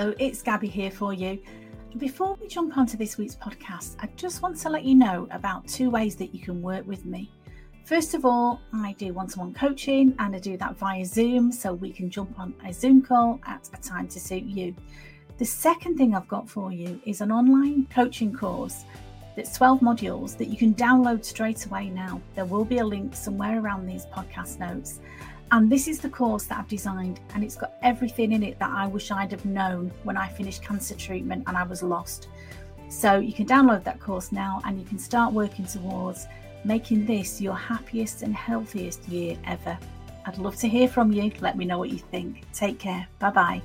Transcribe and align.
Hello, 0.00 0.14
it's 0.18 0.40
Gabby 0.40 0.66
here 0.66 0.90
for 0.90 1.12
you. 1.12 1.38
Before 1.98 2.34
we 2.40 2.48
jump 2.48 2.78
onto 2.78 2.96
this 2.96 3.18
week's 3.18 3.36
podcast, 3.36 3.96
I 4.00 4.08
just 4.16 4.40
want 4.40 4.56
to 4.60 4.70
let 4.70 4.82
you 4.82 4.94
know 4.94 5.28
about 5.30 5.68
two 5.68 5.90
ways 5.90 6.16
that 6.16 6.34
you 6.34 6.40
can 6.40 6.62
work 6.62 6.86
with 6.86 7.04
me. 7.04 7.30
First 7.84 8.14
of 8.14 8.24
all, 8.24 8.62
I 8.72 8.94
do 8.94 9.12
one 9.12 9.26
to 9.26 9.40
one 9.40 9.52
coaching 9.52 10.14
and 10.18 10.34
I 10.34 10.38
do 10.38 10.56
that 10.56 10.78
via 10.78 11.04
Zoom 11.04 11.52
so 11.52 11.74
we 11.74 11.92
can 11.92 12.08
jump 12.08 12.40
on 12.40 12.54
a 12.64 12.72
Zoom 12.72 13.02
call 13.02 13.40
at 13.46 13.68
a 13.74 13.76
time 13.82 14.08
to 14.08 14.18
suit 14.18 14.44
you. 14.44 14.74
The 15.36 15.44
second 15.44 15.98
thing 15.98 16.14
I've 16.14 16.28
got 16.28 16.48
for 16.48 16.72
you 16.72 16.98
is 17.04 17.20
an 17.20 17.30
online 17.30 17.86
coaching 17.90 18.32
course 18.32 18.86
that's 19.36 19.54
12 19.58 19.80
modules 19.80 20.34
that 20.38 20.48
you 20.48 20.56
can 20.56 20.74
download 20.74 21.26
straight 21.26 21.66
away 21.66 21.90
now. 21.90 22.22
There 22.34 22.46
will 22.46 22.64
be 22.64 22.78
a 22.78 22.86
link 22.86 23.14
somewhere 23.14 23.60
around 23.60 23.86
these 23.86 24.06
podcast 24.06 24.60
notes. 24.60 25.00
And 25.52 25.68
this 25.68 25.88
is 25.88 25.98
the 25.98 26.08
course 26.08 26.44
that 26.44 26.58
I've 26.58 26.68
designed, 26.68 27.18
and 27.34 27.42
it's 27.42 27.56
got 27.56 27.72
everything 27.82 28.30
in 28.30 28.44
it 28.44 28.58
that 28.60 28.70
I 28.70 28.86
wish 28.86 29.10
I'd 29.10 29.32
have 29.32 29.44
known 29.44 29.90
when 30.04 30.16
I 30.16 30.28
finished 30.28 30.62
cancer 30.62 30.94
treatment 30.94 31.42
and 31.48 31.56
I 31.56 31.64
was 31.64 31.82
lost. 31.82 32.28
So 32.88 33.18
you 33.18 33.32
can 33.32 33.46
download 33.46 33.82
that 33.84 33.98
course 33.98 34.30
now 34.30 34.60
and 34.64 34.78
you 34.78 34.86
can 34.86 34.98
start 34.98 35.32
working 35.32 35.64
towards 35.64 36.28
making 36.64 37.04
this 37.04 37.40
your 37.40 37.54
happiest 37.54 38.22
and 38.22 38.34
healthiest 38.34 39.08
year 39.08 39.36
ever. 39.44 39.76
I'd 40.24 40.38
love 40.38 40.54
to 40.56 40.68
hear 40.68 40.86
from 40.86 41.12
you. 41.12 41.32
Let 41.40 41.56
me 41.56 41.64
know 41.64 41.78
what 41.78 41.90
you 41.90 41.98
think. 41.98 42.44
Take 42.52 42.78
care. 42.78 43.08
Bye 43.18 43.30
bye. 43.30 43.62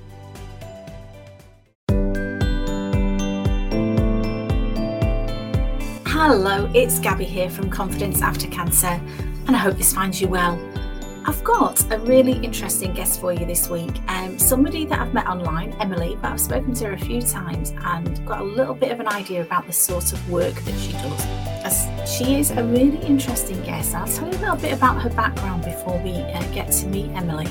Hello, 6.04 6.68
it's 6.74 6.98
Gabby 6.98 7.26
here 7.26 7.48
from 7.48 7.70
Confidence 7.70 8.22
After 8.22 8.48
Cancer, 8.48 9.00
and 9.46 9.50
I 9.50 9.58
hope 9.58 9.76
this 9.76 9.92
finds 9.92 10.20
you 10.20 10.26
well. 10.26 10.58
I've 11.28 11.42
got 11.42 11.92
a 11.92 11.98
really 11.98 12.34
interesting 12.44 12.92
guest 12.92 13.20
for 13.20 13.32
you 13.32 13.44
this 13.44 13.68
week. 13.68 13.90
Um, 14.06 14.38
somebody 14.38 14.84
that 14.84 15.00
I've 15.00 15.12
met 15.12 15.26
online, 15.26 15.72
Emily, 15.80 16.16
but 16.22 16.30
I've 16.30 16.40
spoken 16.40 16.72
to 16.74 16.84
her 16.84 16.92
a 16.92 16.98
few 16.98 17.20
times 17.20 17.74
and 17.78 18.24
got 18.24 18.42
a 18.42 18.44
little 18.44 18.76
bit 18.76 18.92
of 18.92 19.00
an 19.00 19.08
idea 19.08 19.40
about 19.40 19.66
the 19.66 19.72
sort 19.72 20.12
of 20.12 20.30
work 20.30 20.54
that 20.54 20.78
she 20.78 20.92
does. 20.92 21.26
As 21.64 21.88
she 22.08 22.38
is 22.38 22.52
a 22.52 22.62
really 22.62 22.98
interesting 22.98 23.60
guest. 23.64 23.92
I'll 23.96 24.06
tell 24.06 24.28
you 24.28 24.38
a 24.38 24.38
little 24.38 24.56
bit 24.56 24.72
about 24.72 25.02
her 25.02 25.10
background 25.10 25.64
before 25.64 26.00
we 26.00 26.12
uh, 26.12 26.40
get 26.52 26.70
to 26.70 26.86
meet 26.86 27.10
Emily. 27.10 27.48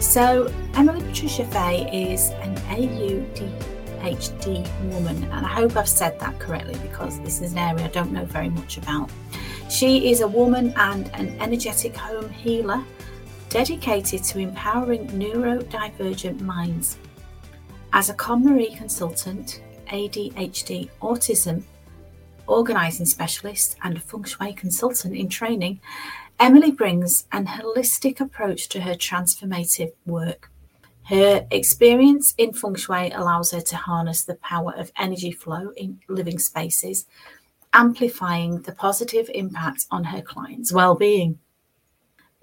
So, 0.00 0.52
Emily 0.74 1.00
Patricia 1.00 1.46
Fae 1.46 1.88
is 1.90 2.28
an 2.42 2.54
AUDHD 2.76 3.32
woman, 4.92 5.24
and 5.24 5.46
I 5.46 5.48
hope 5.48 5.78
I've 5.78 5.88
said 5.88 6.20
that 6.20 6.38
correctly 6.38 6.76
because 6.82 7.18
this 7.20 7.40
is 7.40 7.52
an 7.52 7.58
area 7.58 7.86
I 7.86 7.88
don't 7.88 8.12
know 8.12 8.26
very 8.26 8.50
much 8.50 8.76
about. 8.76 9.08
She 9.70 10.10
is 10.10 10.20
a 10.20 10.28
woman 10.28 10.74
and 10.76 11.10
an 11.14 11.40
energetic 11.40 11.96
home 11.96 12.28
healer 12.28 12.84
dedicated 13.54 14.24
to 14.24 14.40
empowering 14.40 15.06
neurodivergent 15.10 16.40
minds. 16.40 16.98
As 17.92 18.10
a 18.10 18.14
KonMari 18.14 18.76
consultant, 18.76 19.62
ADHD, 19.86 20.90
autism, 21.00 21.62
organising 22.48 23.06
specialist, 23.06 23.76
and 23.84 24.02
feng 24.02 24.24
shui 24.24 24.54
consultant 24.54 25.14
in 25.14 25.28
training, 25.28 25.80
Emily 26.40 26.72
brings 26.72 27.28
an 27.30 27.46
holistic 27.46 28.18
approach 28.18 28.68
to 28.70 28.80
her 28.80 28.94
transformative 28.94 29.92
work. 30.04 30.50
Her 31.04 31.46
experience 31.52 32.34
in 32.36 32.54
feng 32.54 32.74
shui 32.74 33.12
allows 33.12 33.52
her 33.52 33.60
to 33.60 33.76
harness 33.76 34.24
the 34.24 34.34
power 34.34 34.74
of 34.76 34.90
energy 34.98 35.30
flow 35.30 35.70
in 35.76 36.00
living 36.08 36.40
spaces, 36.40 37.06
amplifying 37.72 38.62
the 38.62 38.72
positive 38.72 39.30
impact 39.32 39.86
on 39.92 40.02
her 40.02 40.22
clients' 40.22 40.72
well-being. 40.72 41.38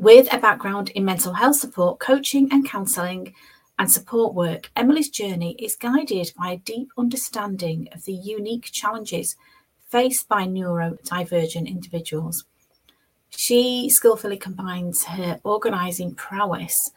With 0.02 0.34
a 0.34 0.40
background 0.40 0.90
in 0.90 1.06
mental 1.06 1.34
health 1.34 1.58
support, 1.58 2.00
coaching, 2.00 2.50
and 2.52 2.68
counselling 2.68 3.36
and 3.78 3.92
support 3.92 4.34
work, 4.34 4.72
Emily's 4.76 5.12
journey 5.12 5.56
is 5.60 5.76
guided 5.76 6.34
by 6.36 6.54
a 6.54 6.58
deep 6.58 6.90
understanding 6.98 7.88
of 7.94 8.06
the 8.06 8.14
unique 8.14 8.72
challenges 8.72 9.36
faced 9.90 10.28
by 10.28 10.46
neurodivergent 10.48 11.68
individuals. 11.68 12.46
She 13.30 13.90
skillfully 13.90 14.38
combines 14.38 15.04
her 15.04 15.40
organising 15.44 16.16
prowess 16.16 16.90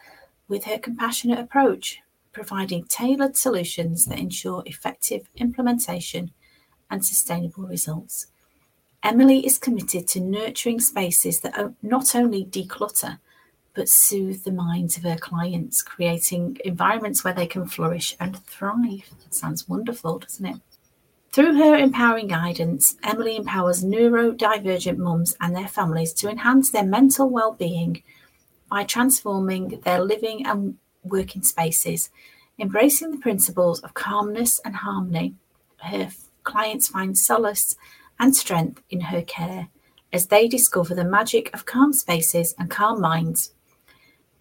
with 0.48 0.64
her 0.64 0.78
compassionate 0.78 1.38
approach, 1.38 1.98
providing 2.32 2.84
tailored 2.84 3.36
solutions 3.36 4.06
that 4.06 4.18
ensure 4.18 4.62
effective 4.64 5.28
implementation 5.36 6.30
and 6.90 7.04
sustainable 7.04 7.64
results. 7.64 8.28
Emily 9.04 9.44
is 9.44 9.58
committed 9.58 10.08
to 10.08 10.20
nurturing 10.20 10.80
spaces 10.80 11.40
that 11.40 11.74
not 11.82 12.14
only 12.16 12.42
declutter, 12.46 13.18
but 13.74 13.86
soothe 13.86 14.44
the 14.44 14.50
minds 14.50 14.96
of 14.96 15.02
her 15.02 15.16
clients, 15.16 15.82
creating 15.82 16.56
environments 16.64 17.22
where 17.22 17.34
they 17.34 17.46
can 17.46 17.66
flourish 17.66 18.16
and 18.18 18.42
thrive. 18.46 19.10
sounds 19.28 19.68
wonderful, 19.68 20.20
doesn't 20.20 20.46
it? 20.46 20.56
Through 21.32 21.56
her 21.56 21.76
empowering 21.76 22.28
guidance, 22.28 22.96
Emily 23.02 23.36
empowers 23.36 23.84
neurodivergent 23.84 24.96
mums 24.96 25.36
and 25.38 25.54
their 25.54 25.68
families 25.68 26.14
to 26.14 26.30
enhance 26.30 26.70
their 26.70 26.84
mental 26.84 27.28
well-being 27.28 28.02
by 28.70 28.84
transforming 28.84 29.80
their 29.84 30.00
living 30.00 30.46
and 30.46 30.78
working 31.02 31.42
spaces, 31.42 32.08
embracing 32.58 33.10
the 33.10 33.18
principles 33.18 33.80
of 33.80 33.92
calmness 33.92 34.60
and 34.64 34.76
harmony. 34.76 35.34
Her 35.76 36.08
clients 36.44 36.88
find 36.88 37.18
solace 37.18 37.76
and 38.18 38.34
strength 38.34 38.82
in 38.90 39.00
her 39.00 39.22
care 39.22 39.68
as 40.12 40.28
they 40.28 40.46
discover 40.46 40.94
the 40.94 41.04
magic 41.04 41.52
of 41.52 41.66
calm 41.66 41.92
spaces 41.92 42.54
and 42.58 42.70
calm 42.70 43.00
minds. 43.00 43.52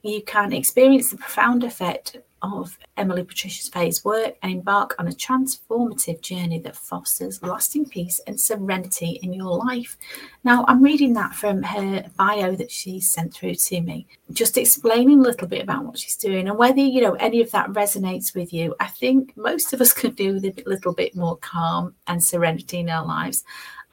You 0.01 0.21
can 0.21 0.53
experience 0.53 1.09
the 1.09 1.17
profound 1.17 1.63
effect 1.63 2.17
of 2.43 2.77
Emily 2.97 3.23
Patricia 3.23 3.71
Fae's 3.71 4.03
work 4.03 4.35
and 4.43 4.51
embark 4.51 4.95
on 4.99 5.07
a 5.07 5.11
transformative 5.11 6.21
journey 6.21 6.59
that 6.59 6.75
fosters 6.75 7.41
lasting 7.41 7.85
peace 7.85 8.19
and 8.27 8.39
serenity 8.39 9.19
in 9.23 9.33
your 9.33 9.57
life. 9.57 9.97
Now, 10.43 10.65
I'm 10.67 10.83
reading 10.83 11.13
that 11.13 11.33
from 11.33 11.63
her 11.63 12.05
bio 12.17 12.55
that 12.55 12.69
she 12.69 12.99
sent 12.99 13.33
through 13.33 13.55
to 13.55 13.81
me, 13.81 14.05
just 14.33 14.57
explaining 14.57 15.19
a 15.19 15.23
little 15.23 15.47
bit 15.47 15.63
about 15.63 15.85
what 15.85 15.97
she's 15.97 16.17
doing 16.17 16.47
and 16.47 16.57
whether, 16.57 16.81
you 16.81 17.01
know, 17.01 17.13
any 17.13 17.41
of 17.41 17.49
that 17.51 17.69
resonates 17.69 18.35
with 18.35 18.53
you. 18.53 18.75
I 18.79 18.87
think 18.87 19.35
most 19.37 19.73
of 19.73 19.81
us 19.81 19.93
could 20.03 20.15
do 20.15 20.33
with 20.33 20.45
a 20.45 20.69
little 20.69 20.93
bit 20.93 21.15
more 21.15 21.37
calm 21.37 21.95
and 22.07 22.23
serenity 22.23 22.79
in 22.79 22.89
our 22.89 23.05
lives. 23.05 23.43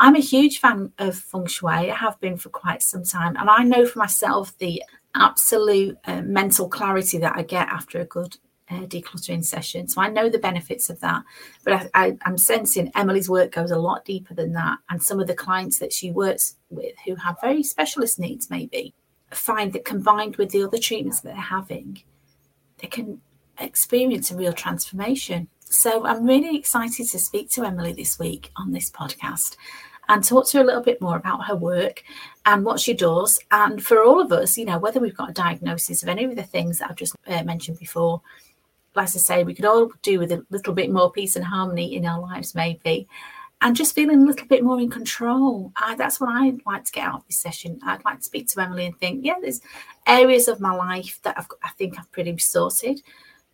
I'm 0.03 0.17
a 0.17 0.21
huge 0.21 0.61
fan 0.61 0.93
of 0.99 1.15
feng 1.15 1.47
shui. 1.47 1.91
I 1.91 1.95
have 1.95 2.19
been 2.21 2.39
for 2.39 2.49
quite 2.49 2.83
some 2.83 3.05
time. 3.05 3.37
And 3.37 3.51
I 3.51 3.63
know 3.65 3.85
for 3.85 3.99
myself 3.99 4.57
the 4.57 4.83
absolute 5.15 5.99
uh, 6.05 6.23
mental 6.23 6.69
clarity 6.69 7.19
that 7.19 7.37
I 7.37 7.43
get 7.43 7.69
after 7.69 8.01
a 8.01 8.05
good 8.05 8.37
uh, 8.71 8.87
decluttering 8.87 9.45
session. 9.45 9.89
So 9.89 10.01
I 10.01 10.09
know 10.09 10.29
the 10.29 10.39
benefits 10.39 10.91
of 10.91 11.01
that. 11.01 11.23
But 11.65 11.91
I, 11.93 12.17
am 12.25 12.39
sensing 12.39 12.93
Emily's 12.95 13.29
work 13.29 13.53
goes 13.53 13.71
a 13.71 13.79
lot 13.79 14.05
deeper 14.05 14.35
than 14.35 14.53
that. 14.53 14.79
And 14.89 15.03
some 15.03 15.21
of 15.21 15.27
the 15.27 15.35
clients 15.35 15.79
that 15.81 15.93
she 15.93 16.11
works 16.11 16.57
with 16.69 16.95
who 17.05 17.17
have 17.17 17.41
very 17.41 17.63
specialist 17.63 18.19
needs, 18.19 18.49
maybe, 18.49 18.95
find 19.31 19.73
that 19.73 19.85
combined 19.85 20.37
with 20.37 20.51
the 20.51 20.63
other 20.63 20.79
treatments 20.79 21.21
that 21.21 21.35
they're 21.35 21.43
having, 21.43 22.03
they 22.79 22.89
can 22.89 23.21
experience 23.59 24.31
a 24.31 24.37
real 24.37 24.53
transformation. 24.53 25.49
So 25.65 26.07
I'm 26.07 26.25
really 26.25 26.57
excited 26.57 27.09
to 27.09 27.19
speak 27.19 27.51
to 27.51 27.65
Emily 27.65 27.93
this 27.93 28.19
week 28.19 28.51
on 28.57 28.73
this 28.73 28.91
podcast 28.91 29.57
and 30.11 30.25
talk 30.25 30.45
to 30.45 30.59
her 30.59 30.65
a 30.65 30.67
little 30.67 30.83
bit 30.83 31.01
more 31.01 31.17
about 31.17 31.47
her 31.47 31.55
work 31.55 32.03
and 32.45 32.65
what 32.65 32.81
she 32.81 32.93
does. 32.93 33.39
And 33.53 33.83
for 33.83 34.03
all 34.03 34.21
of 34.21 34.33
us, 34.33 34.59
you 34.59 34.65
know, 34.65 34.77
whether 34.77 34.99
we've 34.99 35.17
got 35.17 35.31
a 35.31 35.33
diagnosis 35.33 36.03
of 36.03 36.09
any 36.09 36.25
of 36.25 36.35
the 36.35 36.43
things 36.43 36.81
that 36.81 36.91
I've 36.91 36.97
just 36.97 37.15
uh, 37.29 37.45
mentioned 37.45 37.79
before, 37.79 38.21
like 38.97 39.07
I 39.07 39.11
say, 39.11 39.45
we 39.45 39.55
could 39.55 39.65
all 39.65 39.93
do 40.03 40.19
with 40.19 40.33
a 40.33 40.45
little 40.51 40.75
bit 40.75 40.91
more 40.91 41.13
peace 41.13 41.37
and 41.37 41.45
harmony 41.45 41.95
in 41.95 42.05
our 42.05 42.21
lives, 42.21 42.57
maybe, 42.57 43.07
and 43.63 43.77
just 43.77 43.95
feeling 43.95 44.23
a 44.23 44.27
little 44.27 44.49
bit 44.49 44.65
more 44.65 44.81
in 44.81 44.91
control. 44.91 45.71
I, 45.77 45.95
that's 45.95 46.21
what 46.21 46.31
I'd 46.31 46.67
like 46.67 46.87
to 46.87 46.93
get 46.93 47.07
out 47.07 47.21
of 47.21 47.27
this 47.29 47.37
session. 47.37 47.79
I'd 47.85 48.05
like 48.05 48.19
to 48.19 48.25
speak 48.25 48.49
to 48.49 48.61
Emily 48.63 48.87
and 48.87 48.99
think, 48.99 49.25
yeah, 49.25 49.37
there's 49.41 49.61
areas 50.09 50.49
of 50.49 50.61
my 50.61 50.75
life 50.75 51.21
that 51.23 51.39
I've, 51.39 51.47
I 51.63 51.69
think 51.79 51.97
I've 51.97 52.11
pretty 52.11 52.37
sorted, 52.39 53.01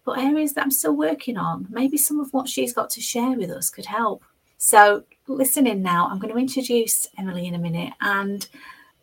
but 0.06 0.18
areas 0.18 0.54
that 0.54 0.64
I'm 0.64 0.70
still 0.70 0.96
working 0.96 1.36
on. 1.36 1.66
Maybe 1.68 1.98
some 1.98 2.18
of 2.18 2.32
what 2.32 2.48
she's 2.48 2.72
got 2.72 2.88
to 2.90 3.02
share 3.02 3.32
with 3.32 3.50
us 3.50 3.68
could 3.68 3.84
help. 3.84 4.24
So 4.56 5.04
listen 5.28 5.66
in 5.66 5.82
now. 5.82 6.08
I'm 6.08 6.18
going 6.18 6.32
to 6.32 6.38
introduce 6.38 7.08
Emily 7.18 7.46
in 7.46 7.54
a 7.54 7.58
minute 7.58 7.92
and 8.00 8.46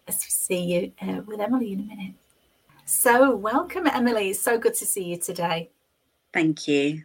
see 0.10 0.64
you 0.64 0.92
uh, 1.02 1.22
with 1.26 1.40
Emily 1.40 1.74
in 1.74 1.80
a 1.82 1.84
minute. 1.84 2.14
So, 2.86 3.36
welcome, 3.36 3.88
Emily. 3.88 4.30
It's 4.30 4.42
so 4.42 4.58
good 4.58 4.74
to 4.76 4.86
see 4.86 5.06
you 5.06 5.18
today. 5.18 5.70
Thank 6.34 6.68
you. 6.68 7.04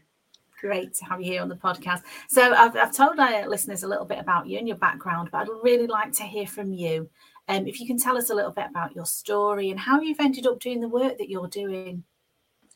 Great 0.61 0.95
to 0.95 1.05
have 1.05 1.21
you 1.21 1.27
here 1.27 1.43
on 1.43 1.49
the 1.49 1.55
podcast. 1.55 2.03
So, 2.29 2.53
I've, 2.53 2.77
I've 2.77 2.93
told 2.93 3.19
our 3.19 3.49
listeners 3.49 3.85
a 3.85 3.89
little 3.89 4.05
bit 4.05 4.19
about 4.19 4.49
you 4.49 4.59
and 4.59 4.67
your 4.67 4.77
background, 4.77 5.29
but 5.31 5.43
I'd 5.43 5.49
really 5.63 5.87
like 5.87 6.13
to 6.15 6.25
hear 6.25 6.47
from 6.47 6.73
you. 6.73 7.09
Um, 7.49 7.67
if 7.67 7.81
you 7.81 7.87
can 7.87 7.99
tell 7.99 8.19
us 8.19 8.31
a 8.31 8.35
little 8.35 8.51
bit 8.51 8.67
about 8.69 8.95
your 8.95 9.07
story 9.07 9.71
and 9.71 9.79
how 9.79 10.01
you've 10.01 10.21
ended 10.21 10.47
up 10.47 10.61
doing 10.61 10.81
the 10.81 10.89
work 10.89 11.17
that 11.19 11.31
you're 11.31 11.49
doing. 11.49 12.03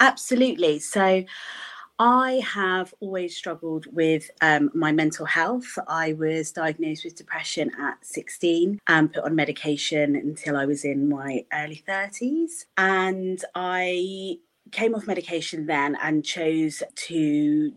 Absolutely. 0.01 0.79
So, 0.79 1.25
I 2.05 2.43
have 2.45 2.93
always 2.99 3.37
struggled 3.37 3.87
with 3.93 4.29
um, 4.41 4.73
my 4.75 4.91
mental 4.91 5.25
health. 5.25 5.79
I 5.87 6.15
was 6.15 6.51
diagnosed 6.51 7.05
with 7.05 7.15
depression 7.15 7.71
at 7.81 8.05
16 8.05 8.81
and 8.89 9.13
put 9.13 9.23
on 9.23 9.37
medication 9.37 10.17
until 10.17 10.57
I 10.57 10.67
was 10.67 10.85
in 10.85 11.09
my 11.09 11.45
early 11.53 11.81
30s. 11.87 12.65
And 12.77 13.45
I 13.55 14.39
came 14.73 14.97
off 14.97 15.07
medication 15.07 15.67
then 15.67 15.97
and 16.03 16.25
chose 16.25 16.83
to 17.07 17.73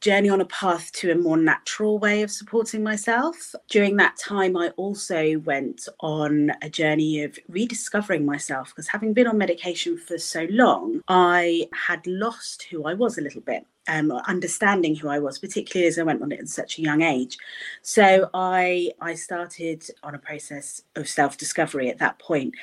journey 0.00 0.28
on 0.28 0.40
a 0.40 0.46
path 0.46 0.92
to 0.92 1.10
a 1.10 1.14
more 1.14 1.36
natural 1.36 1.98
way 1.98 2.22
of 2.22 2.30
supporting 2.30 2.82
myself. 2.82 3.54
During 3.68 3.96
that 3.96 4.16
time, 4.16 4.56
I 4.56 4.68
also 4.70 5.38
went 5.40 5.88
on 6.00 6.52
a 6.62 6.68
journey 6.68 7.22
of 7.22 7.38
rediscovering 7.48 8.24
myself 8.24 8.68
because 8.68 8.88
having 8.88 9.12
been 9.12 9.26
on 9.26 9.38
medication 9.38 9.96
for 9.96 10.18
so 10.18 10.46
long, 10.50 11.02
I 11.08 11.68
had 11.72 12.06
lost 12.06 12.64
who 12.64 12.84
I 12.84 12.94
was 12.94 13.18
a 13.18 13.22
little 13.22 13.40
bit 13.40 13.66
um, 13.88 14.10
understanding 14.10 14.96
who 14.96 15.08
I 15.08 15.18
was, 15.18 15.38
particularly 15.38 15.88
as 15.88 15.98
I 15.98 16.02
went 16.02 16.22
on 16.22 16.32
it 16.32 16.40
at 16.40 16.48
such 16.48 16.78
a 16.78 16.82
young 16.82 17.02
age. 17.02 17.38
So 17.82 18.30
I 18.34 18.92
I 19.00 19.14
started 19.14 19.84
on 20.02 20.14
a 20.14 20.18
process 20.18 20.82
of 20.94 21.08
self 21.08 21.38
discovery 21.38 21.88
at 21.88 21.98
that 21.98 22.18
point. 22.18 22.54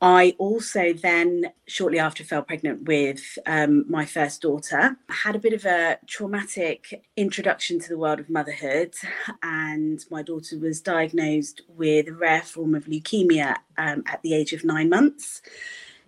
I 0.00 0.34
also 0.38 0.92
then 0.92 1.52
shortly 1.66 1.98
after 1.98 2.24
fell 2.24 2.42
pregnant 2.42 2.84
with 2.84 3.38
um, 3.46 3.84
my 3.88 4.04
first 4.04 4.42
daughter. 4.42 4.96
I 5.08 5.14
had 5.14 5.36
a 5.36 5.40
bit 5.40 5.52
of 5.52 5.64
a 5.64 5.98
traumatic 6.06 7.04
introduction 7.16 7.78
to 7.80 7.88
the 7.88 7.98
world 7.98 8.20
of 8.20 8.30
motherhood, 8.30 8.94
and 9.42 10.04
my 10.10 10.22
daughter 10.22 10.58
was 10.58 10.80
diagnosed 10.80 11.62
with 11.68 12.08
a 12.08 12.12
rare 12.12 12.42
form 12.42 12.74
of 12.74 12.84
leukemia 12.86 13.56
um, 13.78 14.02
at 14.06 14.22
the 14.22 14.34
age 14.34 14.52
of 14.52 14.64
nine 14.64 14.88
months 14.88 15.42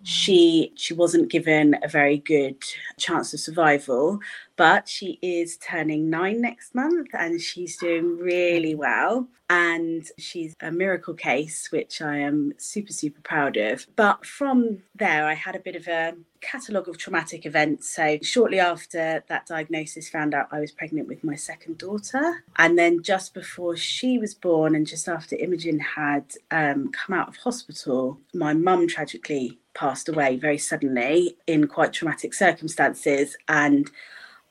she 0.03 0.71
she 0.75 0.93
wasn't 0.93 1.31
given 1.31 1.75
a 1.81 1.87
very 1.87 2.17
good 2.17 2.61
chance 2.97 3.33
of 3.33 3.39
survival 3.39 4.19
but 4.55 4.87
she 4.87 5.19
is 5.21 5.57
turning 5.57 6.09
nine 6.09 6.41
next 6.41 6.75
month 6.75 7.09
and 7.13 7.41
she's 7.41 7.77
doing 7.77 8.17
really 8.17 8.75
well. 8.75 9.27
And 9.49 10.07
she's 10.17 10.55
a 10.61 10.71
miracle 10.71 11.13
case 11.13 11.71
which 11.71 12.01
i 12.01 12.17
am 12.17 12.53
super 12.57 12.93
super 12.93 13.21
proud 13.21 13.57
of. 13.57 13.85
But 13.95 14.25
from 14.25 14.79
there 14.95 15.25
i 15.25 15.33
had 15.33 15.55
a 15.55 15.59
bit 15.59 15.75
of 15.75 15.87
a 15.87 16.15
catalogue 16.41 16.89
of 16.89 16.97
traumatic 16.97 17.45
events. 17.45 17.93
So 17.95 18.17
shortly 18.21 18.59
after 18.59 19.23
that 19.27 19.45
diagnosis 19.45 20.09
found 20.09 20.33
out 20.33 20.47
i 20.51 20.59
was 20.59 20.71
pregnant 20.71 21.07
with 21.07 21.23
my 21.23 21.35
second 21.35 21.77
daughter. 21.77 22.43
And 22.57 22.77
then 22.77 23.03
just 23.03 23.33
before 23.33 23.75
she 23.75 24.17
was 24.17 24.33
born 24.33 24.75
and 24.75 24.87
just 24.87 25.07
after 25.07 25.35
imogen 25.35 25.79
had 25.79 26.33
um, 26.51 26.91
come 26.91 27.15
out 27.15 27.27
of 27.27 27.37
hospital 27.37 28.19
my 28.33 28.53
mum 28.53 28.87
tragically 28.87 29.59
passed 29.73 30.09
away 30.09 30.37
very 30.37 30.57
suddenly 30.57 31.37
in 31.47 31.67
quite 31.67 31.93
traumatic 31.93 32.33
circumstances. 32.33 33.35
And 33.47 33.89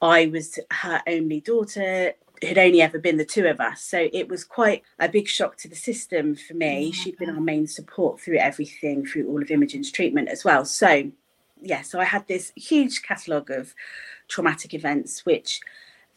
I 0.00 0.26
was 0.26 0.58
her 0.70 1.02
only 1.06 1.40
daughter. 1.40 2.14
Had 2.42 2.58
only 2.58 2.82
ever 2.82 2.98
been 2.98 3.18
the 3.18 3.24
two 3.24 3.46
of 3.46 3.60
us. 3.60 3.80
So 3.84 4.08
it 4.12 4.28
was 4.28 4.42
quite 4.42 4.82
a 4.98 5.08
big 5.08 5.28
shock 5.28 5.56
to 5.58 5.68
the 5.68 5.76
system 5.76 6.34
for 6.34 6.54
me. 6.54 6.90
She'd 6.90 7.16
been 7.16 7.30
our 7.30 7.40
main 7.40 7.68
support 7.68 8.20
through 8.20 8.38
everything, 8.38 9.06
through 9.06 9.28
all 9.28 9.40
of 9.40 9.48
Imogen's 9.52 9.92
treatment 9.92 10.28
as 10.28 10.44
well. 10.44 10.64
So, 10.64 11.12
yeah, 11.62 11.82
so 11.82 12.00
I 12.00 12.04
had 12.04 12.26
this 12.26 12.52
huge 12.56 13.02
catalogue 13.02 13.52
of 13.52 13.76
traumatic 14.26 14.74
events, 14.74 15.24
which 15.24 15.60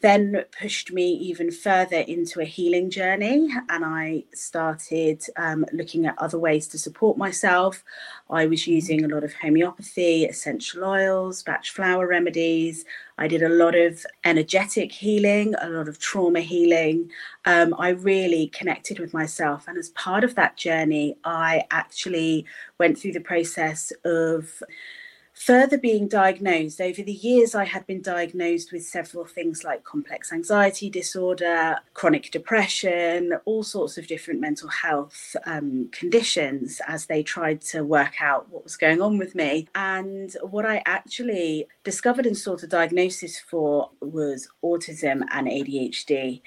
then 0.00 0.44
pushed 0.58 0.92
me 0.92 1.10
even 1.12 1.50
further 1.50 1.96
into 1.96 2.40
a 2.40 2.44
healing 2.44 2.90
journey 2.90 3.48
and 3.70 3.84
I 3.84 4.24
started 4.34 5.22
um, 5.36 5.64
looking 5.72 6.04
at 6.04 6.18
other 6.18 6.38
ways 6.38 6.68
to 6.68 6.78
support 6.78 7.16
myself. 7.16 7.82
I 8.28 8.46
was 8.46 8.66
using 8.66 9.04
a 9.04 9.08
lot 9.08 9.24
of 9.24 9.32
homeopathy, 9.32 10.26
essential 10.26 10.84
oils, 10.84 11.42
Bach 11.42 11.64
flower 11.64 12.06
remedies. 12.06 12.84
I 13.16 13.26
did 13.26 13.42
a 13.42 13.48
lot 13.48 13.74
of 13.74 14.04
energetic 14.24 14.92
healing, 14.92 15.54
a 15.62 15.70
lot 15.70 15.88
of 15.88 15.98
trauma 15.98 16.40
healing. 16.40 17.10
Um, 17.46 17.74
I 17.78 17.90
really 17.90 18.48
connected 18.48 18.98
with 18.98 19.14
myself. 19.14 19.66
And 19.66 19.78
as 19.78 19.88
part 19.90 20.24
of 20.24 20.34
that 20.34 20.58
journey, 20.58 21.16
I 21.24 21.64
actually 21.70 22.44
went 22.78 22.98
through 22.98 23.12
the 23.12 23.20
process 23.20 23.92
of 24.04 24.62
Further 25.40 25.76
being 25.76 26.08
diagnosed, 26.08 26.80
over 26.80 27.02
the 27.02 27.12
years, 27.12 27.54
I 27.54 27.64
had 27.64 27.86
been 27.86 28.00
diagnosed 28.00 28.72
with 28.72 28.86
several 28.86 29.26
things 29.26 29.64
like 29.64 29.84
complex 29.84 30.32
anxiety 30.32 30.88
disorder, 30.88 31.76
chronic 31.92 32.30
depression, 32.30 33.34
all 33.44 33.62
sorts 33.62 33.98
of 33.98 34.06
different 34.06 34.40
mental 34.40 34.70
health 34.70 35.36
um, 35.44 35.90
conditions 35.92 36.80
as 36.88 37.04
they 37.04 37.22
tried 37.22 37.60
to 37.60 37.84
work 37.84 38.22
out 38.22 38.48
what 38.48 38.64
was 38.64 38.78
going 38.78 39.02
on 39.02 39.18
with 39.18 39.34
me. 39.34 39.68
And 39.74 40.34
what 40.40 40.64
I 40.64 40.82
actually 40.86 41.68
discovered 41.84 42.24
and 42.24 42.36
sought 42.36 42.62
a 42.62 42.66
diagnosis 42.66 43.38
for 43.38 43.90
was 44.00 44.48
autism 44.64 45.22
and 45.32 45.48
ADHD. 45.48 46.40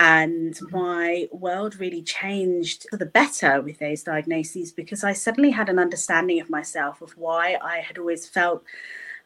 And 0.00 0.54
mm-hmm. 0.54 0.76
my 0.76 1.28
world 1.32 1.76
really 1.76 2.02
changed 2.02 2.86
for 2.90 2.98
the 2.98 3.06
better 3.06 3.62
with 3.62 3.78
those 3.78 4.02
diagnoses 4.02 4.70
because 4.70 5.02
I 5.02 5.14
suddenly 5.14 5.50
had 5.50 5.70
an 5.70 5.78
understanding 5.78 6.40
of 6.40 6.50
myself 6.50 7.00
of 7.00 7.16
why 7.16 7.56
I 7.62 7.78
had 7.78 7.96
always 7.96 8.28
felt 8.34 8.62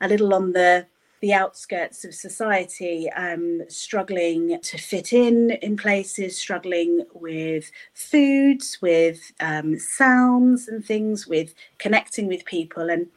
a 0.00 0.08
little 0.08 0.34
on 0.34 0.52
the 0.52 0.86
the 1.20 1.34
outskirts 1.34 2.04
of 2.04 2.14
society, 2.14 3.10
um, 3.10 3.62
struggling 3.68 4.60
to 4.60 4.78
fit 4.78 5.12
in 5.12 5.50
in 5.62 5.76
places, 5.76 6.38
struggling 6.38 7.04
with 7.12 7.72
foods, 7.92 8.78
with 8.80 9.32
um, 9.40 9.76
sounds 9.78 10.68
and 10.68 10.84
things, 10.84 11.26
with 11.26 11.54
connecting 11.78 12.28
with 12.28 12.44
people. 12.44 12.88
And 12.88 13.08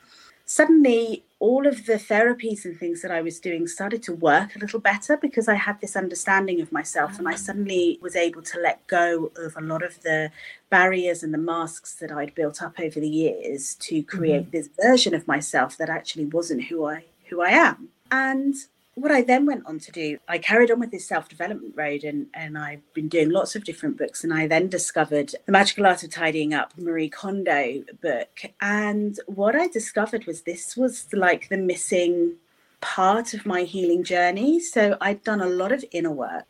suddenly 0.46 1.24
all 1.42 1.66
of 1.66 1.88
the 1.88 1.94
therapies 1.94 2.66
and 2.66 2.78
things 2.78 3.02
that 3.02 3.10
I 3.10 3.24
was 3.24 3.40
doing 3.40 3.66
started 3.68 4.04
to 4.04 4.14
work 4.14 4.56
a 4.56 4.60
little 4.60 4.80
better 4.80 5.18
because 5.18 5.48
I 5.48 5.56
had 5.56 5.82
this 5.82 5.96
understanding 5.96 6.62
of 6.62 6.72
myself 6.72 7.18
and 7.18 7.28
I 7.28 7.34
mm. 7.34 7.40
suddenly 7.40 7.98
was 8.00 8.16
able 8.16 8.44
to 8.44 8.60
let 8.60 8.86
go 8.86 9.32
of 9.36 9.58
a 9.58 9.62
lot 9.62 9.82
of 9.82 10.00
the 10.04 10.32
barriers 10.70 11.24
and 11.24 11.34
the 11.34 11.40
masks 11.40 11.96
that 11.96 12.12
I'd 12.12 12.36
built 12.36 12.62
up 12.62 12.80
over 12.80 13.00
the 13.00 13.10
years 13.10 13.74
to 13.76 14.04
create 14.04 14.44
mm-hmm. 14.44 14.52
this 14.52 14.70
version 14.80 15.16
of 15.16 15.28
myself 15.28 15.78
that 15.78 15.90
actually 15.90 16.26
wasn't 16.26 16.66
who 16.66 16.86
I 16.86 17.06
who 17.26 17.42
I 17.42 17.50
am. 17.50 17.90
And 18.12 18.54
what 18.96 19.12
I 19.12 19.22
then 19.22 19.46
went 19.46 19.66
on 19.66 19.80
to 19.80 19.92
do, 19.92 20.18
I 20.28 20.38
carried 20.38 20.70
on 20.70 20.80
with 20.80 20.92
this 20.92 21.08
self 21.08 21.30
development 21.30 21.74
road 21.76 22.04
and, 22.04 22.28
and 22.34 22.58
I've 22.58 22.82
been 22.94 23.08
doing 23.08 23.30
lots 23.30 23.56
of 23.56 23.64
different 23.64 23.98
books. 23.98 24.24
And 24.24 24.34
I 24.34 24.48
then 24.48 24.68
discovered 24.68 25.34
The 25.46 25.52
Magical 25.52 25.86
Art 25.86 26.04
of 26.04 26.10
Tidying 26.10 26.54
Up, 26.54 26.74
Marie 26.78 27.10
Kondo 27.10 27.84
book. 28.02 28.42
And 28.60 29.18
what 29.28 29.56
I 29.56 29.68
discovered 29.68 30.26
was 30.26 30.42
this 30.42 30.76
was 30.76 31.08
like 31.14 31.50
the 31.50 31.58
missing 31.58 32.36
part 32.82 33.34
of 33.34 33.46
my 33.46 33.64
healing 33.64 34.04
journey. 34.04 34.60
So 34.60 34.98
I'd 35.00 35.24
done 35.24 35.42
a 35.42 35.48
lot 35.48 35.72
of 35.72 35.86
inner 35.92 36.12
work, 36.12 36.46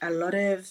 a 0.00 0.10
lot 0.10 0.34
of 0.34 0.68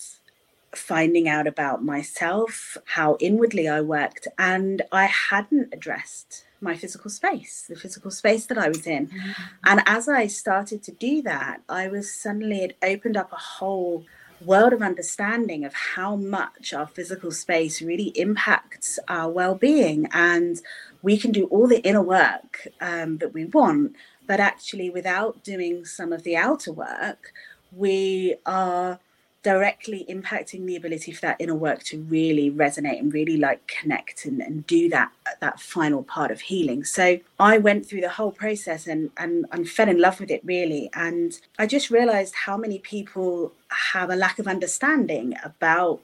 finding 0.74 1.28
out 1.28 1.48
about 1.48 1.84
myself, 1.84 2.78
how 2.86 3.18
inwardly 3.20 3.68
I 3.68 3.82
worked, 3.82 4.28
and 4.40 4.82
I 4.92 5.06
hadn't 5.06 5.74
addressed 5.74 6.46
my 6.62 6.76
physical 6.76 7.10
space, 7.10 7.66
the 7.68 7.76
physical 7.76 8.12
space 8.12 8.46
that 8.46 8.58
I 8.58 8.68
was 8.68 8.86
in. 8.86 9.08
Mm-hmm. 9.08 9.32
And 9.66 9.82
as 9.86 10.08
I 10.08 10.28
started 10.28 10.84
to 10.84 10.92
do 10.92 11.22
that, 11.24 11.62
I 11.68 11.88
was 11.88 12.14
suddenly, 12.14 12.60
it 12.60 12.78
opened 12.84 13.18
up 13.18 13.32
a 13.34 13.38
whole 13.38 14.06
world 14.46 14.74
of 14.74 14.82
understanding 14.82 15.66
of 15.66 15.74
how 15.74 16.16
much 16.16 16.74
our 16.74 16.88
physical 16.88 17.32
space 17.32 17.82
really 17.82 18.12
impacts 18.16 18.98
our 19.08 19.30
well-being 19.30 20.08
and 20.14 20.62
we 21.04 21.18
can 21.18 21.32
do 21.32 21.46
all 21.46 21.68
the 21.68 21.82
inner 21.82 22.02
work 22.02 22.68
um, 22.80 23.18
that 23.20 23.34
we 23.34 23.46
want 23.46 23.96
but 24.26 24.40
actually 24.40 24.90
without 24.90 25.44
doing 25.44 25.86
some 25.86 26.12
of 26.12 26.24
the 26.24 26.36
outer 26.36 26.72
work 26.72 27.34
we 27.72 28.36
are 28.46 29.00
directly 29.44 30.06
impacting 30.08 30.66
the 30.66 30.76
ability 30.76 31.12
for 31.12 31.22
that 31.22 31.38
inner 31.40 31.56
work 31.56 31.82
to 31.84 32.00
really 32.04 32.52
resonate 32.52 33.00
and 33.00 33.14
really 33.14 33.38
like 33.38 33.66
connect 33.68 34.26
and, 34.26 34.42
and 34.42 34.68
do 34.68 34.88
that 34.90 35.12
that 35.40 35.60
final 35.60 36.04
part 36.04 36.30
of 36.30 36.42
healing 36.42 36.84
so 36.84 37.18
i 37.40 37.58
went 37.58 37.86
through 37.86 38.02
the 38.02 38.10
whole 38.10 38.32
process 38.32 38.86
and, 38.88 39.10
and 39.18 39.46
and 39.52 39.68
fell 39.68 39.90
in 39.90 40.00
love 40.00 40.20
with 40.20 40.30
it 40.30 40.42
really 40.46 40.90
and 40.94 41.40
i 41.58 41.66
just 41.66 41.90
realized 41.90 42.36
how 42.46 42.56
many 42.56 42.78
people 42.80 43.52
have 43.70 44.10
a 44.10 44.16
lack 44.16 44.38
of 44.38 44.48
understanding 44.48 45.34
about 45.44 46.02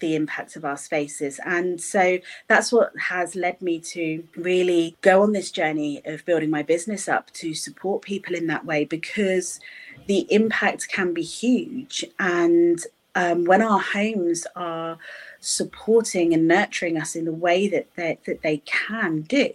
the 0.00 0.14
impact 0.14 0.56
of 0.56 0.64
our 0.64 0.76
spaces. 0.76 1.40
And 1.44 1.80
so 1.80 2.18
that's 2.46 2.72
what 2.72 2.92
has 2.98 3.34
led 3.34 3.60
me 3.60 3.80
to 3.80 4.24
really 4.36 4.96
go 5.00 5.22
on 5.22 5.32
this 5.32 5.50
journey 5.50 6.00
of 6.04 6.24
building 6.24 6.50
my 6.50 6.62
business 6.62 7.08
up 7.08 7.30
to 7.32 7.54
support 7.54 8.02
people 8.02 8.34
in 8.34 8.46
that 8.46 8.64
way 8.64 8.84
because 8.84 9.60
the 10.08 10.26
impact 10.32 10.88
can 10.88 11.14
be 11.14 11.22
huge. 11.22 12.04
And 12.18 12.80
um, 13.14 13.44
when 13.44 13.62
our 13.62 13.78
homes 13.78 14.46
are 14.56 14.98
supporting 15.38 16.34
and 16.34 16.48
nurturing 16.48 16.98
us 17.00 17.14
in 17.14 17.24
the 17.24 17.32
way 17.32 17.68
that 17.68 17.86
that 17.96 18.42
they 18.42 18.58
can 18.64 19.22
do, 19.22 19.52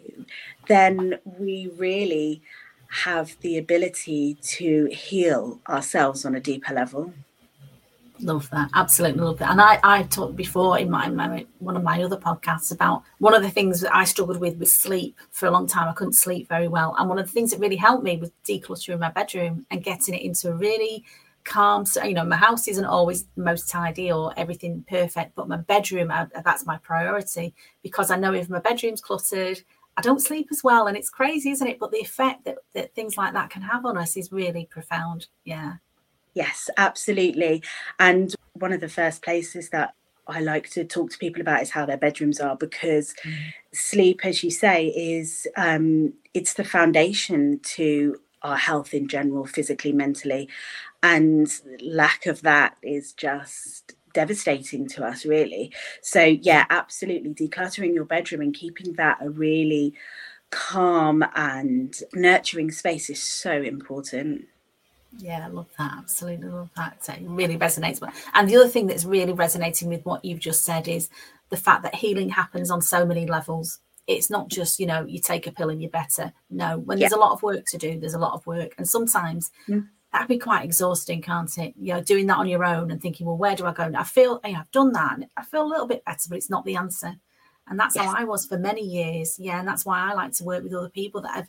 then 0.67 1.19
we 1.25 1.69
really 1.75 2.41
have 3.01 3.36
the 3.41 3.57
ability 3.57 4.36
to 4.43 4.86
heal 4.91 5.60
ourselves 5.67 6.25
on 6.25 6.36
a 6.36 6.39
deeper 6.39 6.74
level. 6.74 7.13
Love 8.24 8.50
that, 8.51 8.70
absolutely 8.74 9.22
love 9.22 9.38
that. 9.39 9.51
And 9.51 9.60
I, 9.60 9.80
I 9.84 10.03
talked 10.03 10.38
before 10.38 10.80
in 10.80 10.89
my, 10.89 11.10
my 11.10 11.46
one 11.60 11.75
of 11.75 11.84
my 11.84 12.01
other 12.01 12.15
podcasts 12.15 12.72
about 12.72 13.03
one 13.20 13.34
of 13.34 13.42
the 13.42 13.50
things 13.50 13.82
that 13.82 13.94
I 13.94 14.06
struggled 14.06 14.39
with 14.39 14.58
was 14.58 14.74
sleep 14.74 15.18
for 15.32 15.48
a 15.48 15.51
long 15.51 15.68
time. 15.68 15.89
I 15.89 15.94
couldn't 15.94 16.13
sleep 16.13 16.48
very 16.48 16.70
well, 16.70 16.96
and 16.98 17.10
one 17.10 17.20
of 17.20 17.25
the 17.25 17.32
things 17.32 17.51
that 17.51 17.60
really 17.60 17.75
helped 17.75 18.06
me 18.06 18.15
was 18.15 18.32
decluttering 18.48 19.00
my 19.00 19.12
bedroom 19.12 19.65
and 19.72 19.84
getting 19.84 20.15
it 20.15 20.22
into 20.22 20.51
a 20.51 20.56
really 20.56 21.03
calm. 21.44 21.84
You 22.01 22.13
know, 22.13 22.24
my 22.24 22.38
house 22.38 22.70
isn't 22.70 22.86
always 22.86 23.25
most 23.36 23.70
tidy 23.70 24.10
or 24.10 24.34
everything 24.38 24.86
perfect, 24.88 25.36
but 25.36 25.50
my 25.50 25.58
bedroom 25.58 26.10
I, 26.10 26.27
that's 26.46 26.65
my 26.65 26.77
priority 26.77 27.53
because 27.82 28.10
I 28.10 28.15
know 28.15 28.34
if 28.34 28.50
my 28.50 28.60
bedroom's 28.60 29.01
cluttered, 29.01 29.62
I 29.98 30.01
don't 30.01 30.22
sleep 30.22 30.48
as 30.50 30.63
well, 30.63 30.88
and 30.88 30.96
it's 30.96 31.10
crazy, 31.10 31.51
isn't 31.51 31.68
it? 31.68 31.77
But 31.77 31.92
the 31.92 32.00
effect 32.00 32.46
that, 32.46 32.60
that 32.74 32.96
things 32.96 33.18
like 33.18 33.34
that 33.34 33.50
can 33.50 33.63
have 33.63 33.86
on 33.86 33.98
us 33.98 34.15
is 34.15 34.32
really 34.32 34.65
profound. 34.72 35.27
Yeah. 35.44 35.74
Yes, 36.34 36.70
absolutely. 36.78 37.63
And 38.00 38.34
one 38.54 38.74
of 38.74 38.82
the 38.82 38.90
first 38.90 39.22
places 39.22 39.70
that 39.70 39.94
I 40.28 40.40
like 40.40 40.70
to 40.72 40.86
talk 40.86 41.12
to 41.12 41.18
people 41.18 41.42
about 41.42 41.62
is 41.62 41.70
how 41.72 41.86
their 41.86 41.98
bedrooms 41.98 42.40
are 42.40 42.56
because 42.56 43.13
mm. 43.25 43.34
sleep, 43.74 44.22
as 44.24 44.44
you 44.44 44.52
say, 44.52 44.88
is 44.88 45.48
um, 45.58 46.13
it's 46.34 46.54
the 46.54 46.63
foundation 46.63 47.60
to 47.75 48.16
our 48.42 48.58
health 48.58 48.94
in 48.94 49.08
general, 49.08 49.46
physically, 49.46 49.92
mentally, 49.92 50.50
and 51.02 51.50
lack 51.82 52.25
of 52.25 52.42
that 52.42 52.78
is 52.82 53.13
just 53.13 53.94
devastating 54.13 54.88
to 54.88 55.04
us, 55.04 55.25
really. 55.25 55.74
So 56.02 56.24
yeah, 56.24 56.66
absolutely, 56.70 57.34
decluttering 57.34 57.94
your 57.94 58.06
bedroom 58.06 58.42
and 58.42 58.54
keeping 58.54 58.94
that 58.94 59.18
a 59.22 59.30
really 59.30 59.94
calm 60.52 61.25
and 61.36 61.96
nurturing 62.13 62.72
space 62.72 63.10
is 63.10 63.22
so 63.22 63.52
important. 63.52 64.46
Yeah, 65.20 65.46
I 65.46 65.48
love 65.48 65.70
that. 65.77 65.93
Absolutely 65.98 66.50
love 66.50 66.70
that. 66.75 67.03
So 67.03 67.13
it 67.13 67.22
really 67.24 67.58
resonates. 67.58 68.01
With. 68.01 68.12
And 68.34 68.50
the 68.50 68.55
other 68.55 68.67
thing 68.67 68.88
that's 68.88 69.05
really 69.05 69.34
resonating 69.34 69.89
with 69.89 70.05
what 70.05 70.25
you've 70.25 70.39
just 70.39 70.63
said 70.63 70.88
is 70.88 71.10
the 71.50 71.58
fact 71.58 71.84
that 71.84 71.96
healing 71.96 72.29
happens 72.29 72.72
on 72.72 72.82
so 72.82 73.05
many 73.05 73.27
levels. 73.27 73.79
It's 74.08 74.29
not 74.29 74.50
just, 74.50 74.79
you 74.79 74.86
know, 74.86 75.05
you 75.05 75.20
take 75.20 75.48
a 75.48 75.51
pill 75.51 75.70
and 75.70 75.82
you're 75.82 75.91
better. 75.91 76.34
No, 76.50 76.77
when 76.79 76.98
yeah. 76.98 77.03
there's 77.03 77.17
a 77.17 77.20
lot 77.20 77.32
of 77.32 77.43
work 77.43 77.65
to 77.67 77.77
do, 77.77 78.00
there's 78.00 78.15
a 78.15 78.20
lot 78.20 78.34
of 78.34 78.46
work. 78.46 78.74
And 78.77 78.88
sometimes 78.88 79.51
mm. 79.67 79.88
that'd 80.12 80.27
be 80.27 80.39
quite 80.39 80.65
exhausting, 80.65 81.22
can't 81.22 81.58
it? 81.58 81.74
You 81.79 81.93
know, 81.93 82.01
doing 82.01 82.27
that 82.27 82.38
on 82.38 82.48
your 82.48 82.65
own 82.65 82.91
and 82.91 83.01
thinking, 83.01 83.27
well, 83.27 83.38
where 83.38 83.55
do 83.55 83.65
I 83.65 83.72
go? 83.72 83.91
I 83.96 84.03
feel, 84.03 84.41
you 84.43 84.53
know, 84.53 84.60
I've 84.60 84.72
done 84.72 84.91
that. 84.93 85.13
And 85.13 85.27
I 85.38 85.43
feel 85.43 85.63
a 85.63 85.67
little 85.67 85.88
bit 85.88 86.03
better, 86.03 86.27
but 86.27 86.38
it's 86.38 86.50
not 86.50 86.65
the 86.65 86.75
answer. 86.75 87.15
And 87.67 87.79
that's 87.79 87.96
yes. 87.96 88.05
how 88.05 88.15
I 88.17 88.25
was 88.25 88.46
for 88.46 88.58
many 88.58 88.82
years. 88.82 89.39
Yeah. 89.39 89.60
And 89.60 89.67
that's 89.67 89.86
why 89.86 90.00
I 90.00 90.13
like 90.13 90.34
to 90.34 90.43
work 90.43 90.63
with 90.63 90.74
other 90.74 90.89
people 90.89 91.22
that 91.22 91.36
have 91.36 91.48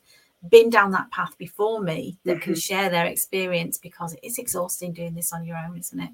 been 0.50 0.70
down 0.70 0.90
that 0.92 1.10
path 1.10 1.36
before 1.38 1.80
me 1.80 2.18
that 2.24 2.36
mm-hmm. 2.36 2.40
can 2.42 2.54
share 2.54 2.90
their 2.90 3.06
experience 3.06 3.78
because 3.78 4.16
it's 4.22 4.38
exhausting 4.38 4.92
doing 4.92 5.14
this 5.14 5.32
on 5.32 5.44
your 5.44 5.56
own, 5.56 5.78
isn't 5.78 6.00
it? 6.00 6.10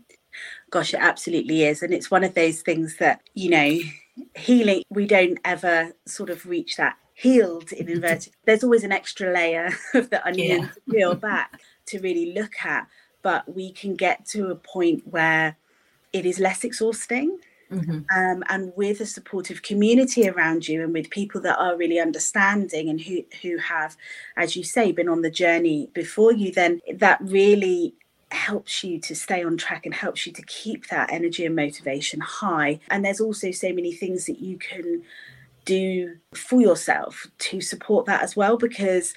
Gosh, 0.71 0.95
it 0.95 1.01
absolutely 1.01 1.65
is. 1.65 1.83
And 1.83 1.93
it's 1.93 2.11
one 2.11 2.25
of 2.25 2.35
those 2.35 2.63
things 2.63 2.97
that, 2.99 3.23
you 3.35 3.51
know, 3.51 3.79
healing, 4.37 4.85
we 4.91 5.07
don't 5.07 5.39
ever 5.45 5.93
sort 6.07 6.31
of 6.31 6.47
reach 6.47 6.77
that 6.77 6.97
healed 7.15 7.73
in 7.73 7.89
inverted. 7.89 8.33
There's 8.45 8.65
always 8.65 8.85
an 8.85 8.93
extra 8.93 9.33
layer 9.33 9.71
of 9.95 10.11
the 10.11 10.25
onion 10.27 10.61
yeah. 10.61 10.69
to 10.69 10.81
peel 10.91 11.15
back 11.15 11.61
to 11.87 11.99
really 12.01 12.33
look 12.33 12.65
at. 12.65 12.87
But 13.23 13.55
we 13.55 13.73
can 13.73 13.97
get 13.97 14.25
to 14.29 14.51
a 14.51 14.55
point 14.55 15.03
where 15.07 15.57
it 16.13 16.25
is 16.25 16.39
less 16.39 16.65
exhausting 16.65 17.39
Mm-hmm. 17.71 18.01
Um, 18.17 18.43
and 18.49 18.73
with 18.77 19.01
a 19.01 19.07
supportive 19.07 19.63
community 19.63 20.29
around 20.29 20.67
you 20.67 20.83
and 20.83 20.93
with 20.93 21.09
people 21.09 21.41
that 21.43 21.57
are 21.59 21.77
really 21.77 22.01
understanding 22.01 22.89
and 22.89 23.01
who 23.01 23.23
who 23.43 23.59
have 23.59 23.97
as 24.37 24.57
you 24.57 24.65
say 24.65 24.91
been 24.91 25.09
on 25.09 25.23
the 25.23 25.31
journey 25.31 25.89
before 25.95 26.33
you 26.33 26.51
then 26.51 26.81
that 26.95 27.21
really 27.23 27.95
helps 28.33 28.83
you 28.83 28.99
to 29.01 29.15
stay 29.15 29.45
on 29.45 29.57
track 29.57 29.87
and 29.87 29.95
helps 29.95 30.27
you 30.27 30.33
to 30.33 30.43
keep 30.43 30.89
that 30.89 31.13
energy 31.13 31.47
and 31.47 31.55
motivation 31.55 32.19
high 32.19 32.81
and 32.91 33.05
there's 33.05 33.21
also 33.21 33.53
so 33.53 33.73
many 33.73 33.93
things 33.93 34.27
that 34.27 34.41
you 34.41 34.59
can 34.59 35.03
do 35.65 36.17
for 36.35 36.61
yourself 36.61 37.29
to 37.39 37.61
support 37.61 38.07
that 38.07 38.23
as 38.23 38.35
well 38.35 38.57
because 38.57 39.15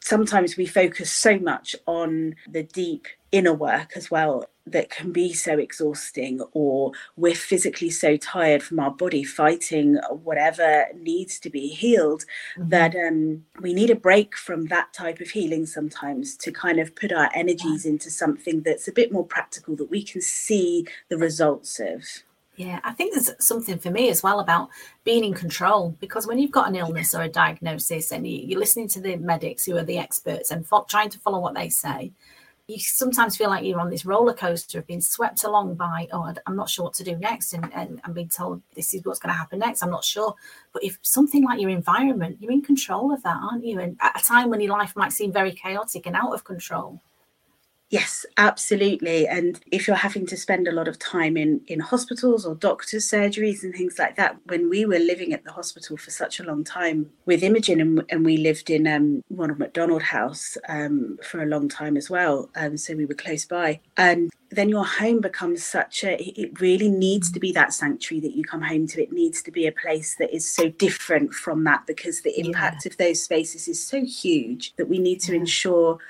sometimes 0.00 0.56
we 0.56 0.66
focus 0.66 1.10
so 1.10 1.38
much 1.38 1.76
on 1.86 2.34
the 2.48 2.62
deep 2.62 3.06
inner 3.32 3.54
work 3.54 3.92
as 3.96 4.10
well 4.10 4.46
that 4.66 4.90
can 4.90 5.12
be 5.12 5.32
so 5.32 5.58
exhausting 5.58 6.40
or 6.52 6.92
we're 7.16 7.34
physically 7.34 7.90
so 7.90 8.16
tired 8.16 8.62
from 8.62 8.78
our 8.78 8.90
body 8.90 9.24
fighting 9.24 9.96
whatever 10.22 10.86
needs 10.96 11.38
to 11.38 11.50
be 11.50 11.68
healed 11.68 12.24
mm-hmm. 12.58 12.68
that 12.68 12.94
um, 12.94 13.44
we 13.60 13.72
need 13.72 13.90
a 13.90 13.94
break 13.94 14.36
from 14.36 14.66
that 14.66 14.92
type 14.92 15.20
of 15.20 15.30
healing 15.30 15.66
sometimes 15.66 16.36
to 16.36 16.52
kind 16.52 16.78
of 16.78 16.94
put 16.94 17.12
our 17.12 17.30
energies 17.34 17.84
into 17.84 18.10
something 18.10 18.62
that's 18.62 18.88
a 18.88 18.92
bit 18.92 19.12
more 19.12 19.26
practical 19.26 19.76
that 19.76 19.90
we 19.90 20.02
can 20.02 20.20
see 20.20 20.86
the 21.08 21.18
results 21.18 21.80
of 21.80 22.04
yeah, 22.60 22.78
I 22.84 22.92
think 22.92 23.14
there's 23.14 23.30
something 23.38 23.78
for 23.78 23.90
me 23.90 24.10
as 24.10 24.22
well 24.22 24.38
about 24.38 24.68
being 25.02 25.24
in 25.24 25.32
control 25.32 25.96
because 25.98 26.26
when 26.26 26.38
you've 26.38 26.50
got 26.50 26.68
an 26.68 26.76
illness 26.76 27.14
or 27.14 27.22
a 27.22 27.28
diagnosis 27.28 28.12
and 28.12 28.26
you, 28.28 28.54
are 28.54 28.60
listening 28.60 28.86
to 28.88 29.00
the 29.00 29.16
medics 29.16 29.64
who 29.64 29.78
are 29.78 29.82
the 29.82 29.96
experts 29.96 30.50
and 30.50 30.66
fo- 30.66 30.84
trying 30.84 31.08
to 31.08 31.18
follow 31.18 31.40
what 31.40 31.54
they 31.54 31.70
say, 31.70 32.12
you 32.66 32.78
sometimes 32.78 33.34
feel 33.34 33.48
like 33.48 33.64
you're 33.64 33.80
on 33.80 33.88
this 33.88 34.04
roller 34.04 34.34
coaster 34.34 34.78
of 34.78 34.86
being 34.86 35.00
swept 35.00 35.42
along 35.44 35.76
by, 35.76 36.06
oh, 36.12 36.34
I'm 36.46 36.54
not 36.54 36.68
sure 36.68 36.84
what 36.84 36.92
to 36.94 37.02
do 37.02 37.16
next. 37.16 37.54
And, 37.54 37.72
and 37.72 37.98
I'm 38.04 38.12
being 38.12 38.28
told 38.28 38.60
this 38.74 38.92
is 38.92 39.06
what's 39.06 39.20
going 39.20 39.32
to 39.32 39.38
happen 39.38 39.60
next. 39.60 39.82
I'm 39.82 39.90
not 39.90 40.04
sure. 40.04 40.34
But 40.74 40.84
if 40.84 40.98
something 41.00 41.42
like 41.42 41.62
your 41.62 41.70
environment, 41.70 42.36
you're 42.40 42.52
in 42.52 42.60
control 42.60 43.10
of 43.10 43.22
that, 43.22 43.38
aren't 43.42 43.64
you? 43.64 43.80
And 43.80 43.96
at 44.02 44.20
a 44.20 44.22
time 44.22 44.50
when 44.50 44.60
your 44.60 44.76
life 44.76 44.94
might 44.96 45.14
seem 45.14 45.32
very 45.32 45.52
chaotic 45.52 46.04
and 46.04 46.14
out 46.14 46.34
of 46.34 46.44
control, 46.44 47.00
Yes, 47.90 48.24
absolutely. 48.36 49.26
And 49.26 49.60
if 49.72 49.88
you're 49.88 49.96
having 49.96 50.24
to 50.26 50.36
spend 50.36 50.68
a 50.68 50.72
lot 50.72 50.86
of 50.86 50.96
time 51.00 51.36
in, 51.36 51.60
in 51.66 51.80
hospitals 51.80 52.46
or 52.46 52.54
doctors' 52.54 53.10
surgeries 53.10 53.64
and 53.64 53.74
things 53.74 53.98
like 53.98 54.14
that, 54.14 54.36
when 54.46 54.70
we 54.70 54.84
were 54.84 55.00
living 55.00 55.32
at 55.32 55.42
the 55.42 55.50
hospital 55.50 55.96
for 55.96 56.12
such 56.12 56.38
a 56.38 56.44
long 56.44 56.62
time 56.62 57.10
with 57.26 57.42
Imogen, 57.42 57.80
and, 57.80 58.04
and 58.08 58.24
we 58.24 58.36
lived 58.36 58.70
in 58.70 58.86
um, 58.86 59.22
Ronald 59.28 59.58
McDonald 59.58 60.02
House 60.02 60.56
um, 60.68 61.18
for 61.24 61.42
a 61.42 61.46
long 61.46 61.68
time 61.68 61.96
as 61.96 62.08
well, 62.08 62.48
um, 62.54 62.76
so 62.76 62.94
we 62.94 63.06
were 63.06 63.14
close 63.14 63.44
by. 63.44 63.80
And 63.96 64.30
then 64.50 64.68
your 64.68 64.86
home 64.86 65.20
becomes 65.20 65.64
such 65.64 66.04
a 66.04 66.16
it 66.40 66.60
really 66.60 66.88
needs 66.88 67.30
to 67.32 67.40
be 67.40 67.52
that 67.52 67.72
sanctuary 67.72 68.20
that 68.20 68.36
you 68.36 68.44
come 68.44 68.62
home 68.62 68.84
to 68.84 69.00
it 69.00 69.12
needs 69.12 69.42
to 69.42 69.52
be 69.52 69.64
a 69.64 69.70
place 69.70 70.16
that 70.16 70.34
is 70.34 70.48
so 70.52 70.68
different 70.70 71.32
from 71.32 71.62
that 71.62 71.86
because 71.86 72.22
the 72.22 72.36
impact 72.36 72.84
yeah. 72.84 72.90
of 72.90 72.96
those 72.96 73.22
spaces 73.22 73.68
is 73.68 73.84
so 73.84 74.04
huge 74.04 74.74
that 74.74 74.88
we 74.88 74.98
need 74.98 75.20
to 75.20 75.32
yeah. 75.32 75.38
ensure 75.38 76.00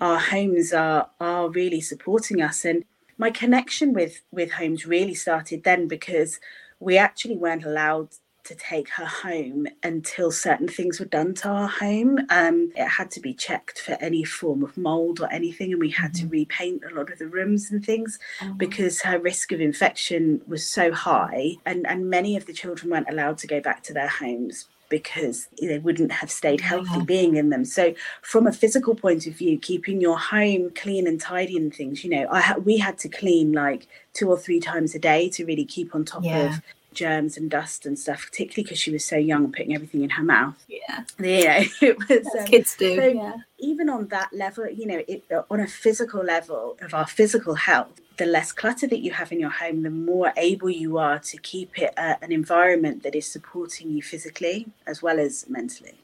our 0.00 0.18
homes 0.18 0.72
are 0.72 1.10
are 1.20 1.48
really 1.48 1.80
supporting 1.80 2.40
us 2.40 2.64
and 2.64 2.84
my 3.16 3.30
connection 3.30 3.92
with 3.92 4.22
with 4.32 4.52
homes 4.52 4.86
really 4.86 5.14
started 5.14 5.64
then 5.64 5.86
because 5.88 6.40
we 6.80 6.98
actually 6.98 7.36
weren't 7.36 7.64
allowed 7.64 8.08
to 8.44 8.54
take 8.54 8.90
her 8.90 9.06
home 9.06 9.66
until 9.82 10.30
certain 10.30 10.68
things 10.68 11.00
were 11.00 11.06
done 11.06 11.32
to 11.32 11.48
our 11.48 11.66
home. 11.66 12.18
Um, 12.28 12.70
it 12.76 12.86
had 12.86 13.10
to 13.12 13.20
be 13.20 13.32
checked 13.32 13.80
for 13.80 13.92
any 13.92 14.22
form 14.22 14.62
of 14.62 14.76
mold 14.76 15.20
or 15.20 15.32
anything, 15.32 15.72
and 15.72 15.80
we 15.80 15.90
had 15.90 16.12
mm-hmm. 16.12 16.28
to 16.28 16.32
repaint 16.32 16.82
a 16.84 16.94
lot 16.94 17.10
of 17.10 17.18
the 17.18 17.26
rooms 17.26 17.70
and 17.70 17.84
things 17.84 18.18
mm-hmm. 18.40 18.56
because 18.58 19.00
her 19.00 19.18
risk 19.18 19.50
of 19.52 19.60
infection 19.60 20.42
was 20.46 20.66
so 20.66 20.92
high, 20.92 21.52
and, 21.64 21.86
and 21.86 22.10
many 22.10 22.36
of 22.36 22.44
the 22.44 22.52
children 22.52 22.90
weren't 22.90 23.08
allowed 23.08 23.38
to 23.38 23.46
go 23.46 23.60
back 23.60 23.82
to 23.84 23.94
their 23.94 24.08
homes 24.08 24.66
because 24.88 25.48
they 25.60 25.78
wouldn't 25.78 26.12
have 26.12 26.30
stayed 26.30 26.60
healthy 26.60 27.02
being 27.04 27.36
in 27.36 27.50
them. 27.50 27.64
So, 27.64 27.94
from 28.22 28.46
a 28.46 28.52
physical 28.52 28.94
point 28.94 29.26
of 29.26 29.34
view, 29.34 29.58
keeping 29.58 30.00
your 30.00 30.18
home 30.18 30.70
clean 30.74 31.06
and 31.06 31.20
tidy 31.20 31.56
and 31.56 31.74
things, 31.74 32.04
you 32.04 32.10
know, 32.10 32.26
I 32.30 32.40
ha- 32.40 32.58
we 32.62 32.78
had 32.78 32.98
to 32.98 33.08
clean 33.08 33.52
like 33.52 33.86
two 34.12 34.28
or 34.28 34.38
three 34.38 34.60
times 34.60 34.94
a 34.94 34.98
day 34.98 35.28
to 35.30 35.44
really 35.44 35.64
keep 35.64 35.94
on 35.94 36.04
top 36.04 36.24
yeah. 36.24 36.56
of 36.56 36.62
germs 36.94 37.36
and 37.36 37.50
dust 37.50 37.84
and 37.84 37.98
stuff, 37.98 38.26
particularly 38.30 38.62
because 38.62 38.78
she 38.78 38.90
was 38.90 39.04
so 39.04 39.16
young, 39.16 39.52
putting 39.52 39.74
everything 39.74 40.02
in 40.02 40.10
her 40.10 40.22
mouth. 40.22 40.64
Yeah, 40.68 41.04
yeah, 41.18 41.64
it 41.80 41.98
was 42.08 42.26
um, 42.38 42.46
kids 42.46 42.76
do. 42.76 42.96
So 42.96 43.06
yeah. 43.06 43.36
Even 43.58 43.88
on 43.88 44.08
that 44.08 44.32
level, 44.32 44.68
you 44.68 44.86
know, 44.86 45.02
it, 45.08 45.24
on 45.50 45.60
a 45.60 45.66
physical 45.66 46.22
level 46.22 46.76
of 46.80 46.94
our 46.94 47.06
physical 47.06 47.54
health, 47.54 48.00
the 48.16 48.26
less 48.26 48.52
clutter 48.52 48.86
that 48.86 49.00
you 49.00 49.12
have 49.12 49.32
in 49.32 49.40
your 49.40 49.50
home, 49.50 49.82
the 49.82 49.90
more 49.90 50.32
able 50.36 50.70
you 50.70 50.98
are 50.98 51.18
to 51.18 51.36
keep 51.38 51.78
it 51.78 51.92
uh, 51.96 52.16
an 52.22 52.32
environment 52.32 53.02
that 53.02 53.14
is 53.14 53.30
supporting 53.30 53.90
you 53.90 54.02
physically 54.02 54.66
as 54.86 55.02
well 55.02 55.18
as 55.18 55.46
mentally. 55.48 55.94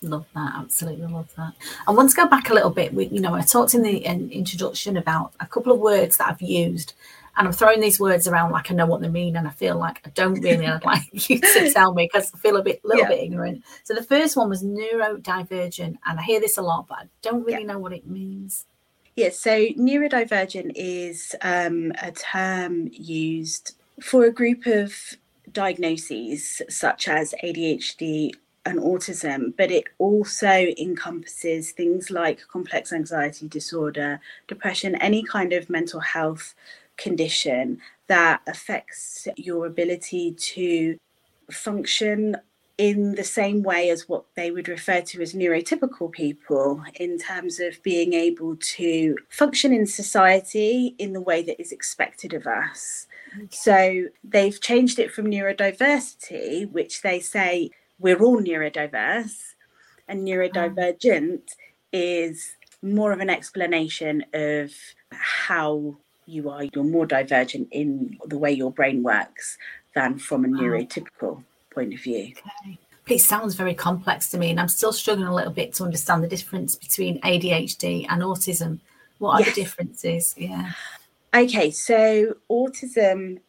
Love 0.00 0.26
that, 0.34 0.52
absolutely 0.54 1.06
love 1.06 1.32
that. 1.36 1.54
I 1.86 1.90
want 1.90 2.10
to 2.10 2.16
go 2.16 2.26
back 2.26 2.50
a 2.50 2.54
little 2.54 2.70
bit. 2.70 2.94
We, 2.94 3.06
you 3.06 3.20
know, 3.20 3.34
I 3.34 3.40
talked 3.40 3.74
in 3.74 3.82
the 3.82 4.04
in 4.04 4.30
introduction 4.30 4.96
about 4.96 5.32
a 5.40 5.46
couple 5.46 5.72
of 5.72 5.80
words 5.80 6.18
that 6.18 6.28
I've 6.28 6.42
used 6.42 6.94
and 7.38 7.46
I'm 7.46 7.52
throwing 7.52 7.80
these 7.80 8.00
words 8.00 8.26
around 8.26 8.50
like 8.50 8.70
I 8.70 8.74
know 8.74 8.86
what 8.86 9.00
they 9.00 9.08
mean, 9.08 9.36
and 9.36 9.46
I 9.46 9.50
feel 9.50 9.78
like 9.78 10.00
I 10.04 10.10
don't 10.10 10.40
really. 10.40 10.58
Like 10.84 11.30
you 11.30 11.40
to 11.40 11.70
tell 11.72 11.94
me 11.94 12.10
because 12.12 12.32
I 12.34 12.38
feel 12.38 12.56
a 12.56 12.62
bit, 12.62 12.84
little 12.84 13.02
yeah. 13.02 13.08
bit 13.08 13.22
ignorant. 13.22 13.62
So 13.84 13.94
the 13.94 14.02
first 14.02 14.36
one 14.36 14.48
was 14.48 14.64
neurodivergent, 14.64 15.98
and 16.04 16.18
I 16.18 16.22
hear 16.22 16.40
this 16.40 16.58
a 16.58 16.62
lot, 16.62 16.88
but 16.88 16.98
I 16.98 17.04
don't 17.22 17.44
really 17.44 17.60
yeah. 17.60 17.72
know 17.72 17.78
what 17.78 17.92
it 17.92 18.06
means. 18.06 18.66
Yes, 19.18 19.44
yeah, 19.44 19.52
so 19.74 19.82
neurodivergent 19.82 20.70
is 20.76 21.34
um, 21.42 21.90
a 22.00 22.12
term 22.12 22.88
used 22.92 23.74
for 24.00 24.26
a 24.26 24.30
group 24.30 24.64
of 24.66 24.94
diagnoses 25.50 26.62
such 26.68 27.08
as 27.08 27.34
ADHD 27.42 28.30
and 28.64 28.78
autism, 28.78 29.56
but 29.56 29.72
it 29.72 29.86
also 29.98 30.72
encompasses 30.78 31.72
things 31.72 32.12
like 32.12 32.46
complex 32.46 32.92
anxiety 32.92 33.48
disorder, 33.48 34.20
depression, 34.46 34.94
any 35.00 35.24
kind 35.24 35.52
of 35.52 35.68
mental 35.68 35.98
health 35.98 36.54
condition 36.96 37.80
that 38.06 38.40
affects 38.46 39.26
your 39.36 39.66
ability 39.66 40.30
to 40.34 40.96
function 41.50 42.36
in 42.78 43.16
the 43.16 43.24
same 43.24 43.64
way 43.64 43.90
as 43.90 44.08
what 44.08 44.24
they 44.36 44.52
would 44.52 44.68
refer 44.68 45.00
to 45.00 45.20
as 45.20 45.34
neurotypical 45.34 46.10
people 46.12 46.80
in 46.94 47.18
terms 47.18 47.58
of 47.58 47.82
being 47.82 48.12
able 48.12 48.54
to 48.56 49.16
function 49.28 49.72
in 49.72 49.84
society 49.84 50.94
in 50.98 51.12
the 51.12 51.20
way 51.20 51.42
that 51.42 51.60
is 51.60 51.72
expected 51.72 52.32
of 52.32 52.46
us. 52.46 53.08
Okay. 53.36 53.48
So 53.50 54.04
they've 54.22 54.60
changed 54.60 55.00
it 55.00 55.12
from 55.12 55.26
neurodiversity, 55.26 56.70
which 56.70 57.02
they 57.02 57.18
say 57.18 57.70
we're 57.98 58.22
all 58.22 58.40
neurodiverse, 58.40 59.54
and 60.06 60.26
neurodivergent 60.26 61.42
is 61.92 62.54
more 62.80 63.10
of 63.10 63.18
an 63.18 63.28
explanation 63.28 64.24
of 64.32 64.70
how 65.10 65.96
you 66.26 66.48
are. 66.48 66.62
You're 66.62 66.84
more 66.84 67.06
divergent 67.06 67.68
in 67.72 68.18
the 68.24 68.38
way 68.38 68.52
your 68.52 68.70
brain 68.70 69.02
works 69.02 69.58
than 69.96 70.18
from 70.18 70.44
a 70.44 70.48
neurotypical 70.48 71.42
point 71.78 71.94
of 71.94 72.00
view. 72.00 72.32
Okay. 72.32 72.78
It 73.08 73.20
sounds 73.20 73.54
very 73.54 73.74
complex 73.74 74.30
to 74.30 74.38
me, 74.38 74.50
and 74.50 74.60
I'm 74.60 74.68
still 74.68 74.92
struggling 74.92 75.28
a 75.28 75.34
little 75.34 75.52
bit 75.52 75.74
to 75.74 75.84
understand 75.84 76.22
the 76.22 76.28
difference 76.28 76.74
between 76.74 77.20
ADHD 77.22 78.06
and 78.08 78.22
autism. 78.22 78.80
What 79.18 79.30
are 79.32 79.40
yes. 79.40 79.54
the 79.54 79.62
differences? 79.62 80.34
Yeah. 80.36 80.72
Okay, 81.34 81.70
so 81.70 82.34
autism 82.50 83.40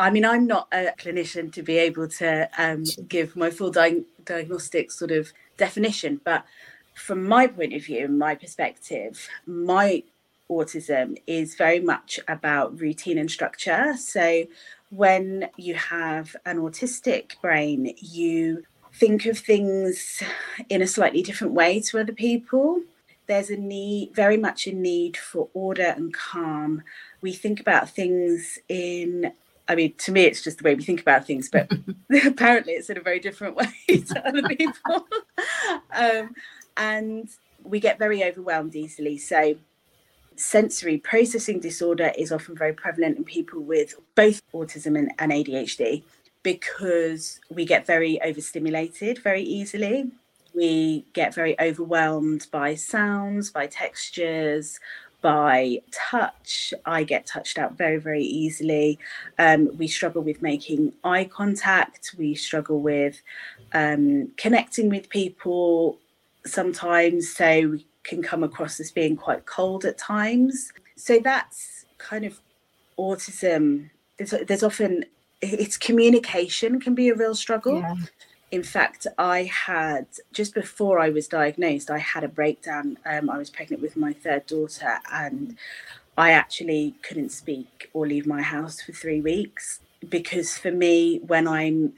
I 0.00 0.08
mean, 0.08 0.24
I'm 0.24 0.46
not 0.46 0.66
a 0.72 0.94
clinician 0.98 1.52
to 1.52 1.62
be 1.62 1.76
able 1.76 2.08
to 2.08 2.48
um, 2.56 2.84
give 3.06 3.36
my 3.36 3.50
full 3.50 3.70
di- 3.70 4.04
diagnostic 4.24 4.90
sort 4.90 5.10
of 5.10 5.30
definition, 5.58 6.22
but 6.24 6.46
from 6.94 7.28
my 7.28 7.46
point 7.46 7.74
of 7.74 7.84
view, 7.84 8.08
my 8.08 8.34
perspective, 8.34 9.28
my 9.46 10.02
autism 10.50 11.18
is 11.26 11.54
very 11.54 11.80
much 11.80 12.18
about 12.26 12.80
routine 12.80 13.18
and 13.18 13.30
structure. 13.30 13.94
So 13.98 14.46
when 14.90 15.48
you 15.56 15.74
have 15.74 16.36
an 16.44 16.58
autistic 16.58 17.40
brain, 17.40 17.94
you 17.98 18.64
think 18.92 19.24
of 19.26 19.38
things 19.38 20.22
in 20.68 20.82
a 20.82 20.86
slightly 20.86 21.22
different 21.22 21.54
way 21.54 21.80
to 21.80 22.00
other 22.00 22.12
people. 22.12 22.82
There's 23.26 23.50
a 23.50 23.56
need, 23.56 24.14
very 24.14 24.36
much 24.36 24.66
a 24.66 24.72
need 24.72 25.16
for 25.16 25.48
order 25.54 25.94
and 25.96 26.12
calm. 26.12 26.82
We 27.20 27.32
think 27.32 27.60
about 27.60 27.88
things 27.88 28.58
in 28.68 29.32
I 29.70 29.76
mean, 29.76 29.94
to 29.98 30.10
me, 30.10 30.24
it's 30.24 30.42
just 30.42 30.58
the 30.58 30.64
way 30.64 30.74
we 30.74 30.82
think 30.82 31.00
about 31.00 31.28
things, 31.28 31.48
but 31.48 31.70
apparently 32.26 32.72
it's 32.72 32.90
in 32.90 32.98
a 32.98 33.02
very 33.02 33.20
different 33.20 33.54
way 33.54 33.68
to 33.88 34.26
other 34.26 34.42
people. 34.42 35.06
um, 35.92 36.34
and 36.76 37.28
we 37.62 37.78
get 37.78 37.96
very 37.96 38.24
overwhelmed 38.24 38.74
easily. 38.74 39.16
So, 39.16 39.54
sensory 40.40 40.96
processing 40.96 41.60
disorder 41.60 42.12
is 42.16 42.32
often 42.32 42.56
very 42.56 42.72
prevalent 42.72 43.18
in 43.18 43.24
people 43.24 43.60
with 43.60 43.94
both 44.14 44.40
autism 44.52 44.98
and, 44.98 45.12
and 45.18 45.32
ADHD 45.32 46.02
because 46.42 47.40
we 47.50 47.66
get 47.66 47.86
very 47.86 48.20
overstimulated 48.22 49.18
very 49.18 49.42
easily. 49.42 50.10
We 50.54 51.04
get 51.12 51.34
very 51.34 51.60
overwhelmed 51.60 52.46
by 52.50 52.74
sounds, 52.74 53.50
by 53.50 53.66
textures, 53.66 54.80
by 55.20 55.82
touch. 55.92 56.72
I 56.86 57.04
get 57.04 57.26
touched 57.26 57.58
out 57.58 57.76
very, 57.76 57.98
very 57.98 58.24
easily. 58.24 58.98
Um, 59.38 59.68
we 59.76 59.86
struggle 59.86 60.22
with 60.22 60.40
making 60.40 60.94
eye 61.04 61.24
contact. 61.24 62.14
We 62.16 62.34
struggle 62.34 62.80
with 62.80 63.20
um, 63.74 64.32
connecting 64.38 64.88
with 64.88 65.10
people 65.10 65.98
sometimes. 66.46 67.32
So 67.32 67.78
can 68.04 68.22
come 68.22 68.42
across 68.42 68.80
as 68.80 68.90
being 68.90 69.16
quite 69.16 69.46
cold 69.46 69.84
at 69.84 69.98
times. 69.98 70.72
So 70.96 71.20
that's 71.22 71.84
kind 71.98 72.24
of 72.24 72.40
autism. 72.98 73.90
There's, 74.18 74.34
there's 74.46 74.62
often 74.62 75.04
it's 75.42 75.78
communication 75.78 76.80
can 76.80 76.94
be 76.94 77.08
a 77.08 77.14
real 77.14 77.34
struggle. 77.34 77.80
Yeah 77.80 77.94
in 78.50 78.62
fact, 78.62 79.06
I 79.18 79.44
had 79.44 80.06
just 80.32 80.54
before 80.54 80.98
I 80.98 81.10
was 81.10 81.28
diagnosed, 81.28 81.90
I 81.90 81.98
had 81.98 82.24
a 82.24 82.28
breakdown. 82.28 82.98
Um, 83.06 83.30
I 83.30 83.38
was 83.38 83.48
pregnant 83.48 83.80
with 83.80 83.96
my 83.96 84.12
third 84.12 84.46
daughter, 84.46 84.98
and 85.12 85.56
I 86.18 86.32
actually 86.32 86.94
couldn't 87.02 87.30
speak 87.30 87.90
or 87.92 88.06
leave 88.06 88.26
my 88.26 88.42
house 88.42 88.80
for 88.80 88.92
three 88.92 89.20
weeks 89.20 89.80
because 90.08 90.58
for 90.58 90.72
me, 90.72 91.20
when 91.26 91.46
I'm 91.46 91.92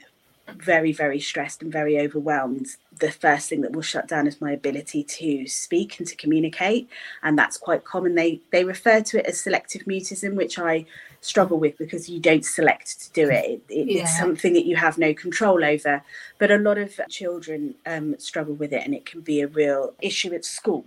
very, 0.57 0.91
very 0.91 1.19
stressed 1.19 1.61
and 1.61 1.71
very 1.71 1.99
overwhelmed, 1.99 2.67
the 2.99 3.11
first 3.11 3.49
thing 3.49 3.61
that 3.61 3.71
will 3.71 3.81
shut 3.81 4.07
down 4.07 4.27
is 4.27 4.41
my 4.41 4.51
ability 4.51 5.03
to 5.03 5.47
speak 5.47 5.99
and 5.99 6.07
to 6.07 6.15
communicate. 6.15 6.89
And 7.21 7.37
that's 7.37 7.57
quite 7.57 7.85
common. 7.85 8.15
They 8.15 8.41
they 8.51 8.63
refer 8.63 9.01
to 9.01 9.19
it 9.19 9.25
as 9.25 9.39
selective 9.39 9.83
mutism, 9.83 10.35
which 10.35 10.59
I 10.59 10.85
struggle 11.21 11.57
with 11.59 11.77
because 11.77 12.09
you 12.09 12.19
don't 12.19 12.45
select 12.45 13.01
to 13.01 13.11
do 13.13 13.29
it. 13.29 13.61
it 13.69 13.87
yeah. 13.87 14.03
It's 14.03 14.17
something 14.17 14.53
that 14.53 14.65
you 14.65 14.75
have 14.75 14.97
no 14.97 15.13
control 15.13 15.63
over. 15.63 16.03
But 16.39 16.51
a 16.51 16.57
lot 16.57 16.77
of 16.77 16.99
children 17.09 17.75
um, 17.85 18.19
struggle 18.19 18.55
with 18.55 18.73
it, 18.73 18.83
and 18.85 18.93
it 18.93 19.05
can 19.05 19.21
be 19.21 19.41
a 19.41 19.47
real 19.47 19.93
issue 20.01 20.33
at 20.33 20.43
school 20.43 20.85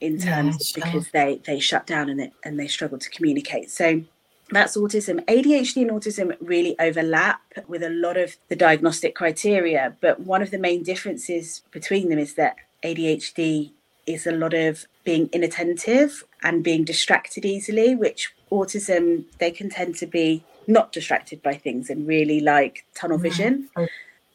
in 0.00 0.18
terms 0.18 0.74
yeah, 0.76 0.82
sure. 0.82 0.92
because 0.92 1.10
they 1.10 1.40
they 1.44 1.60
shut 1.60 1.86
down 1.86 2.08
and 2.08 2.20
it 2.20 2.32
and 2.44 2.58
they 2.58 2.68
struggle 2.68 2.98
to 2.98 3.10
communicate. 3.10 3.70
So 3.70 4.02
that's 4.50 4.76
autism. 4.76 5.24
ADHD 5.26 5.82
and 5.82 5.90
autism 5.90 6.36
really 6.40 6.78
overlap 6.78 7.40
with 7.68 7.82
a 7.82 7.90
lot 7.90 8.16
of 8.16 8.36
the 8.48 8.56
diagnostic 8.56 9.14
criteria, 9.14 9.96
but 10.00 10.20
one 10.20 10.42
of 10.42 10.50
the 10.50 10.58
main 10.58 10.82
differences 10.82 11.62
between 11.70 12.08
them 12.08 12.18
is 12.18 12.34
that 12.34 12.56
ADHD 12.84 13.70
is 14.06 14.26
a 14.26 14.32
lot 14.32 14.54
of 14.54 14.86
being 15.04 15.28
inattentive 15.32 16.24
and 16.42 16.64
being 16.64 16.84
distracted 16.84 17.44
easily, 17.44 17.94
which 17.94 18.32
autism, 18.50 19.24
they 19.38 19.50
can 19.50 19.70
tend 19.70 19.96
to 19.96 20.06
be 20.06 20.42
not 20.66 20.92
distracted 20.92 21.42
by 21.42 21.54
things 21.54 21.90
and 21.90 22.06
really 22.06 22.40
like 22.40 22.84
tunnel 22.94 23.18
vision. 23.18 23.68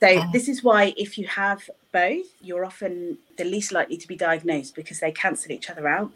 So, 0.01 0.23
this 0.34 0.47
is 0.49 0.63
why 0.63 0.93
if 0.97 1.17
you 1.17 1.25
have 1.28 1.69
both, 1.91 2.25
you're 2.41 2.65
often 2.65 3.17
the 3.38 3.45
least 3.45 3.71
likely 3.71 3.97
to 3.97 4.08
be 4.08 4.15
diagnosed 4.15 4.75
because 4.75 4.99
they 4.99 5.12
cancel 5.12 5.51
each 5.51 5.69
other 5.69 5.88
out. 5.88 6.12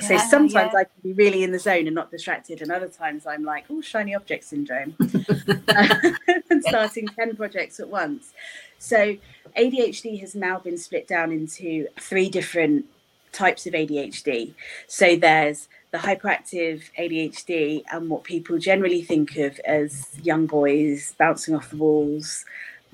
Yeah, 0.00 0.08
so 0.08 0.18
sometimes 0.18 0.72
yeah. 0.72 0.80
I 0.80 0.84
can 0.84 1.02
be 1.02 1.12
really 1.12 1.42
in 1.42 1.52
the 1.52 1.58
zone 1.58 1.86
and 1.86 1.94
not 1.94 2.10
distracted, 2.10 2.62
and 2.62 2.72
other 2.72 2.88
times 2.88 3.26
I'm 3.26 3.44
like, 3.44 3.64
oh, 3.68 3.80
shiny 3.82 4.14
object 4.14 4.44
syndrome, 4.44 4.96
and 4.98 6.62
starting 6.66 7.08
10 7.08 7.36
projects 7.36 7.78
at 7.78 7.88
once. 7.88 8.32
So 8.78 9.16
ADHD 9.56 10.18
has 10.20 10.34
now 10.34 10.58
been 10.58 10.78
split 10.78 11.06
down 11.06 11.30
into 11.30 11.88
three 12.00 12.28
different 12.28 12.86
types 13.32 13.66
of 13.66 13.74
ADHD. 13.74 14.54
So 14.86 15.16
there's 15.16 15.68
the 15.90 15.98
hyperactive 15.98 16.82
ADHD 16.98 17.82
and 17.92 18.08
what 18.08 18.24
people 18.24 18.58
generally 18.58 19.02
think 19.02 19.36
of 19.36 19.58
as 19.60 20.08
young 20.22 20.46
boys 20.46 21.14
bouncing 21.18 21.54
off 21.54 21.70
the 21.70 21.76
walls, 21.76 22.44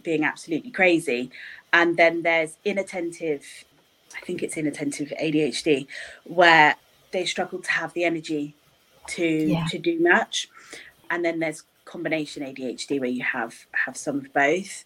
being 0.03 0.25
absolutely 0.25 0.71
crazy. 0.71 1.31
And 1.73 1.97
then 1.97 2.23
there's 2.23 2.57
inattentive, 2.65 3.45
I 4.17 4.21
think 4.25 4.43
it's 4.43 4.57
inattentive 4.57 5.13
ADHD, 5.21 5.87
where 6.25 6.75
they 7.11 7.25
struggle 7.25 7.61
to 7.61 7.71
have 7.71 7.93
the 7.95 8.05
energy 8.05 8.55
to 9.09 9.27
yeah. 9.27 9.67
to 9.71 9.79
do 9.79 9.99
much. 10.01 10.49
And 11.11 11.25
then 11.25 11.39
there's 11.41 11.65
combination 11.85 12.43
ADHD 12.43 13.01
where 13.01 13.09
you 13.09 13.23
have 13.23 13.67
have 13.73 13.97
some 13.97 14.19
of 14.19 14.33
both. 14.33 14.85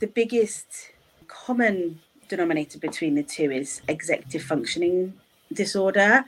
The 0.00 0.06
biggest 0.06 0.90
common 1.26 2.00
denominator 2.28 2.78
between 2.78 3.14
the 3.14 3.22
two 3.22 3.50
is 3.50 3.82
executive 3.88 4.42
functioning 4.42 5.14
disorder 5.52 6.24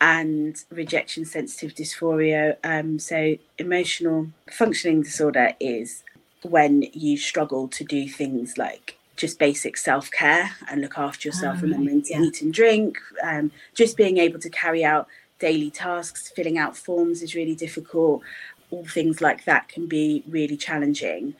and 0.00 0.56
rejection 0.70 1.24
sensitive 1.24 1.74
dysphoria. 1.74 2.56
Um, 2.64 2.98
so, 2.98 3.36
emotional 3.58 4.28
functioning 4.50 5.02
disorder 5.02 5.54
is 5.60 6.02
when 6.42 6.82
you 6.92 7.16
struggle 7.16 7.68
to 7.68 7.84
do 7.84 8.08
things 8.08 8.58
like 8.58 8.98
just 9.16 9.38
basic 9.38 9.76
self 9.76 10.10
care 10.10 10.50
and 10.68 10.80
look 10.80 10.98
after 10.98 11.28
yourself, 11.28 11.58
oh, 11.58 11.62
remembering 11.62 12.02
to 12.02 12.12
yeah. 12.12 12.22
eat 12.22 12.42
and 12.42 12.52
drink, 12.52 12.98
um, 13.22 13.50
just 13.74 13.96
being 13.96 14.18
able 14.18 14.40
to 14.40 14.50
carry 14.50 14.84
out 14.84 15.08
daily 15.38 15.70
tasks, 15.70 16.30
filling 16.34 16.58
out 16.58 16.76
forms 16.76 17.22
is 17.22 17.34
really 17.34 17.54
difficult. 17.54 18.22
All 18.70 18.86
things 18.86 19.20
like 19.20 19.44
that 19.44 19.68
can 19.68 19.86
be 19.86 20.24
really 20.28 20.56
challenging. 20.56 21.34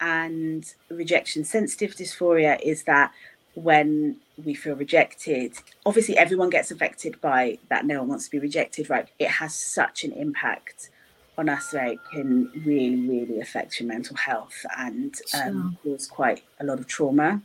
And 0.00 0.64
rejection 0.90 1.44
sensitive 1.44 1.96
dysphoria 1.96 2.60
is 2.62 2.84
that 2.84 3.12
when 3.54 4.16
we 4.44 4.54
feel 4.54 4.76
rejected 4.76 5.52
obviously 5.84 6.16
everyone 6.16 6.48
gets 6.48 6.70
affected 6.70 7.20
by 7.20 7.58
that 7.68 7.84
no 7.84 7.98
one 7.98 8.08
wants 8.08 8.26
to 8.26 8.30
be 8.30 8.38
rejected 8.38 8.88
right 8.88 9.08
it 9.18 9.28
has 9.28 9.52
such 9.52 10.04
an 10.04 10.12
impact 10.12 10.90
on 11.38 11.48
us 11.48 11.70
that 11.70 11.92
it 11.92 11.98
can 12.12 12.50
really 12.64 12.96
really 13.08 13.40
affect 13.40 13.78
your 13.78 13.88
mental 13.88 14.16
health 14.16 14.66
and 14.76 15.14
um, 15.34 15.78
sure. 15.82 15.94
cause 15.94 16.06
quite 16.06 16.42
a 16.60 16.64
lot 16.64 16.78
of 16.78 16.86
trauma 16.86 17.40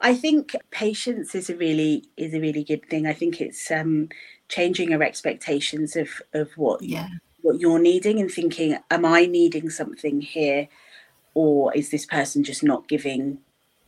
i 0.00 0.14
think 0.14 0.54
patience 0.70 1.34
is 1.34 1.48
a 1.48 1.56
really 1.56 2.04
is 2.16 2.34
a 2.34 2.40
really 2.40 2.62
good 2.62 2.86
thing 2.88 3.06
i 3.06 3.12
think 3.12 3.40
it's 3.40 3.70
um, 3.70 4.08
changing 4.48 4.92
our 4.92 5.02
expectations 5.02 5.96
of 5.96 6.08
of 6.34 6.50
what 6.56 6.82
yeah 6.82 7.08
what 7.42 7.60
you're 7.60 7.78
needing 7.78 8.20
and 8.20 8.30
thinking 8.30 8.76
am 8.90 9.04
i 9.04 9.24
needing 9.24 9.70
something 9.70 10.20
here 10.20 10.68
or 11.34 11.74
is 11.74 11.90
this 11.90 12.04
person 12.04 12.44
just 12.44 12.62
not 12.62 12.86
giving 12.88 13.38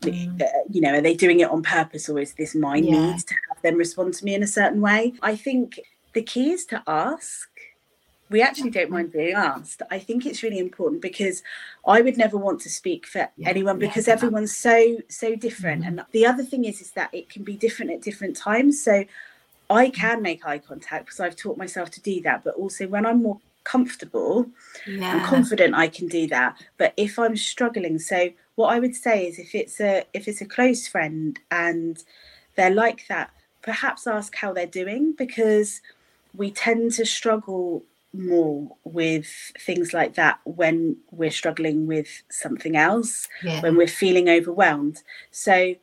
mm. 0.01 0.43
uh, 0.43 0.47
you 0.71 0.81
know 0.81 0.95
are 0.95 1.01
they 1.03 1.15
doing 1.15 1.41
it 1.41 1.51
on 1.51 1.63
purpose 1.63 2.09
or 2.09 2.19
is 2.19 2.35
this 2.35 2.55
my 2.55 2.77
yeah. 2.77 3.13
need 3.13 3.19
to 3.21 3.35
have 3.49 3.61
them 3.63 3.77
respond 3.77 4.15
to 4.15 4.25
me 4.25 4.35
in 4.35 4.43
a 4.43 4.47
certain 4.47 4.81
way 4.81 5.13
i 5.23 5.37
think 5.37 5.81
the 6.15 6.23
key 6.23 6.51
is 6.51 6.65
to 6.65 6.83
ask 6.87 7.50
we 8.31 8.41
actually 8.41 8.71
don't 8.71 8.91
mind 8.91 9.13
being 9.13 9.35
asked 9.35 9.83
i 9.91 9.99
think 9.99 10.25
it's 10.25 10.43
really 10.43 10.59
important 10.59 11.03
because 11.03 11.43
i 11.87 12.01
would 12.01 12.17
never 12.17 12.37
want 12.37 12.61
to 12.61 12.71
speak 12.71 13.07
for 13.07 13.29
yeah. 13.37 13.49
anyone 13.49 13.79
because 13.79 14.07
yeah. 14.07 14.13
everyone's 14.15 14.57
so 14.57 14.97
so 15.09 15.37
different 15.37 15.83
mm-hmm. 15.83 15.99
and 15.99 16.07
the 16.13 16.25
other 16.25 16.43
thing 16.45 16.65
is 16.65 16.81
is 16.81 16.93
that 16.93 17.13
it 17.13 17.29
can 17.29 17.43
be 17.43 17.57
different 17.57 17.91
at 17.91 18.01
different 18.01 18.37
times 18.37 18.83
so 18.83 19.05
i 19.69 19.91
can 19.91 20.23
make 20.23 20.47
eye 20.47 20.59
contact 20.59 21.07
because 21.07 21.21
i've 21.21 21.37
taught 21.37 21.57
myself 21.57 21.91
to 21.91 22.01
do 22.01 22.21
that 22.23 22.43
but 22.45 22.55
also 22.55 22.87
when 22.87 23.05
i'm 23.05 23.23
more 23.23 23.39
comfortable 23.65 24.47
yeah. 24.87 25.17
and 25.17 25.25
confident 25.25 25.75
I 25.75 25.89
can 25.89 26.09
do 26.09 26.27
that. 26.29 26.61
But 26.79 26.95
if 26.97 27.19
I'm 27.19 27.37
struggling, 27.37 27.99
so 27.99 28.31
what 28.55 28.69
I 28.69 28.79
would 28.79 28.95
say 28.95 29.27
is 29.27 29.39
if 29.39 29.55
it's 29.55 29.81
a 29.81 30.05
if 30.15 30.29
it's 30.29 30.41
a 30.41 30.47
close 30.47 30.87
friend 30.89 31.39
and 31.51 32.03
they're 32.57 32.75
like 32.75 33.07
that, 33.09 33.31
perhaps 33.63 34.07
ask 34.07 34.35
how 34.35 34.53
they're 34.53 34.67
doing 34.67 35.15
because 35.17 35.81
we 36.35 36.51
tend 36.51 36.93
to 36.93 37.05
struggle 37.05 37.83
more 38.13 38.77
with 38.85 39.27
things 39.59 39.93
like 39.93 40.15
that 40.15 40.41
when 40.45 40.97
we're 41.11 41.31
struggling 41.31 41.87
with 41.87 42.23
something 42.29 42.77
else, 42.77 43.29
yeah. 43.43 43.61
when 43.61 43.77
we're 43.77 43.87
feeling 43.87 44.29
overwhelmed. 44.29 45.03
So 45.31 45.75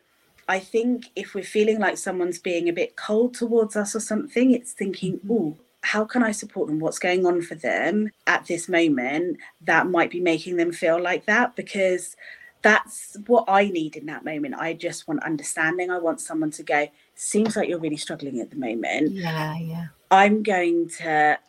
I 0.50 0.60
think 0.60 1.12
if 1.16 1.34
we're 1.34 1.44
feeling 1.44 1.80
like 1.80 1.98
someone's 1.98 2.40
being 2.40 2.70
a 2.70 2.74
bit 2.74 2.96
cold 2.96 3.34
towards 3.34 3.76
us 3.76 3.96
or 3.96 4.00
something, 4.00 4.52
it's 4.52 4.74
thinking, 4.74 5.20
mm-hmm. 5.20 5.32
oh, 5.32 5.58
how 5.82 6.04
can 6.04 6.24
I 6.24 6.32
support 6.32 6.68
them? 6.68 6.80
What's 6.80 7.00
going 7.00 7.26
on 7.26 7.42
for 7.42 7.56
them 7.56 8.12
at 8.26 8.46
this 8.46 8.68
moment 8.68 9.38
that 9.62 9.88
might 9.88 10.12
be 10.12 10.20
making 10.20 10.58
them 10.58 10.72
feel 10.72 11.02
like 11.02 11.26
that? 11.26 11.56
Because 11.56 12.18
that's 12.62 13.16
what 13.28 13.46
I 13.48 13.70
need 13.70 13.96
in 13.96 14.06
that 14.08 14.26
moment. 14.26 14.56
I 14.58 14.74
just 14.74 15.08
want 15.08 15.24
understanding. 15.24 15.90
I 15.90 16.00
want 16.00 16.20
someone 16.20 16.52
to 16.52 16.64
go, 16.64 16.88
seems 17.16 17.56
like 17.56 17.70
you're 17.70 17.80
really 17.80 17.98
struggling 17.98 18.42
at 18.42 18.50
the 18.50 18.58
moment. 18.58 19.12
Yeah, 19.12 19.58
yeah. 19.58 19.86
I'm 20.12 20.44
going 20.44 20.90
to 20.98 21.40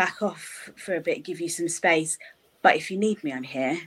back 0.00 0.22
off 0.22 0.70
for 0.76 0.94
a 0.94 1.00
bit, 1.00 1.24
give 1.24 1.42
you 1.42 1.48
some 1.50 1.68
space. 1.68 2.16
But 2.62 2.74
if 2.74 2.90
you 2.90 2.96
need 2.96 3.22
me, 3.22 3.34
I'm 3.34 3.42
here. 3.42 3.78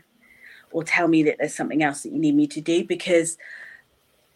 Or 0.69 0.83
tell 0.83 1.07
me 1.07 1.23
that 1.23 1.37
there's 1.39 1.55
something 1.55 1.81
else 1.81 2.03
that 2.03 2.11
you 2.11 2.19
need 2.19 2.35
me 2.35 2.45
to 2.47 2.61
do 2.61 2.83
because 2.83 3.35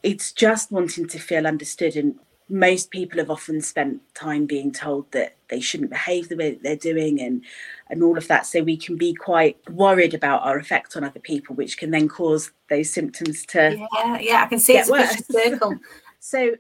it's 0.01 0.31
just 0.31 0.71
wanting 0.71 1.07
to 1.09 1.19
feel 1.19 1.45
understood. 1.45 1.95
And 1.95 2.15
most 2.49 2.89
people 2.89 3.19
have 3.19 3.29
often 3.29 3.61
spent 3.61 4.01
time 4.15 4.47
being 4.47 4.71
told 4.71 5.11
that 5.11 5.35
they 5.51 5.59
shouldn't 5.59 5.91
behave 5.91 6.29
the 6.29 6.35
way 6.35 6.49
that 6.49 6.63
they're 6.63 6.75
doing 6.93 7.21
and 7.21 7.43
and 7.89 8.01
all 8.01 8.17
of 8.17 8.27
that 8.27 8.45
so 8.45 8.63
we 8.63 8.77
can 8.77 8.97
be 8.97 9.13
quite 9.13 9.57
worried 9.69 10.13
about 10.13 10.43
our 10.43 10.57
effect 10.57 10.95
on 10.95 11.03
other 11.03 11.19
people 11.19 11.55
which 11.55 11.77
can 11.77 11.91
then 11.91 12.07
cause 12.07 12.51
those 12.69 12.89
symptoms 12.89 13.45
to 13.45 13.77
yeah 13.93 14.17
yeah 14.19 14.43
i 14.43 14.45
can 14.45 14.59
see 14.59 14.77
it's 14.77 14.89
worse. 14.89 15.19
a 15.19 15.23
circle 15.33 15.75
so 16.19 16.55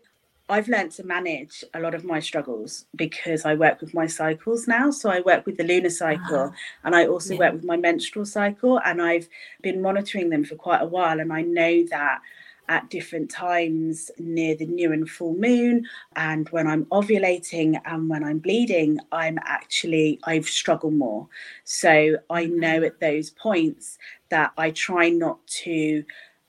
I've 0.49 0.69
learned 0.69 0.91
to 0.93 1.03
manage 1.03 1.63
a 1.73 1.79
lot 1.79 1.93
of 1.93 2.05
my 2.05 2.19
struggles 2.19 2.85
because 2.95 3.45
I 3.45 3.55
work 3.55 3.81
with 3.81 3.93
my 3.93 4.07
cycles 4.07 4.67
now. 4.67 4.91
So 4.91 5.09
I 5.09 5.19
work 5.21 5.45
with 5.45 5.57
the 5.57 5.63
lunar 5.63 5.89
cycle 5.89 6.35
uh-huh. 6.37 6.55
and 6.85 6.95
I 6.95 7.05
also 7.05 7.33
yeah. 7.33 7.39
work 7.39 7.53
with 7.53 7.65
my 7.65 7.75
menstrual 7.75 8.25
cycle. 8.25 8.79
And 8.85 9.01
I've 9.01 9.27
been 9.61 9.81
monitoring 9.81 10.29
them 10.29 10.45
for 10.45 10.55
quite 10.55 10.81
a 10.81 10.87
while. 10.87 11.19
And 11.19 11.33
I 11.33 11.41
know 11.41 11.83
that 11.89 12.21
at 12.69 12.89
different 12.89 13.29
times 13.29 14.11
near 14.17 14.55
the 14.55 14.65
new 14.65 14.91
and 14.91 15.09
full 15.09 15.33
moon 15.35 15.85
and 16.15 16.49
when 16.49 16.67
I'm 16.67 16.85
ovulating 16.85 17.79
and 17.85 18.09
when 18.09 18.23
I'm 18.23 18.39
bleeding, 18.39 18.99
I'm 19.11 19.39
actually, 19.43 20.19
I've 20.25 20.47
struggled 20.47 20.93
more. 20.93 21.27
So 21.63 22.17
I 22.29 22.45
know 22.45 22.83
at 22.83 22.99
those 22.99 23.29
points 23.29 23.97
that 24.29 24.51
I 24.57 24.71
try 24.71 25.09
not 25.09 25.45
to 25.47 26.03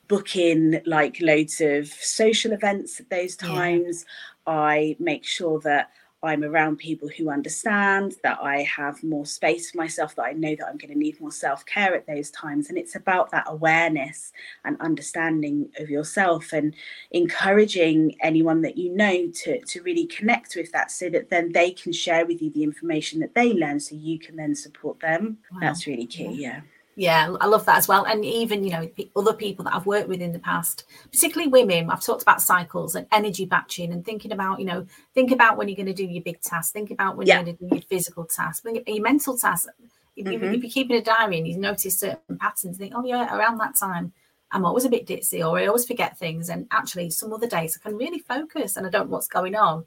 book 0.09 0.37
in 0.37 0.81
like 0.87 1.19
loads 1.21 1.61
of 1.61 1.87
social 1.89 2.53
events 2.53 2.99
at 3.01 3.11
those 3.11 3.37
times. 3.37 4.05
Yeah. 4.47 4.55
I 4.55 4.97
make 4.99 5.25
sure 5.25 5.61
that 5.61 5.91
I'm 6.21 6.43
around 6.43 6.79
people 6.79 7.09
who 7.09 7.31
understand, 7.31 8.17
that 8.25 8.39
I 8.43 8.63
have 8.63 9.05
more 9.05 9.25
space 9.25 9.71
for 9.71 9.79
myself, 9.79 10.17
that 10.17 10.25
I 10.25 10.33
know 10.33 10.57
that 10.57 10.67
I'm 10.67 10.77
going 10.77 10.93
to 10.93 10.99
need 10.99 11.21
more 11.21 11.31
self 11.31 11.65
care 11.65 11.95
at 11.95 12.09
those 12.09 12.31
times. 12.31 12.69
And 12.69 12.77
it's 12.77 12.97
about 12.97 13.31
that 13.31 13.45
awareness 13.47 14.33
and 14.65 14.81
understanding 14.81 15.69
of 15.79 15.89
yourself 15.89 16.53
and 16.53 16.75
encouraging 17.13 18.17
anyone 18.21 18.63
that 18.63 18.77
you 18.77 18.95
know 18.97 19.29
to, 19.45 19.61
to 19.61 19.83
really 19.83 20.07
connect 20.07 20.57
with 20.57 20.73
that 20.73 20.91
so 20.91 21.09
that 21.11 21.31
then 21.31 21.53
they 21.53 21.71
can 21.71 21.93
share 21.93 22.27
with 22.27 22.43
you 22.43 22.51
the 22.51 22.65
information 22.65 23.21
that 23.21 23.35
they 23.35 23.53
learn 23.53 23.79
so 23.79 23.95
you 23.95 24.19
can 24.19 24.35
then 24.35 24.57
support 24.57 24.99
them. 24.99 25.39
Wow. 25.53 25.59
That's 25.61 25.87
really 25.87 26.07
key. 26.07 26.33
yeah. 26.33 26.49
yeah 26.49 26.61
yeah 26.99 27.33
i 27.41 27.47
love 27.47 27.65
that 27.65 27.79
as 27.79 27.87
well. 27.87 28.05
And 28.05 28.25
even 28.25 28.65
you 28.65 28.71
know 28.71 28.91
other 29.15 29.33
people 29.33 29.65
that 29.65 29.75
i've 29.75 29.87
worked 29.87 30.09
with 30.09 30.21
in 30.21 30.33
the 30.33 30.39
past 30.39 30.85
particularly 31.13 31.51
women 31.51 31.91
i've 31.91 32.03
talked 32.03 32.23
about 32.23 32.43
cycles 32.43 32.95
and 32.95 33.07
energy 33.13 33.47
batching 33.47 33.93
and 33.93 34.05
thinking 34.05 34.33
about 34.33 34.59
you 34.59 34.67
know 34.67 34.85
think 35.15 35.31
about 35.31 35.57
when 35.57 35.69
you're 35.69 35.77
going 35.77 35.87
to 35.87 35.95
do 35.95 36.05
your 36.05 36.23
big 36.23 36.41
task 36.41 36.73
think 36.73 36.91
about 36.91 37.17
when 37.17 37.27
yeah. 37.27 37.37
you're 37.37 37.45
going 37.45 37.57
to 37.57 37.69
do 37.69 37.75
your 37.77 37.83
physical 37.83 38.25
task 38.25 38.65
your 38.65 39.03
mental 39.03 39.39
task 39.39 39.69
if, 40.17 40.27
mm-hmm. 40.27 40.55
if, 40.55 40.63
you're 40.63 40.71
keeping 40.71 40.97
a 40.97 41.03
diary 41.03 41.39
and 41.39 41.47
you 41.47 41.57
notice 41.57 42.01
certain 42.01 42.37
patterns 42.37 42.77
think 42.77 42.93
oh 42.97 43.05
yeah 43.05 43.35
around 43.37 43.59
that 43.59 43.77
time 43.77 44.13
i'm 44.51 44.65
always 44.65 44.85
a 44.85 44.91
bit 44.91 45.07
ditzy 45.07 45.47
or 45.47 45.59
i 45.59 45.67
always 45.67 45.87
forget 45.87 46.19
things. 46.19 46.49
And 46.49 46.67
actually 46.73 47.11
some 47.11 47.33
other 47.33 47.47
days 47.47 47.79
i 47.79 47.89
can 47.89 47.97
really 47.97 48.19
focus 48.19 48.77
and 48.77 48.87
i 48.87 48.91
don't 48.91 49.07
know 49.07 49.13
what's 49.13 49.29
going 49.29 49.55
on. 49.55 49.87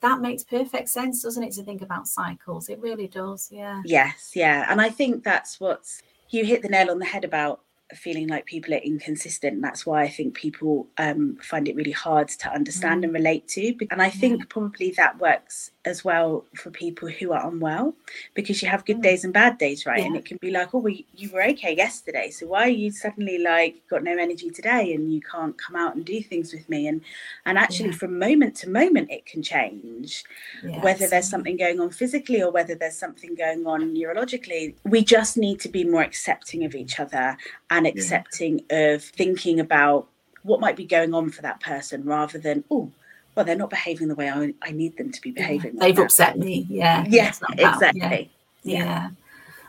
That 0.00 0.20
makes 0.20 0.44
perfect 0.44 0.88
sense 0.88 1.22
doesn't 1.22 1.42
it 1.42 1.52
to 1.52 1.62
think 1.62 1.82
about 1.82 2.06
cycles? 2.06 2.68
It 2.68 2.78
really 2.80 3.08
does 3.08 3.50
yeah. 3.52 3.82
Yes 3.84 4.32
yeah. 4.34 4.66
And 4.70 4.80
i 4.80 4.88
think 4.88 5.22
that's 5.22 5.60
what's 5.60 6.02
you 6.30 6.44
hit 6.44 6.62
the 6.62 6.68
nail 6.68 6.90
on 6.90 6.98
the 6.98 7.06
head 7.06 7.24
about 7.24 7.60
feeling 7.94 8.26
like 8.26 8.46
people 8.46 8.74
are 8.74 8.78
inconsistent. 8.78 9.62
That's 9.62 9.86
why 9.86 10.02
I 10.02 10.08
think 10.08 10.34
people 10.34 10.88
um, 10.98 11.38
find 11.40 11.68
it 11.68 11.76
really 11.76 11.92
hard 11.92 12.28
to 12.28 12.52
understand 12.52 13.02
mm. 13.02 13.04
and 13.04 13.14
relate 13.14 13.46
to. 13.48 13.74
And 13.90 14.02
I 14.02 14.10
think 14.10 14.48
probably 14.48 14.90
that 14.92 15.20
works 15.20 15.70
as 15.84 16.04
well 16.04 16.44
for 16.56 16.70
people 16.70 17.08
who 17.08 17.32
are 17.32 17.46
unwell 17.46 17.94
because 18.34 18.60
you 18.60 18.68
have 18.68 18.84
good 18.84 18.98
mm. 18.98 19.02
days 19.02 19.22
and 19.22 19.32
bad 19.32 19.58
days, 19.58 19.86
right? 19.86 20.00
Yeah. 20.00 20.06
And 20.06 20.16
it 20.16 20.24
can 20.24 20.38
be 20.38 20.50
like, 20.50 20.74
oh, 20.74 20.78
well, 20.78 20.94
you 21.14 21.30
were 21.30 21.44
okay 21.44 21.76
yesterday. 21.76 22.30
So 22.30 22.48
why 22.48 22.64
are 22.64 22.68
you 22.68 22.90
suddenly 22.90 23.38
like 23.38 23.76
got 23.88 24.02
no 24.02 24.16
energy 24.18 24.50
today 24.50 24.92
and 24.92 25.12
you 25.12 25.20
can't 25.20 25.56
come 25.56 25.76
out 25.76 25.94
and 25.94 26.04
do 26.04 26.20
things 26.20 26.52
with 26.52 26.68
me? 26.68 26.88
And 26.88 27.02
and 27.44 27.56
actually 27.56 27.90
yeah. 27.90 27.96
from 27.96 28.18
moment 28.18 28.56
to 28.56 28.70
moment 28.70 29.10
it 29.12 29.26
can 29.26 29.42
change. 29.42 30.24
Yes. 30.64 30.82
Whether 30.82 31.06
there's 31.06 31.28
something 31.28 31.56
going 31.56 31.78
on 31.78 31.90
physically 31.90 32.42
or 32.42 32.50
whether 32.50 32.74
there's 32.74 32.98
something 32.98 33.36
going 33.36 33.64
on 33.66 33.94
neurologically. 33.94 34.74
We 34.84 35.04
just 35.04 35.36
need 35.36 35.60
to 35.60 35.68
be 35.68 35.84
more 35.84 36.02
accepting 36.02 36.64
of 36.64 36.74
each 36.74 36.98
other 36.98 37.36
and 37.76 37.86
accepting 37.86 38.62
yeah. 38.70 38.94
of 38.94 39.02
thinking 39.02 39.60
about 39.60 40.08
what 40.42 40.60
might 40.60 40.76
be 40.76 40.84
going 40.84 41.12
on 41.12 41.30
for 41.30 41.42
that 41.42 41.60
person 41.60 42.04
rather 42.04 42.38
than, 42.38 42.64
oh, 42.70 42.90
well, 43.34 43.44
they're 43.44 43.56
not 43.56 43.70
behaving 43.70 44.08
the 44.08 44.14
way 44.14 44.30
I, 44.30 44.54
I 44.62 44.70
need 44.70 44.96
them 44.96 45.12
to 45.12 45.20
be 45.20 45.30
behaving. 45.30 45.74
Yeah, 45.74 45.80
they've 45.80 45.98
upset 45.98 46.38
me. 46.38 46.66
Yeah. 46.70 47.04
Yes, 47.08 47.40
exactly. 47.58 48.30
Yeah. 48.62 48.84
yeah. 48.84 49.10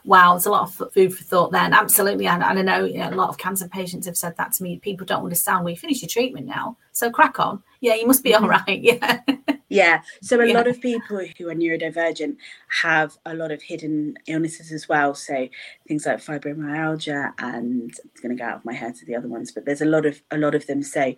Wow, 0.08 0.38
it's 0.38 0.46
a 0.46 0.50
lot 0.50 0.62
of 0.62 0.94
food 0.94 1.14
for 1.14 1.24
thought 1.26 1.52
then. 1.52 1.74
Absolutely. 1.74 2.28
And, 2.28 2.42
and 2.42 2.58
I 2.58 2.62
know 2.62 2.86
you 2.86 3.00
know, 3.00 3.10
a 3.10 3.12
lot 3.12 3.28
of 3.28 3.38
cancer 3.38 3.68
patients 3.68 4.06
have 4.06 4.16
said 4.16 4.38
that 4.38 4.54
to 4.54 4.64
me. 4.64 4.80
People 4.80 5.06
don't 5.06 5.22
understand, 5.22 5.66
well, 5.66 5.72
you 5.72 5.78
finished 5.78 6.02
your 6.02 6.08
treatment 6.08 6.48
now. 6.48 6.78
So 6.94 7.12
crack 7.12 7.42
on. 7.42 7.62
Yeah, 7.82 7.96
you 7.96 8.08
must 8.08 8.24
be 8.24 8.34
all 8.34 8.42
mm-hmm. 8.42 8.72
Yeah. 8.84 9.20
Yeah. 9.68 10.02
So 10.22 10.40
a 10.40 10.48
yeah. 10.48 10.54
lot 10.54 10.68
of 10.68 10.80
people 10.80 11.20
who 11.38 11.50
are 11.50 11.54
neurodivergent 11.54 12.38
have 12.70 13.18
a 13.26 13.34
lot 13.34 13.52
of 13.52 13.62
hidden 13.62 14.18
illnesses 14.28 14.72
as 14.72 14.88
well. 14.88 15.14
So 15.14 15.50
things 15.90 16.06
like 16.06 16.20
fibromyalgia 16.20 17.34
and 17.40 17.92
it's 17.92 18.22
going 18.22 18.36
to 18.36 18.42
go 18.42 18.48
out 18.48 18.56
of 18.56 18.66
my 18.66 18.74
head 18.74 18.96
to 18.96 19.06
the 19.06 19.16
other 19.18 19.28
ones, 19.28 19.52
but 19.52 19.66
there's 19.66 19.82
a 19.82 19.86
lot 19.86 20.06
of 20.06 20.22
a 20.32 20.38
lot 20.38 20.56
of 20.56 20.66
them. 20.68 20.82
So 20.84 21.14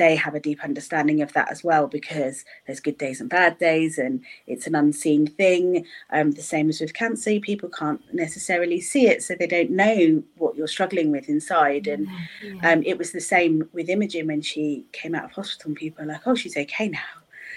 they 0.00 0.16
have 0.16 0.34
a 0.34 0.40
deep 0.40 0.64
understanding 0.64 1.20
of 1.20 1.30
that 1.34 1.52
as 1.52 1.62
well 1.62 1.86
because 1.86 2.46
there's 2.66 2.80
good 2.80 2.96
days 2.96 3.20
and 3.20 3.28
bad 3.28 3.58
days 3.58 3.98
and 3.98 4.24
it's 4.46 4.66
an 4.66 4.74
unseen 4.74 5.26
thing 5.26 5.84
um, 6.10 6.30
the 6.30 6.42
same 6.42 6.70
as 6.70 6.80
with 6.80 6.94
cancer 6.94 7.38
people 7.38 7.68
can't 7.68 8.00
necessarily 8.14 8.80
see 8.80 9.06
it 9.06 9.22
so 9.22 9.34
they 9.34 9.46
don't 9.46 9.70
know 9.70 10.22
what 10.38 10.56
you're 10.56 10.66
struggling 10.66 11.10
with 11.12 11.28
inside 11.28 11.86
and 11.86 12.08
yeah. 12.42 12.72
um, 12.72 12.82
it 12.84 12.96
was 12.96 13.12
the 13.12 13.20
same 13.20 13.68
with 13.74 13.90
imogen 13.90 14.26
when 14.26 14.40
she 14.40 14.86
came 14.92 15.14
out 15.14 15.24
of 15.24 15.32
hospital 15.32 15.68
and 15.68 15.76
people 15.76 16.02
are 16.02 16.08
like 16.08 16.26
oh 16.26 16.34
she's 16.34 16.56
okay 16.56 16.88
now 16.88 16.98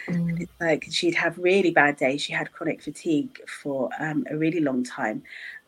Mm. 0.08 0.42
It's 0.42 0.52
like 0.60 0.86
she'd 0.92 1.16
have 1.16 1.38
really 1.38 1.72
bad 1.72 1.96
days. 1.96 2.22
She 2.22 2.34
had 2.34 2.52
chronic 2.52 2.82
fatigue 2.82 3.40
for 3.48 3.90
um, 4.00 4.26
a 4.30 4.36
really 4.36 4.60
long 4.60 4.84
time, 4.84 5.24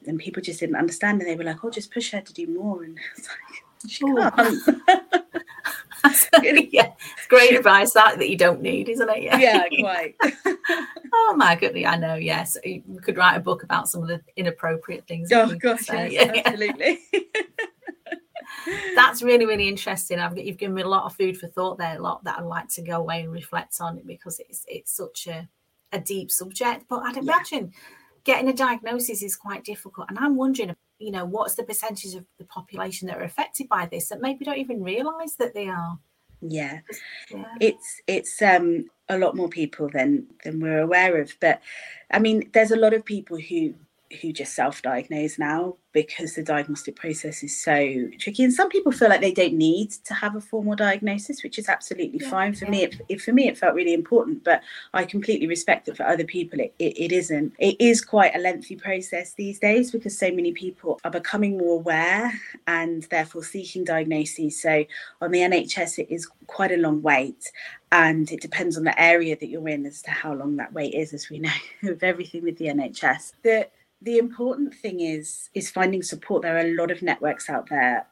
and 0.05 0.19
people 0.19 0.41
just 0.41 0.59
didn't 0.59 0.75
understand. 0.75 1.21
And 1.21 1.29
they 1.29 1.37
were 1.37 1.45
like, 1.45 1.63
"Oh, 1.63 1.69
just 1.69 1.89
push 1.89 2.11
her 2.11 2.19
to 2.19 2.33
do 2.33 2.45
more." 2.47 2.83
And 2.83 2.99
it's 3.17 3.29
like, 3.29 3.89
she 3.89 4.03
can't. 4.03 5.23
yeah, 6.71 6.91
it's 7.17 7.27
great 7.27 7.55
advice 7.55 7.93
that 7.93 8.17
that 8.17 8.29
you 8.29 8.37
don't 8.37 8.61
need, 8.61 8.89
isn't 8.89 9.09
it? 9.09 9.23
Yeah, 9.23 9.37
yeah 9.37 9.63
quite. 9.79 10.15
oh 11.13 11.33
my 11.37 11.55
goodness, 11.55 11.85
I 11.85 11.97
know. 11.97 12.15
Yes, 12.15 12.57
you 12.63 12.83
could 13.01 13.17
write 13.17 13.35
a 13.35 13.39
book 13.41 13.63
about 13.63 13.89
some 13.89 14.01
of 14.01 14.07
the 14.07 14.21
inappropriate 14.35 15.07
things. 15.07 15.31
Oh 15.31 15.53
gosh, 15.55 15.89
yes, 15.89 16.41
absolutely 16.45 16.99
that's 18.95 19.21
really 19.21 19.45
really 19.45 19.67
interesting 19.67 20.19
I've, 20.19 20.37
you've 20.37 20.57
given 20.57 20.75
me 20.75 20.81
a 20.81 20.87
lot 20.87 21.05
of 21.05 21.15
food 21.15 21.37
for 21.37 21.47
thought 21.47 21.77
there 21.77 21.97
a 21.97 22.01
lot 22.01 22.23
that 22.23 22.39
i'd 22.39 22.45
like 22.45 22.67
to 22.69 22.81
go 22.81 22.97
away 22.97 23.21
and 23.21 23.31
reflect 23.31 23.77
on 23.79 23.97
it 23.97 24.07
because 24.07 24.39
it's 24.39 24.65
it's 24.67 24.95
such 24.95 25.27
a, 25.27 25.47
a 25.91 25.99
deep 25.99 26.31
subject 26.31 26.85
but 26.89 26.99
i'd 27.03 27.17
imagine 27.17 27.71
yeah. 27.71 27.79
getting 28.23 28.49
a 28.49 28.53
diagnosis 28.53 29.21
is 29.21 29.35
quite 29.35 29.63
difficult 29.63 30.07
and 30.09 30.17
i'm 30.19 30.35
wondering 30.35 30.75
you 30.99 31.11
know 31.11 31.25
what's 31.25 31.55
the 31.55 31.63
percentage 31.63 32.15
of 32.15 32.25
the 32.37 32.45
population 32.45 33.07
that 33.07 33.17
are 33.17 33.23
affected 33.23 33.67
by 33.67 33.85
this 33.85 34.09
that 34.09 34.21
maybe 34.21 34.45
don't 34.45 34.57
even 34.57 34.83
realize 34.83 35.35
that 35.35 35.53
they 35.53 35.67
are 35.67 35.97
yeah, 36.41 36.79
yeah. 37.31 37.43
it's 37.59 38.01
it's 38.07 38.41
um 38.41 38.85
a 39.09 39.17
lot 39.17 39.35
more 39.35 39.49
people 39.49 39.89
than 39.89 40.27
than 40.43 40.59
we're 40.59 40.81
aware 40.81 41.19
of 41.19 41.33
but 41.39 41.61
i 42.11 42.19
mean 42.19 42.49
there's 42.53 42.71
a 42.71 42.75
lot 42.75 42.93
of 42.93 43.05
people 43.05 43.37
who 43.37 43.73
who 44.15 44.33
just 44.33 44.53
self-diagnose 44.53 45.37
now 45.37 45.75
because 45.91 46.35
the 46.35 46.43
diagnostic 46.43 46.97
process 46.97 47.41
is 47.41 47.57
so 47.61 48.09
tricky. 48.19 48.43
And 48.43 48.53
some 48.53 48.69
people 48.69 48.91
feel 48.91 49.07
like 49.07 49.21
they 49.21 49.31
don't 49.31 49.53
need 49.53 49.91
to 49.91 50.13
have 50.13 50.35
a 50.35 50.41
formal 50.41 50.75
diagnosis 50.75 51.41
which 51.41 51.57
is 51.57 51.69
absolutely 51.69 52.19
yeah, 52.21 52.29
fine. 52.29 52.53
For 52.53 52.65
yeah. 52.65 52.71
me 52.71 52.83
it, 52.83 53.01
it, 53.07 53.21
for 53.21 53.31
me 53.31 53.47
it 53.47 53.57
felt 53.57 53.75
really 53.75 53.93
important 53.93 54.43
but 54.43 54.61
i 54.93 55.05
completely 55.05 55.47
respect 55.47 55.85
that 55.85 55.95
for 55.95 56.03
other 56.03 56.25
people 56.25 56.59
it, 56.59 56.73
it, 56.79 56.97
it 56.97 57.11
isn't. 57.11 57.53
It 57.59 57.77
is 57.79 58.03
quite 58.03 58.35
a 58.35 58.39
lengthy 58.39 58.75
process 58.75 59.33
these 59.33 59.57
days 59.59 59.91
because 59.91 60.17
so 60.17 60.31
many 60.31 60.51
people 60.51 60.99
are 61.05 61.11
becoming 61.11 61.57
more 61.57 61.75
aware 61.75 62.33
and 62.67 63.03
therefore 63.03 63.43
seeking 63.43 63.85
diagnoses. 63.85 64.61
So 64.61 64.83
on 65.21 65.31
the 65.31 65.39
nhs 65.39 65.97
it 65.97 66.13
is 66.13 66.27
quite 66.47 66.71
a 66.71 66.77
long 66.77 67.01
wait 67.01 67.51
and 67.91 68.31
it 68.31 68.41
depends 68.41 68.77
on 68.77 68.83
the 68.83 69.01
area 69.01 69.37
that 69.37 69.47
you're 69.47 69.69
in 69.69 69.85
as 69.85 70.01
to 70.01 70.11
how 70.11 70.33
long 70.33 70.57
that 70.57 70.73
wait 70.73 70.93
is 70.93 71.13
as 71.13 71.29
we 71.29 71.39
know 71.39 71.49
of 71.83 72.03
everything 72.03 72.43
with 72.43 72.57
the 72.57 72.65
nhs 72.65 73.33
the 73.43 73.67
the 74.01 74.17
important 74.17 74.73
thing 74.73 74.99
is 74.99 75.49
is 75.53 75.71
finding 75.71 76.03
support. 76.03 76.41
There 76.41 76.55
are 76.55 76.67
a 76.67 76.75
lot 76.75 76.91
of 76.91 77.01
networks 77.01 77.49
out 77.49 77.69
there. 77.69 78.05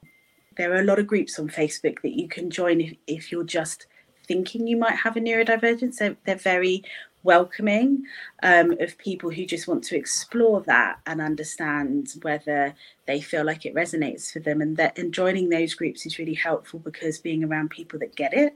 There 0.55 0.71
are 0.71 0.81
a 0.81 0.85
lot 0.85 0.99
of 0.99 1.07
groups 1.07 1.39
on 1.39 1.49
facebook 1.49 2.01
that 2.01 2.13
you 2.13 2.27
can 2.27 2.49
join 2.49 2.79
if, 2.81 2.93
if 3.07 3.31
you're 3.31 3.43
just 3.43 3.87
thinking 4.27 4.67
you 4.67 4.77
might 4.77 4.95
have 4.95 5.17
a 5.17 5.19
neurodivergence. 5.19 5.97
They're, 5.97 6.15
they're 6.25 6.35
very 6.35 6.83
welcoming 7.23 8.03
um, 8.43 8.71
of 8.79 8.97
people 8.97 9.29
who 9.29 9.45
just 9.45 9.67
want 9.67 9.83
to 9.85 9.95
explore 9.95 10.61
that 10.61 10.99
and 11.05 11.21
understand 11.21 12.13
whether 12.21 12.75
they 13.07 13.21
feel 13.21 13.45
like 13.45 13.65
it 13.65 13.73
resonates 13.73 14.31
for 14.31 14.39
them. 14.39 14.61
And 14.61 14.77
that 14.77 14.97
and 14.97 15.13
joining 15.13 15.49
those 15.49 15.73
groups 15.73 16.05
is 16.05 16.19
really 16.19 16.33
helpful 16.33 16.79
because 16.79 17.17
being 17.19 17.43
around 17.43 17.69
people 17.69 17.99
that 17.99 18.15
get 18.15 18.33
it 18.33 18.53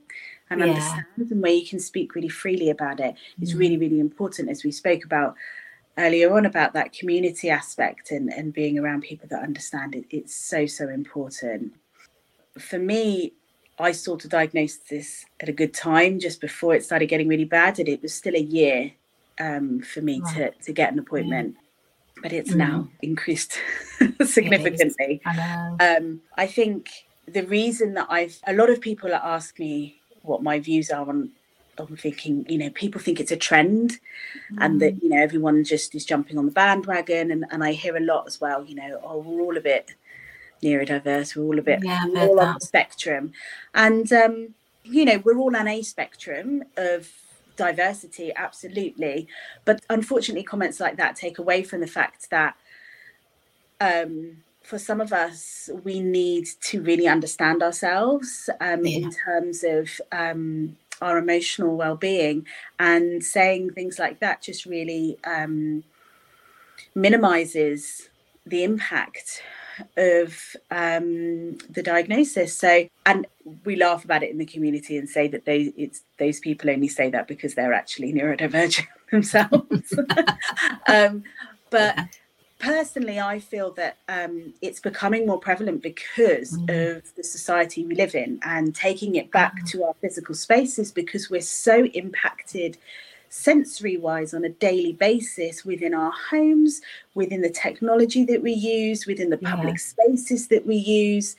and 0.50 0.60
yeah. 0.60 0.68
understand 0.68 1.06
and 1.18 1.42
where 1.42 1.52
you 1.52 1.66
can 1.66 1.80
speak 1.80 2.16
really 2.16 2.30
freely 2.30 2.70
about 2.70 3.00
it 3.00 3.16
is 3.42 3.54
mm. 3.54 3.60
really 3.60 3.78
really 3.78 4.00
important. 4.00 4.50
As 4.50 4.64
we 4.64 4.72
spoke 4.72 5.06
about 5.06 5.36
earlier 5.98 6.34
on 6.36 6.46
about 6.46 6.74
that 6.74 6.94
community 6.94 7.50
aspect 7.50 8.12
and, 8.12 8.32
and 8.32 8.54
being 8.54 8.78
around 8.78 9.02
people 9.02 9.28
that 9.30 9.42
understand 9.42 9.96
it 9.96 10.06
it's 10.10 10.36
so 10.36 10.66
so 10.66 10.88
important 10.90 11.74
for 12.58 12.80
me 12.80 13.34
i 13.80 13.92
sought 13.92 14.24
a 14.26 14.28
diagnosis 14.28 15.26
at 15.40 15.50
a 15.50 15.54
good 15.54 15.74
time 15.74 16.20
just 16.20 16.40
before 16.40 16.76
it 16.76 16.84
started 16.84 17.08
getting 17.08 17.28
really 17.28 17.46
bad 17.46 17.80
and 17.80 17.90
it 17.90 18.02
was 18.02 18.14
still 18.14 18.36
a 18.36 18.40
year 18.40 18.92
um, 19.40 19.80
for 19.82 20.02
me 20.02 20.20
right. 20.20 20.36
to, 20.36 20.52
to 20.64 20.74
get 20.74 20.92
an 20.92 21.00
appointment 21.00 21.56
but 22.24 22.34
it's 22.34 22.52
mm. 22.52 22.58
now 22.58 22.88
increased 23.02 23.60
significantly 24.24 25.22
I, 25.26 25.76
um, 25.80 26.22
I 26.36 26.48
think 26.48 26.90
the 27.28 27.46
reason 27.46 27.94
that 27.96 28.08
i've 28.10 28.40
a 28.48 28.54
lot 28.54 28.70
of 28.70 28.82
people 28.82 29.14
ask 29.14 29.60
me 29.60 30.02
what 30.22 30.44
my 30.44 30.60
views 30.60 30.90
are 30.90 31.08
on 31.08 31.32
I'm 31.80 31.96
thinking, 31.96 32.46
you 32.50 32.58
know, 32.58 32.70
people 32.72 33.02
think 33.02 33.20
it's 33.20 33.32
a 33.32 33.38
trend 33.38 34.00
mm. 34.52 34.58
and 34.60 34.82
that, 34.82 34.96
mm. 34.96 35.04
you 35.04 35.10
know, 35.10 35.22
everyone 35.22 35.64
just 35.64 35.96
is 35.96 36.06
jumping 36.06 36.38
on 36.38 36.46
the 36.46 36.52
bandwagon. 36.52 37.32
And, 37.32 37.46
and 37.52 37.64
I 37.64 37.74
hear 37.74 37.96
a 37.98 38.02
lot 38.02 38.28
as 38.28 38.42
well, 38.42 38.66
you 38.66 38.76
know, 38.76 39.00
oh, 39.04 39.20
we're 39.20 39.42
all 39.42 39.58
a 39.58 39.62
bit 39.62 39.96
neurodiverse, 40.64 41.36
we're 41.36 41.44
all 41.44 41.60
a 41.60 41.62
bit 41.62 41.84
yeah, 41.84 42.06
all 42.18 42.40
on 42.40 42.56
the 42.60 42.66
spectrum. 42.66 43.32
And, 43.74 44.12
um, 44.12 44.56
you 44.84 45.06
know, 45.06 45.22
we're 45.24 45.38
all 45.38 45.56
on 45.56 45.68
a 45.68 45.82
spectrum 45.82 46.64
of 46.78 47.10
diversity, 47.58 48.32
absolutely. 48.36 49.28
But 49.66 49.84
unfortunately, 49.90 50.44
comments 50.44 50.80
like 50.80 50.98
that 50.98 51.16
take 51.16 51.40
away 51.40 51.64
from 51.64 51.82
the 51.82 51.88
fact 51.88 52.30
that 52.30 52.56
um, 53.82 54.38
for 54.64 54.80
some 54.80 55.02
of 55.02 55.14
us, 55.14 55.70
we 55.84 56.00
need 56.00 56.48
to 56.62 56.82
really 56.82 57.08
understand 57.08 57.64
ourselves 57.64 58.50
um, 58.60 58.86
yeah. 58.86 58.98
in 58.98 59.12
terms 59.12 59.64
of 59.64 59.90
um, 60.12 60.78
our 61.02 61.18
emotional 61.18 61.76
well-being 61.76 62.46
and 62.80 63.24
saying 63.24 63.72
things 63.72 64.00
like 64.00 64.20
that 64.20 64.42
just 64.42 64.66
really 64.66 65.18
um, 65.24 65.84
minimizes 66.96 68.10
the 68.46 68.64
impact 68.64 69.42
of 69.96 70.56
um, 70.72 71.58
the 71.70 71.84
diagnosis. 71.84 72.56
So, 72.58 72.88
and 73.06 73.28
we 73.66 73.76
laugh 73.76 74.04
about 74.04 74.24
it 74.24 74.32
in 74.32 74.38
the 74.38 74.46
community 74.46 74.98
and 74.98 75.10
say 75.10 75.28
that 75.28 75.46
they 75.46 75.74
it's 75.78 76.02
those 76.18 76.40
people 76.40 76.70
only 76.70 76.88
say 76.88 77.10
that 77.12 77.28
because 77.28 77.54
they're 77.56 77.74
actually 77.74 78.14
neurodivergent 78.14 78.88
themselves. 79.12 79.94
um, 80.88 81.24
but 81.70 81.98
personally, 82.60 83.20
I 83.20 83.40
feel 83.40 83.72
that 83.72 83.98
um, 84.08 84.54
it's 84.62 84.80
becoming 84.80 85.26
more 85.26 85.40
prevalent 85.40 85.82
because 85.82 86.58
mm. 86.58 86.98
of 86.98 87.16
the 87.16 87.24
society 87.24 87.86
we 87.86 87.96
live 87.96 88.16
in 88.16 88.40
and 88.44 88.74
taking 88.74 89.16
it 89.16 89.32
back 89.32 89.54
mm. 89.62 89.70
to 89.72 89.84
our 89.84 89.94
physical 90.02 90.36
spaces 90.36 90.92
because 90.92 91.30
we're 91.30 91.42
so 91.42 91.86
impacted 91.86 92.78
sensory 93.30 93.98
wise 93.98 94.34
on 94.34 94.44
a 94.46 94.50
daily 94.50 94.94
basis 94.94 95.66
within 95.66 95.94
our 95.94 96.14
homes, 96.30 96.82
within 97.14 97.42
the 97.42 97.50
technology 97.50 98.24
that 98.26 98.42
we 98.42 98.54
use, 98.54 99.06
within 99.06 99.30
the 99.30 99.38
public 99.38 99.76
yeah. 99.76 100.06
spaces 100.06 100.48
that 100.48 100.66
we 100.66 100.76
use. 100.76 101.36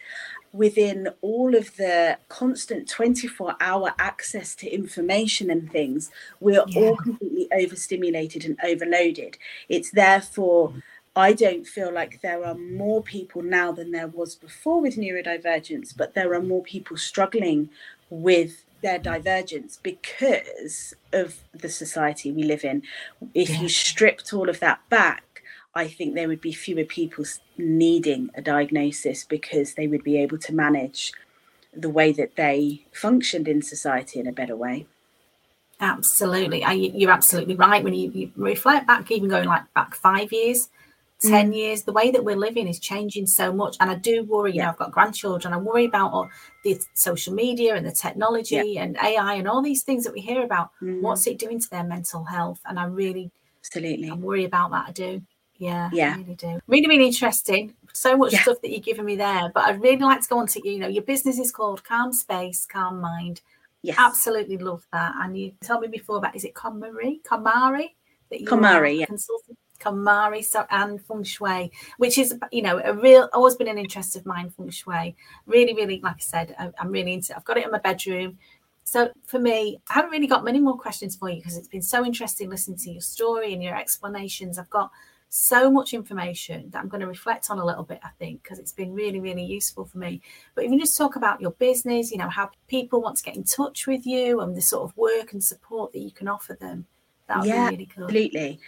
Within 0.55 1.11
all 1.21 1.55
of 1.55 1.77
the 1.77 2.17
constant 2.31 2.89
24 2.89 3.57
hour 3.61 3.93
access 3.99 4.55
to 4.57 4.69
information 4.69 5.51
and 5.51 5.71
things, 5.71 6.11
we're 6.41 6.65
yeah. 6.69 6.81
all 6.81 6.97
completely 6.97 7.49
overstimulated 7.53 8.47
and 8.47 8.59
overloaded. 8.65 9.37
It's 9.69 9.91
therefore 9.91 10.71
mm 10.71 10.83
I 11.19 11.33
don't 11.33 11.67
feel 11.67 11.93
like 11.93 12.21
there 12.23 12.45
are 12.45 12.55
more 12.55 13.03
people 13.03 13.43
now 13.43 13.73
than 13.73 13.91
there 13.91 14.07
was 14.07 14.37
before 14.37 14.81
with 14.81 14.97
neurodivergence, 14.97 15.93
but 15.97 16.15
there 16.15 16.33
are 16.33 16.41
more 16.41 16.63
people 16.63 16.97
struggling 16.97 17.71
with 18.09 18.65
their 18.83 19.01
divergence 19.01 19.81
because 19.83 20.95
of 21.13 21.43
the 21.53 21.69
society 21.69 22.31
we 22.31 22.45
live 22.45 22.65
in. 22.65 22.85
If 23.35 23.51
yeah. 23.51 23.63
you 23.63 23.69
stripped 23.69 24.33
all 24.33 24.49
of 24.49 24.61
that 24.61 24.89
back, 24.91 25.43
I 25.75 25.89
think 25.89 26.15
there 26.15 26.29
would 26.29 26.41
be 26.41 26.53
fewer 26.53 26.85
people 26.85 27.25
needing 27.57 28.31
a 28.37 28.41
diagnosis 28.41 29.25
because 29.25 29.75
they 29.75 29.89
would 29.89 30.05
be 30.05 30.19
able 30.19 30.39
to 30.39 30.55
manage 30.55 31.13
the 31.75 31.91
way 31.91 32.13
that 32.13 32.37
they 32.37 32.87
functioned 32.93 33.49
in 33.49 33.63
society 33.63 34.21
in 34.21 34.29
a 34.29 34.33
better 34.33 34.55
way. 34.55 34.87
Absolutely. 35.81 36.65
you're 36.95 37.11
absolutely 37.11 37.57
right. 37.57 37.83
When 37.83 37.95
you, 37.95 38.11
you 38.13 38.33
reflect 38.37 38.87
back, 38.87 39.11
even 39.11 39.29
going 39.29 39.49
like 39.49 39.73
back 39.75 39.97
five 39.97 40.33
years, 40.33 40.69
10 41.21 41.51
mm. 41.51 41.57
years 41.57 41.83
the 41.83 41.93
way 41.93 42.11
that 42.11 42.25
we're 42.25 42.37
living 42.37 42.69
is 42.69 42.79
changing 42.79 43.27
so 43.27 43.53
much. 43.53 43.77
And 43.81 43.91
i 43.91 43.95
do 43.95 44.25
worry 44.25 44.53
you 44.53 44.63
know 44.63 44.69
i've 44.69 44.77
got 44.77 44.93
grandchildren 44.93 45.53
i 45.53 45.57
worry 45.57 45.85
about 45.85 46.13
all 46.13 46.29
the 46.65 46.81
social 46.95 47.35
media 47.35 47.75
and 47.75 47.85
the 47.87 47.93
technology 47.93 48.75
yeah. 48.75 48.83
and 48.83 48.97
ai 49.03 49.35
and 49.35 49.49
all 49.49 49.63
these 49.63 49.83
things 49.83 50.05
that 50.05 50.13
we 50.13 50.21
hear 50.21 50.45
about. 50.45 50.71
Mm. 50.83 51.01
what's 51.01 51.27
it 51.27 51.39
doing 51.39 51.61
to 51.61 51.71
their 51.71 51.85
mental 51.85 52.25
health? 52.25 52.61
And 52.65 52.79
i 52.79 52.85
really 52.85 53.31
absolutely. 53.61 54.11
I 54.11 54.15
worry 54.15 54.45
about 54.45 54.71
that 54.71 54.89
i 54.89 54.93
do. 54.93 55.23
Yeah 55.57 55.91
yeah. 55.93 56.15
I 56.15 56.19
really 56.19 56.35
do. 56.35 56.61
Really 56.67 56.89
really 56.89 57.07
interesting. 57.07 57.75
So 57.93 58.17
much 58.17 58.33
yeah. 58.33 58.43
stuff 58.43 58.61
that 58.63 58.71
you're 58.71 58.81
giving 58.81 59.05
me 59.05 59.17
there 59.17 59.51
but 59.55 59.65
i'd 59.65 59.83
really 59.83 59.99
like 59.99 60.23
to 60.23 60.29
go 60.29 60.39
on 60.39 60.47
to 60.49 60.69
you 60.69 60.79
know 60.79 60.89
your 60.89 61.05
business 61.05 61.39
is 61.39 61.51
called 61.51 61.85
calm 61.85 62.13
space 62.13 62.65
calm 62.65 63.01
mind. 63.01 63.41
Yes. 63.83 63.97
Absolutely 63.99 64.59
love 64.59 64.85
that. 64.93 65.15
And 65.19 65.39
you 65.39 65.53
told 65.65 65.83
me 65.83 65.89
before 65.89 66.19
about 66.19 66.35
is 66.35 66.45
it 66.45 66.55
KonMari 66.55 67.23
KonMari 67.23 67.91
that 68.31 68.41
you 68.41 68.47
KonMari 68.47 69.01
yeah. 69.01 69.07
consultant 69.07 69.57
KonMari 69.81 70.45
so, 70.45 70.67
and 70.71 71.01
feng 71.05 71.23
shui, 71.23 71.71
which 71.99 72.19
is 72.19 72.37
you 72.53 72.63
know 72.63 72.81
a 72.85 72.93
real 72.95 73.29
always 73.33 73.57
been 73.57 73.69
an 73.69 73.79
interest 73.79 74.17
of 74.17 74.27
mine. 74.27 74.51
Feng 74.51 74.71
shui, 74.71 75.17
really, 75.47 75.75
really, 75.75 76.01
like 76.03 76.17
I 76.17 76.21
said, 76.21 76.55
I, 76.59 76.71
I'm 76.79 76.91
really 76.91 77.15
into. 77.15 77.33
It. 77.33 77.37
I've 77.37 77.45
got 77.45 77.59
it 77.59 77.65
in 77.65 77.71
my 77.71 77.79
bedroom. 77.79 78.39
So 78.85 79.11
for 79.27 79.39
me, 79.39 79.79
I 79.91 79.95
haven't 79.95 80.13
really 80.13 80.27
got 80.27 80.45
many 80.45 80.61
more 80.61 80.79
questions 80.79 81.15
for 81.15 81.29
you 81.29 81.37
because 81.37 81.59
it's 81.59 81.69
been 81.69 81.83
so 81.83 82.07
interesting 82.07 82.49
listening 82.49 82.79
to 82.79 82.91
your 82.91 83.03
story 83.03 83.53
and 83.53 83.63
your 83.63 83.77
explanations. 83.77 84.59
I've 84.59 84.71
got 84.71 84.91
so 85.29 85.71
much 85.71 85.93
information 85.93 86.71
that 86.71 86.79
I'm 86.79 86.89
going 86.89 87.03
to 87.03 87.07
reflect 87.07 87.51
on 87.51 87.59
a 87.59 87.65
little 87.65 87.83
bit, 87.83 88.01
I 88.03 88.11
think, 88.19 88.43
because 88.43 88.59
it's 88.59 88.73
been 88.73 88.95
really, 88.95 89.21
really 89.21 89.45
useful 89.45 89.85
for 89.85 89.99
me. 89.99 90.23
But 90.55 90.65
if 90.65 90.73
you 90.73 90.79
just 90.79 90.97
talk 90.97 91.17
about 91.17 91.41
your 91.41 91.51
business, 91.53 92.11
you 92.11 92.19
know, 92.19 92.29
how 92.29 92.51
people 92.67 93.03
want 93.03 93.19
to 93.19 93.23
get 93.23 93.37
in 93.37 93.45
touch 93.45 93.87
with 93.87 94.07
you 94.07 94.41
and 94.41 94.57
the 94.57 94.63
sort 94.63 94.89
of 94.89 94.97
work 94.97 95.33
and 95.33 95.45
support 95.45 95.93
that 95.93 96.01
you 96.01 96.11
can 96.11 96.29
offer 96.29 96.57
them, 96.59 96.87
that 97.29 97.41
would 97.41 97.49
yeah, 97.49 97.71
be 97.71 97.77
really 97.77 97.89
cool. 97.95 98.05
Absolutely. 98.05 98.61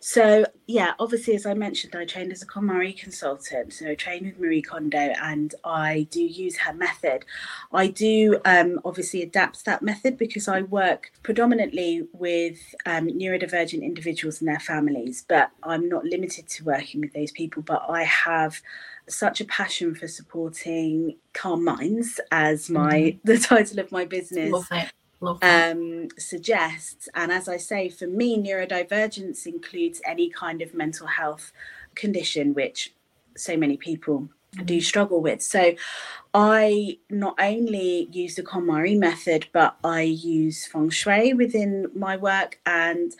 So 0.00 0.44
yeah, 0.66 0.92
obviously 0.98 1.34
as 1.34 1.46
I 1.46 1.54
mentioned, 1.54 1.94
I 1.94 2.04
trained 2.04 2.32
as 2.32 2.42
a 2.42 2.46
KonMari 2.46 2.98
consultant. 2.98 3.72
So 3.72 3.88
I 3.88 3.94
trained 3.94 4.26
with 4.26 4.38
Marie 4.38 4.62
Kondo 4.62 4.98
and 4.98 5.54
I 5.64 6.08
do 6.10 6.20
use 6.20 6.56
her 6.58 6.74
method. 6.74 7.24
I 7.72 7.86
do 7.86 8.40
um, 8.44 8.80
obviously 8.84 9.22
adapt 9.22 9.64
that 9.64 9.82
method 9.82 10.18
because 10.18 10.48
I 10.48 10.62
work 10.62 11.12
predominantly 11.22 12.08
with 12.12 12.74
um, 12.84 13.06
neurodivergent 13.06 13.82
individuals 13.82 14.40
and 14.40 14.48
their 14.48 14.60
families, 14.60 15.24
but 15.28 15.50
I'm 15.62 15.88
not 15.88 16.04
limited 16.04 16.48
to 16.48 16.64
working 16.64 17.00
with 17.00 17.12
those 17.12 17.30
people, 17.30 17.62
but 17.62 17.84
I 17.88 18.02
have 18.04 18.60
such 19.08 19.40
a 19.40 19.44
passion 19.44 19.94
for 19.94 20.08
supporting 20.08 21.16
calm 21.32 21.64
minds 21.64 22.20
as 22.30 22.68
my 22.68 22.92
mm-hmm. 22.92 23.18
the 23.24 23.38
title 23.38 23.78
of 23.78 23.92
my 23.92 24.04
business 24.04 24.52
um, 25.22 26.08
suggests. 26.18 27.08
And 27.14 27.30
as 27.32 27.48
I 27.48 27.56
say, 27.56 27.88
for 27.88 28.06
me, 28.06 28.38
neurodivergence 28.38 29.46
includes 29.46 30.00
any 30.06 30.30
kind 30.30 30.62
of 30.62 30.74
mental 30.74 31.06
health 31.06 31.52
condition, 31.94 32.54
which 32.54 32.94
so 33.36 33.56
many 33.56 33.76
people 33.76 34.28
mm-hmm. 34.54 34.64
do 34.64 34.80
struggle 34.80 35.20
with. 35.20 35.42
So 35.42 35.74
I 36.32 36.98
not 37.10 37.34
only 37.38 38.08
use 38.12 38.36
the 38.36 38.42
KonMari 38.42 38.98
method, 38.98 39.48
but 39.52 39.76
I 39.84 40.02
use 40.02 40.66
feng 40.66 40.90
shui 40.90 41.34
within 41.34 41.86
my 41.94 42.16
work 42.16 42.58
and 42.66 43.14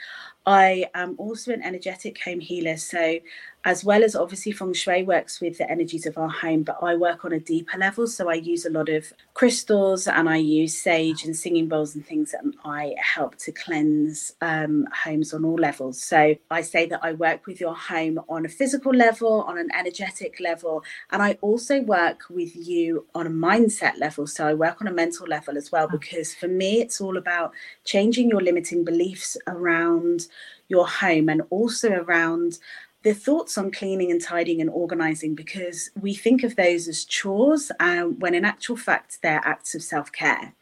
I 0.51 0.87
am 0.95 1.15
also 1.17 1.53
an 1.53 1.63
energetic 1.63 2.19
home 2.25 2.41
healer. 2.41 2.77
So, 2.77 3.21
as 3.63 3.85
well 3.85 4.03
as 4.03 4.17
obviously 4.17 4.53
feng 4.53 4.73
shui 4.73 5.03
works 5.03 5.39
with 5.39 5.59
the 5.59 5.71
energies 5.71 6.07
of 6.07 6.17
our 6.17 6.31
home, 6.31 6.63
but 6.63 6.79
I 6.83 6.95
work 6.97 7.27
on 7.27 7.33
a 7.33 7.39
deeper 7.39 7.77
level. 7.79 8.09
So, 8.09 8.29
I 8.29 8.35
use 8.35 8.67
a 8.67 8.71
lot 8.71 8.89
of 8.89 9.13
crystals 9.35 10.09
and 10.09 10.29
I 10.29 10.39
use 10.39 10.77
sage 10.77 11.25
and 11.25 11.37
singing 11.37 11.69
bowls 11.69 11.95
and 11.95 12.05
things 12.05 12.33
that 12.33 12.43
I 12.65 12.97
help 12.99 13.37
to 13.45 13.53
cleanse 13.53 14.33
um, 14.41 14.89
homes 15.05 15.33
on 15.33 15.45
all 15.45 15.55
levels. 15.55 16.03
So, 16.03 16.35
I 16.51 16.63
say 16.63 16.87
that 16.87 16.99
I 17.01 17.13
work 17.13 17.47
with 17.47 17.61
your 17.61 17.77
home 17.77 18.19
on 18.29 18.45
a 18.45 18.49
physical 18.49 18.93
level, 18.93 19.43
on 19.43 19.57
an 19.57 19.69
energetic 19.73 20.41
level, 20.41 20.83
and 21.13 21.23
I 21.23 21.39
also 21.43 21.81
work 21.83 22.23
with 22.29 22.57
you 22.57 23.07
on 23.15 23.29
a 23.29 23.31
mindset 23.31 24.01
level. 24.01 24.27
So, 24.27 24.49
I 24.49 24.55
work 24.55 24.81
on 24.81 24.89
a 24.89 24.93
mental 24.93 25.29
level 25.29 25.57
as 25.57 25.71
well, 25.71 25.87
because 25.87 26.35
for 26.35 26.49
me, 26.49 26.81
it's 26.81 27.01
all 27.01 27.17
about 27.17 27.53
changing 27.85 28.31
your 28.31 28.41
limiting 28.41 28.85
beliefs 28.85 29.37
around 29.47 30.27
your 30.71 30.87
home 30.89 31.29
and 31.29 31.43
also 31.51 31.91
around 31.91 32.59
the 33.03 33.15
thoughts 33.15 33.59
on 33.59 33.71
cleaning 33.71 34.11
and 34.11 34.23
tidying 34.23 34.61
and 34.61 34.71
organizing 34.71 35.35
because 35.35 35.91
we 36.01 36.15
think 36.15 36.43
of 36.43 36.57
those 36.57 36.87
as 36.87 37.05
chores 37.05 37.73
uh, 37.81 38.03
when 38.03 38.35
in 38.35 38.45
actual 38.45 38.77
fact 38.77 39.19
they're 39.23 39.43
acts 39.45 39.75
of 39.75 39.83
self-care 39.83 40.55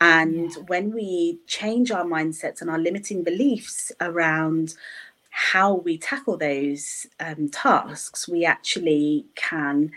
and 0.00 0.50
yeah. 0.50 0.62
when 0.66 0.92
we 0.92 1.38
change 1.46 1.90
our 1.90 2.04
mindsets 2.04 2.60
and 2.60 2.70
our 2.70 2.78
limiting 2.78 3.22
beliefs 3.22 3.92
around 4.00 4.74
how 5.30 5.74
we 5.74 5.96
tackle 5.96 6.36
those 6.36 7.06
um, 7.20 7.48
tasks 7.48 8.28
we 8.28 8.44
actually 8.44 9.24
can 9.36 9.90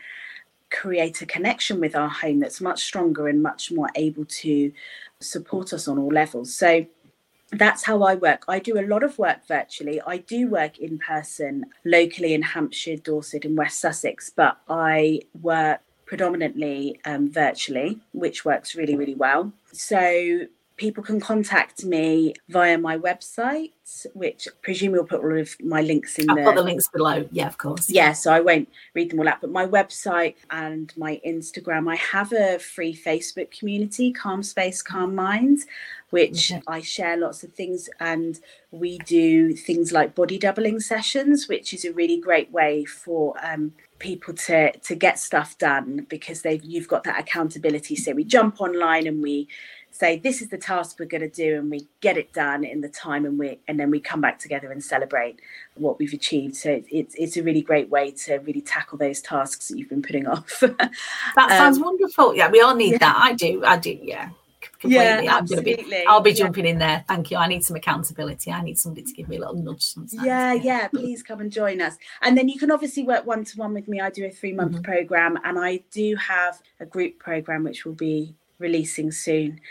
create 0.70 1.22
a 1.22 1.26
connection 1.26 1.80
with 1.80 1.96
our 1.96 2.10
home 2.10 2.40
that's 2.40 2.62
much 2.62 2.84
stronger 2.84 3.28
and 3.28 3.42
much 3.42 3.72
more 3.72 3.90
able 3.96 4.26
to 4.26 4.72
support 5.20 5.74
us 5.74 5.88
on 5.88 5.98
all 5.98 6.10
levels 6.10 6.54
so 6.54 6.86
that's 7.60 7.84
how 7.86 8.04
I 8.04 8.16
work. 8.16 8.44
I 8.48 8.60
do 8.60 8.80
a 8.80 8.86
lot 8.86 9.04
of 9.04 9.18
work 9.18 9.48
virtually. 9.48 10.02
I 10.02 10.18
do 10.18 10.48
work 10.50 10.80
in 10.80 11.00
person 11.00 11.66
locally 11.86 12.34
in 12.34 12.42
Hampshire, 12.42 12.98
Dorset, 12.98 13.46
and 13.46 13.58
West 13.58 13.80
Sussex, 13.80 14.30
but 14.30 14.58
I 14.70 15.22
work 15.42 15.82
predominantly 16.06 17.00
um, 17.06 17.32
virtually, 17.32 18.00
which 18.12 18.46
works 18.46 18.76
really, 18.76 18.96
really 18.96 19.16
well. 19.16 19.52
So 19.72 20.46
people 20.78 21.04
can 21.04 21.20
contact 21.20 21.86
me 21.86 22.34
via 22.50 22.78
my 22.78 22.98
website, 22.98 23.72
which 24.14 24.48
I 24.48 24.52
presume 24.62 24.94
we'll 24.94 25.06
put 25.06 25.24
all 25.24 25.38
of 25.38 25.56
my 25.62 25.82
links 25.82 26.18
in 26.18 26.30
I'll 26.30 26.36
the, 26.36 26.44
put 26.44 26.56
the 26.56 26.64
links 26.64 26.88
below. 26.90 27.28
Yeah, 27.32 27.48
of 27.48 27.58
course. 27.58 27.90
Yeah, 27.90 28.14
so 28.14 28.34
I 28.34 28.40
won't 28.40 28.70
read 28.94 29.12
them 29.12 29.20
all 29.20 29.28
out, 29.28 29.42
but 29.42 29.52
my 29.52 29.68
website 29.68 30.36
and 30.50 30.92
my 30.98 31.22
Instagram, 31.26 31.92
I 31.92 31.96
have 31.96 32.34
a 32.34 32.60
free 32.60 32.96
Facebook 32.96 33.52
community, 33.58 34.12
Calm 34.12 34.42
Space, 34.42 34.82
Calm 34.82 35.14
Minds, 35.14 35.66
which 36.10 36.52
okay. 36.52 36.62
I 36.68 36.82
share 36.82 37.18
lots 37.18 37.44
of 37.44 37.54
things 37.54 37.90
and 38.00 38.40
we 38.72 38.98
do 39.00 39.54
things 39.54 39.92
like 39.92 40.16
body 40.16 40.38
doubling 40.38 40.80
sessions, 40.80 41.48
which 41.48 41.74
is 41.74 41.86
a 41.86 41.94
really 41.94 42.20
great 42.20 42.52
way 42.52 42.86
for 42.86 43.36
um, 43.44 43.74
people 44.00 44.34
to 44.34 44.72
to 44.72 44.96
get 44.96 45.18
stuff 45.18 45.58
done 45.58 46.06
because 46.10 46.42
they've 46.42 46.64
you've 46.64 46.88
got 46.88 47.04
that 47.06 47.20
accountability. 47.20 47.96
So 47.96 48.12
we 48.12 48.24
jump 48.24 48.62
online 48.62 49.08
and 49.08 49.24
we 49.24 49.48
say 49.94 50.18
this 50.18 50.42
is 50.42 50.50
the 50.50 50.58
task 50.58 50.98
we're 51.00 51.06
going 51.06 51.22
to 51.22 51.30
do 51.30 51.58
and 51.58 51.70
we 51.70 51.88
get 52.02 52.18
it 52.18 52.34
done 52.34 52.64
in 52.64 52.82
the 52.82 52.90
time 52.90 53.26
and 53.26 53.38
we 53.38 53.60
and 53.68 53.80
then 53.80 53.92
we 53.92 54.00
come 54.00 54.20
back 54.20 54.40
together 54.40 54.72
and 54.72 54.84
celebrate 54.84 55.40
what 55.76 56.00
we've 56.00 56.14
achieved 56.14 56.56
so 56.56 56.82
it's 56.90 57.16
it's 57.16 57.38
a 57.38 57.44
really 57.44 57.62
great 57.62 57.90
way 57.90 58.12
to 58.12 58.38
really 58.40 58.62
tackle 58.62 58.98
those 58.98 59.22
tasks 59.22 59.68
that 59.68 59.78
you've 59.78 59.90
been 59.90 60.02
putting 60.02 60.28
off 60.28 60.60
that 60.62 61.50
sounds 61.50 61.78
um, 61.78 61.84
wonderful 61.84 62.36
yeah 62.36 62.50
we 62.50 62.60
all 62.60 62.76
need 62.76 62.94
yeah. 62.94 62.98
that 62.98 63.18
i 63.18 63.34
do 63.34 63.64
i 63.64 63.78
do 63.78 63.98
yeah 64.02 64.30
completely. 64.84 65.26
Yeah, 65.26 65.38
absolutely. 65.38 65.76
Be, 65.76 66.06
I'll 66.08 66.22
be 66.22 66.34
jumping 66.34 66.66
yeah. 66.66 66.72
in 66.72 66.78
there. 66.80 67.06
Thank 67.08 67.32
you. 67.32 67.38
I 67.38 67.48
need 67.48 67.64
some 67.64 67.76
accountability. 67.76 68.52
I 68.52 68.62
need 68.62 68.78
somebody 68.78 69.06
to 69.06 69.14
give 69.14 69.28
me 69.28 69.38
a 69.38 69.40
little 69.40 69.56
nudge 69.56 69.82
sometimes. 69.82 70.26
Yeah, 70.26 70.54
yeah. 70.54 70.88
Please 70.90 71.24
come 71.24 71.40
and 71.40 71.52
join 71.52 71.82
us. 71.82 71.98
And 72.22 72.38
then 72.38 72.50
you 72.50 72.60
can 72.60 72.72
obviously 72.72 73.04
work 73.04 73.26
one 73.26 73.44
to 73.46 73.58
one 73.58 73.74
with 73.74 73.88
me. 73.88 74.02
I 74.02 74.10
do 74.10 74.26
a 74.26 74.30
three 74.30 74.54
month 74.54 74.74
mm-hmm. 74.74 74.82
program 74.82 75.38
and 75.44 75.58
I 75.58 75.84
do 75.92 76.16
have 76.16 76.62
a 76.80 76.86
group 76.86 77.20
program 77.20 77.64
which 77.64 77.86
will 77.86 77.94
be 77.94 78.36
releasing 78.64 79.12
soon. 79.12 79.62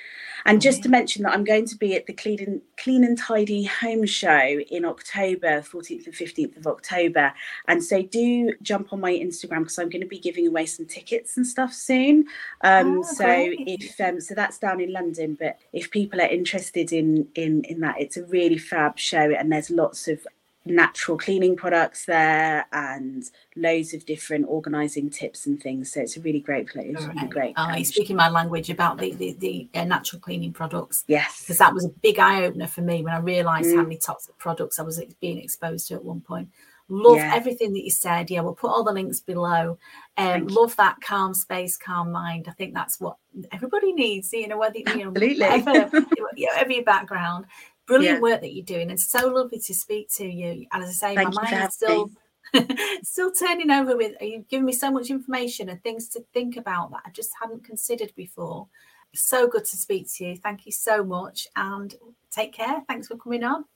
And 0.45 0.61
just 0.61 0.83
to 0.83 0.89
mention 0.89 1.23
that 1.23 1.33
I'm 1.33 1.45
going 1.45 1.67
to 1.67 1.77
be 1.77 1.95
at 1.95 2.07
the 2.07 2.13
Clean 2.13 2.41
and, 2.43 2.63
Clean 2.77 3.05
and 3.05 3.17
Tidy 3.17 3.65
Home 3.65 4.05
Show 4.07 4.61
in 4.71 4.85
October, 4.85 5.61
14th 5.61 6.07
and 6.07 6.15
15th 6.15 6.57
of 6.57 6.67
October. 6.67 7.33
And 7.69 7.83
so 7.83 8.03
do 8.03 8.53
jump 8.63 8.93
on 8.93 9.01
my 9.01 9.13
Instagram 9.13 9.61
because 9.61 9.79
I'm 9.79 9.89
going 9.89 10.03
to 10.03 10.09
be 10.09 10.19
giving 10.19 10.47
away 10.47 10.67
some 10.67 10.87
tickets 10.87 11.37
and 11.37 11.47
stuff 11.47 11.73
soon. 11.73 12.27
Um, 12.63 12.99
oh, 12.99 13.03
so 13.03 13.25
great. 13.25 13.61
if 13.67 14.01
um, 14.01 14.21
so 14.21 14.35
that's 14.35 14.59
down 14.59 14.81
in 14.81 14.93
London, 14.93 15.37
but 15.39 15.59
if 15.73 15.91
people 15.91 16.21
are 16.21 16.27
interested 16.29 16.93
in 16.93 17.29
in 17.35 17.65
in 17.65 17.81
that, 17.81 18.01
it's 18.01 18.17
a 18.17 18.25
really 18.27 18.59
fab 18.59 18.99
show 18.99 19.31
and 19.31 19.53
there's 19.53 19.71
lots 19.71 20.09
of 20.09 20.27
natural 20.65 21.19
cleaning 21.19 21.57
products 21.57 22.07
there 22.07 22.67
and 22.73 23.25
loads 23.57 23.95
of 23.95 24.07
different 24.07 24.47
organizing 24.49 25.11
tips 25.11 25.47
and 25.47 25.61
things. 25.61 25.93
So 25.93 26.01
it's 26.01 26.17
a 26.17 26.21
really 26.21 26.41
great 26.41 26.69
place 26.69 26.83
right. 26.95 27.15
really 27.15 27.29
great 27.29 27.55
oh, 27.57 27.75
you're 27.75 27.85
speaking 27.85 28.17
my 28.17 28.29
language 28.29 28.71
about 28.71 28.99
the 28.99 29.13
the, 29.15 29.37
the 29.39 29.69
uh, 29.75 29.85
natural 29.85 30.21
cleaning 30.21 30.53
products 30.53 31.05
yes. 31.07 31.41
because 31.41 31.59
that 31.59 31.75
was 31.75 31.85
a 31.85 31.89
big 31.89 32.19
eye-opener 32.19 32.67
for 32.67 32.83
me 32.83 33.03
when 33.03 33.15
i 33.15 33.19
realized 33.19 33.69
mm. 33.71 33.77
how 33.77 33.83
many 33.83 33.97
toxic 33.97 34.37
products 34.39 34.79
i 34.79 34.83
was 34.83 35.03
being 35.21 35.39
exposed 35.39 35.89
to 35.89 35.95
at 35.95 36.05
one 36.05 36.21
point. 36.21 36.49
Love 36.89 37.17
yeah. 37.17 37.35
everything 37.35 37.73
that 37.73 37.85
you 37.85 37.91
said. 37.91 38.31
Yeah 38.31 38.41
we'll 38.41 38.55
put 38.55 38.71
all 38.71 38.85
the 38.85 38.93
links 38.93 39.21
below. 39.21 39.79
Um 40.17 40.47
love 40.47 40.77
that 40.77 41.01
calm 41.01 41.35
space 41.35 41.77
calm 41.77 42.13
mind. 42.13 42.47
I 42.49 42.53
think 42.53 42.75
that's 42.75 43.01
what 43.01 43.17
everybody 43.51 43.93
needs 43.93 44.31
you 44.33 44.47
know 44.47 44.59
whether 44.59 44.79
you 44.79 44.85
know 44.85 45.09
Absolutely. 45.09 45.41
whatever, 45.41 46.07
whatever 46.37 46.73
your 46.73 46.85
background 46.85 47.47
brilliant 47.93 48.17
yeah. 48.17 48.23
work 48.23 48.41
that 48.41 48.55
you're 48.55 48.65
doing 48.65 48.91
and 48.91 48.99
so 48.99 49.29
lovely 49.29 49.59
to 49.59 49.75
speak 49.75 50.09
to 50.09 50.27
you. 50.27 50.67
And 50.73 50.83
as 50.83 50.89
I 50.89 50.93
say, 50.93 51.15
Thank 51.15 51.35
my 51.35 51.51
mind 51.51 51.69
is 51.69 51.75
still 51.75 52.11
still 53.03 53.33
turning 53.33 53.71
over 53.71 53.97
with 53.97 54.15
you've 54.21 54.49
given 54.49 54.65
me 54.65 54.73
so 54.73 54.91
much 54.91 55.11
information 55.11 55.69
and 55.69 55.83
things 55.83 56.09
to 56.09 56.25
think 56.33 56.57
about 56.57 56.91
that 56.91 57.03
I 57.05 57.11
just 57.11 57.31
hadn't 57.41 57.65
considered 57.65 58.13
before. 58.17 58.69
So 59.15 59.47
good 59.47 59.67
to 59.67 59.77
speak 59.77 60.11
to 60.15 60.25
you. 60.25 60.37
Thank 60.37 60.65
you 60.65 60.73
so 60.73 61.05
much 61.05 61.47
and 61.55 61.95
take 62.31 62.55
care. 62.55 62.83
Thanks 62.89 63.09
for 63.09 63.17
coming 63.17 63.45
on. 63.45 63.67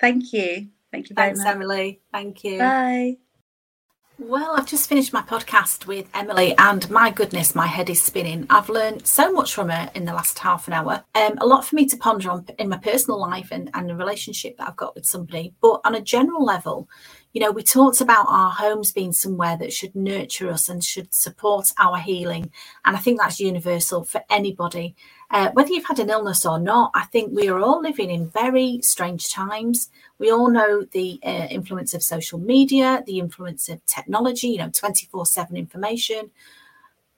Thank 0.00 0.32
you. 0.32 0.68
Thank 0.90 1.10
you 1.10 1.14
very 1.14 1.28
Thanks, 1.28 1.40
much. 1.40 1.48
Emily. 1.48 2.00
Thank 2.12 2.44
you. 2.44 2.58
Bye. 2.58 3.16
Well, 4.18 4.54
I've 4.56 4.66
just 4.66 4.88
finished 4.88 5.12
my 5.12 5.20
podcast 5.20 5.86
with 5.86 6.08
Emily, 6.14 6.54
and 6.56 6.88
my 6.88 7.10
goodness, 7.10 7.54
my 7.54 7.66
head 7.66 7.90
is 7.90 8.00
spinning. 8.00 8.46
I've 8.48 8.70
learned 8.70 9.06
so 9.06 9.30
much 9.30 9.52
from 9.52 9.68
her 9.68 9.90
in 9.94 10.06
the 10.06 10.14
last 10.14 10.38
half 10.38 10.66
an 10.66 10.72
hour. 10.72 11.04
Um, 11.14 11.36
a 11.36 11.46
lot 11.46 11.66
for 11.66 11.76
me 11.76 11.84
to 11.84 11.98
ponder 11.98 12.30
on 12.30 12.46
in 12.58 12.70
my 12.70 12.78
personal 12.78 13.20
life 13.20 13.48
and, 13.50 13.68
and 13.74 13.90
the 13.90 13.94
relationship 13.94 14.56
that 14.56 14.68
I've 14.68 14.76
got 14.76 14.94
with 14.94 15.04
somebody. 15.04 15.52
But 15.60 15.82
on 15.84 15.94
a 15.94 16.00
general 16.00 16.42
level, 16.42 16.88
you 17.34 17.42
know, 17.42 17.50
we 17.50 17.62
talked 17.62 18.00
about 18.00 18.24
our 18.30 18.50
homes 18.50 18.90
being 18.90 19.12
somewhere 19.12 19.58
that 19.58 19.74
should 19.74 19.94
nurture 19.94 20.50
us 20.50 20.70
and 20.70 20.82
should 20.82 21.12
support 21.12 21.70
our 21.78 21.98
healing. 21.98 22.50
And 22.86 22.96
I 22.96 22.98
think 22.98 23.20
that's 23.20 23.38
universal 23.38 24.02
for 24.04 24.22
anybody. 24.30 24.96
Uh, 25.30 25.50
whether 25.52 25.70
you've 25.70 25.86
had 25.86 25.98
an 25.98 26.10
illness 26.10 26.46
or 26.46 26.58
not, 26.58 26.92
I 26.94 27.04
think 27.06 27.32
we 27.32 27.48
are 27.48 27.58
all 27.58 27.80
living 27.80 28.10
in 28.10 28.30
very 28.30 28.80
strange 28.82 29.30
times. 29.30 29.90
We 30.18 30.30
all 30.30 30.50
know 30.50 30.84
the 30.84 31.18
uh, 31.24 31.48
influence 31.50 31.94
of 31.94 32.02
social 32.02 32.38
media, 32.38 33.02
the 33.06 33.18
influence 33.18 33.68
of 33.68 33.84
technology, 33.86 34.48
you 34.48 34.58
know, 34.58 34.70
24 34.70 35.26
7 35.26 35.56
information. 35.56 36.30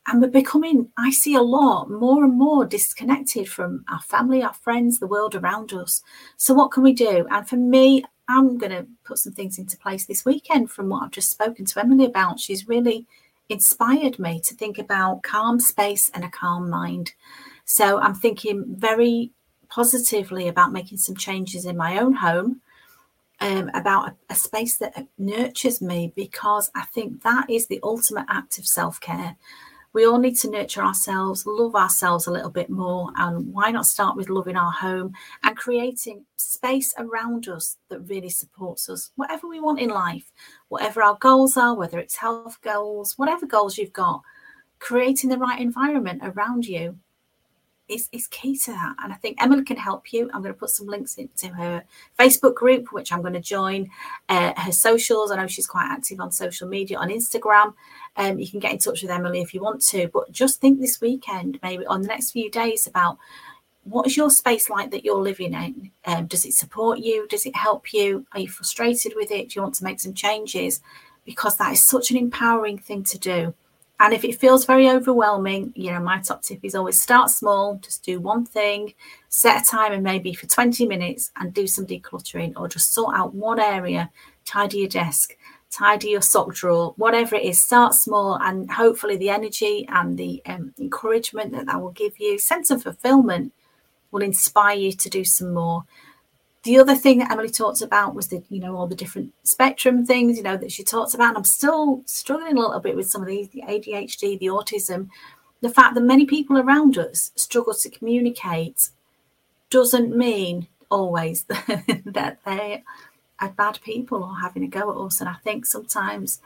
And 0.06 0.22
we're 0.22 0.28
becoming, 0.28 0.88
I 0.96 1.10
see 1.10 1.34
a 1.34 1.42
lot 1.42 1.90
more 1.90 2.24
and 2.24 2.32
more 2.32 2.64
disconnected 2.64 3.46
from 3.46 3.84
our 3.90 4.00
family, 4.00 4.42
our 4.42 4.54
friends, 4.54 4.98
the 4.98 5.06
world 5.06 5.34
around 5.34 5.74
us. 5.74 6.02
So, 6.38 6.54
what 6.54 6.70
can 6.70 6.82
we 6.82 6.94
do? 6.94 7.26
And 7.30 7.46
for 7.46 7.56
me, 7.56 8.04
I'm 8.26 8.56
going 8.56 8.72
to 8.72 8.86
put 9.04 9.18
some 9.18 9.34
things 9.34 9.58
into 9.58 9.76
place 9.76 10.06
this 10.06 10.24
weekend 10.24 10.70
from 10.70 10.88
what 10.88 11.02
I've 11.02 11.10
just 11.10 11.30
spoken 11.30 11.66
to 11.66 11.80
Emily 11.80 12.06
about. 12.06 12.40
She's 12.40 12.68
really 12.68 13.06
inspired 13.50 14.18
me 14.18 14.40
to 14.44 14.54
think 14.54 14.78
about 14.78 15.22
calm 15.22 15.60
space 15.60 16.10
and 16.14 16.24
a 16.24 16.30
calm 16.30 16.70
mind. 16.70 17.12
So 17.70 18.00
I'm 18.00 18.14
thinking 18.14 18.64
very 18.66 19.30
positively 19.68 20.48
about 20.48 20.72
making 20.72 20.96
some 20.96 21.14
changes 21.14 21.66
in 21.66 21.76
my 21.76 21.98
own 21.98 22.14
home, 22.14 22.62
um, 23.40 23.70
about 23.74 24.08
a, 24.08 24.16
a 24.30 24.34
space 24.34 24.78
that 24.78 25.06
nurtures 25.18 25.82
me, 25.82 26.14
because 26.16 26.70
I 26.74 26.86
think 26.86 27.22
that 27.24 27.50
is 27.50 27.66
the 27.66 27.78
ultimate 27.82 28.24
act 28.30 28.58
of 28.58 28.66
self 28.66 28.98
care. 29.00 29.36
We 29.92 30.06
all 30.06 30.18
need 30.18 30.36
to 30.36 30.50
nurture 30.50 30.80
ourselves, 30.82 31.44
love 31.44 31.74
ourselves 31.74 32.26
a 32.26 32.30
little 32.30 32.48
bit 32.48 32.70
more. 32.70 33.10
And 33.16 33.52
why 33.52 33.70
not 33.70 33.84
start 33.84 34.16
with 34.16 34.30
loving 34.30 34.56
our 34.56 34.72
home 34.72 35.12
and 35.42 35.54
creating 35.54 36.24
space 36.36 36.94
around 36.96 37.48
us 37.48 37.76
that 37.90 38.00
really 38.00 38.30
supports 38.30 38.88
us, 38.88 39.10
whatever 39.16 39.46
we 39.46 39.60
want 39.60 39.78
in 39.78 39.90
life, 39.90 40.32
whatever 40.68 41.02
our 41.02 41.18
goals 41.20 41.58
are, 41.58 41.74
whether 41.74 41.98
it's 41.98 42.16
health 42.16 42.62
goals, 42.62 43.18
whatever 43.18 43.44
goals 43.44 43.76
you've 43.76 43.92
got, 43.92 44.22
creating 44.78 45.28
the 45.28 45.36
right 45.38 45.60
environment 45.60 46.22
around 46.24 46.64
you 46.64 46.98
is, 47.88 48.08
is 48.12 48.26
key 48.26 48.56
to 48.58 48.72
that. 48.72 48.96
And 49.02 49.12
I 49.12 49.16
think 49.16 49.42
Emily 49.42 49.64
can 49.64 49.76
help 49.76 50.12
you. 50.12 50.30
I'm 50.32 50.42
going 50.42 50.54
to 50.54 50.58
put 50.58 50.70
some 50.70 50.86
links 50.86 51.16
into 51.16 51.48
her 51.48 51.84
Facebook 52.18 52.54
group, 52.54 52.92
which 52.92 53.12
I'm 53.12 53.22
going 53.22 53.34
to 53.34 53.40
join, 53.40 53.90
uh, 54.28 54.52
her 54.56 54.72
socials. 54.72 55.30
I 55.30 55.36
know 55.36 55.46
she's 55.46 55.66
quite 55.66 55.88
active 55.90 56.20
on 56.20 56.32
social 56.32 56.68
media, 56.68 56.98
on 56.98 57.08
Instagram. 57.08 57.74
Um, 58.16 58.38
you 58.38 58.48
can 58.48 58.60
get 58.60 58.72
in 58.72 58.78
touch 58.78 59.02
with 59.02 59.10
Emily 59.10 59.40
if 59.40 59.54
you 59.54 59.62
want 59.62 59.82
to. 59.86 60.08
But 60.08 60.32
just 60.32 60.60
think 60.60 60.80
this 60.80 61.00
weekend, 61.00 61.58
maybe 61.62 61.86
on 61.86 62.02
the 62.02 62.08
next 62.08 62.32
few 62.32 62.50
days, 62.50 62.86
about 62.86 63.18
what 63.84 64.06
is 64.06 64.16
your 64.16 64.30
space 64.30 64.68
like 64.68 64.90
that 64.90 65.04
you're 65.04 65.16
living 65.22 65.54
in? 65.54 65.90
Um, 66.04 66.26
does 66.26 66.44
it 66.44 66.52
support 66.52 66.98
you? 66.98 67.26
Does 67.28 67.46
it 67.46 67.56
help 67.56 67.92
you? 67.92 68.26
Are 68.32 68.40
you 68.40 68.48
frustrated 68.48 69.14
with 69.16 69.30
it? 69.30 69.48
Do 69.48 69.54
you 69.56 69.62
want 69.62 69.76
to 69.76 69.84
make 69.84 70.00
some 70.00 70.14
changes? 70.14 70.80
Because 71.24 71.56
that 71.56 71.72
is 71.72 71.82
such 71.82 72.10
an 72.10 72.16
empowering 72.16 72.78
thing 72.78 73.02
to 73.04 73.18
do. 73.18 73.54
And 74.00 74.14
if 74.14 74.24
it 74.24 74.38
feels 74.38 74.64
very 74.64 74.88
overwhelming, 74.88 75.72
you 75.74 75.90
know, 75.90 76.00
my 76.00 76.20
top 76.20 76.42
tip 76.42 76.60
is 76.62 76.76
always 76.76 77.00
start 77.00 77.30
small, 77.30 77.80
just 77.82 78.04
do 78.04 78.20
one 78.20 78.44
thing, 78.44 78.94
set 79.28 79.62
a 79.62 79.64
timer 79.64 80.00
maybe 80.00 80.32
for 80.34 80.46
20 80.46 80.86
minutes 80.86 81.32
and 81.36 81.52
do 81.52 81.66
some 81.66 81.84
decluttering 81.84 82.52
or 82.56 82.68
just 82.68 82.94
sort 82.94 83.16
out 83.16 83.34
one 83.34 83.58
area, 83.58 84.10
tidy 84.44 84.78
your 84.78 84.88
desk, 84.88 85.36
tidy 85.70 86.10
your 86.10 86.22
sock 86.22 86.54
drawer, 86.54 86.94
whatever 86.96 87.34
it 87.34 87.42
is, 87.42 87.60
start 87.60 87.92
small 87.92 88.38
and 88.40 88.70
hopefully 88.70 89.16
the 89.16 89.30
energy 89.30 89.84
and 89.88 90.16
the 90.16 90.40
um, 90.46 90.72
encouragement 90.78 91.52
that 91.52 91.66
that 91.66 91.80
will 91.80 91.90
give 91.90 92.20
you, 92.20 92.38
sense 92.38 92.70
of 92.70 92.84
fulfillment 92.84 93.52
will 94.12 94.22
inspire 94.22 94.76
you 94.76 94.92
to 94.92 95.10
do 95.10 95.24
some 95.24 95.52
more. 95.52 95.84
The 96.64 96.78
other 96.78 96.96
thing 96.96 97.18
that 97.18 97.30
Emily 97.30 97.48
talked 97.48 97.82
about 97.82 98.14
was 98.14 98.28
the, 98.28 98.42
you 98.48 98.60
know, 98.60 98.76
all 98.76 98.86
the 98.86 98.94
different 98.94 99.32
spectrum 99.44 100.04
things, 100.04 100.36
you 100.36 100.42
know, 100.42 100.56
that 100.56 100.72
she 100.72 100.82
talked 100.82 101.14
about. 101.14 101.28
And 101.28 101.38
I'm 101.38 101.44
still 101.44 102.02
struggling 102.04 102.56
a 102.56 102.60
little 102.60 102.80
bit 102.80 102.96
with 102.96 103.10
some 103.10 103.22
of 103.22 103.28
these, 103.28 103.48
the 103.48 103.62
ADHD, 103.62 104.38
the 104.38 104.46
autism, 104.46 105.08
the 105.60 105.70
fact 105.70 105.94
that 105.94 106.02
many 106.02 106.26
people 106.26 106.58
around 106.58 106.98
us 106.98 107.30
struggle 107.36 107.74
to 107.74 107.90
communicate 107.90 108.90
doesn't 109.70 110.16
mean 110.16 110.66
always 110.90 111.44
that 111.44 112.38
they 112.44 112.82
are 113.40 113.50
bad 113.50 113.78
people 113.82 114.22
or 114.24 114.36
having 114.40 114.64
a 114.64 114.68
go 114.68 114.90
at 114.90 115.06
us. 115.06 115.20
And 115.20 115.28
I 115.28 115.36
think 115.44 115.66
sometimes 115.66 116.40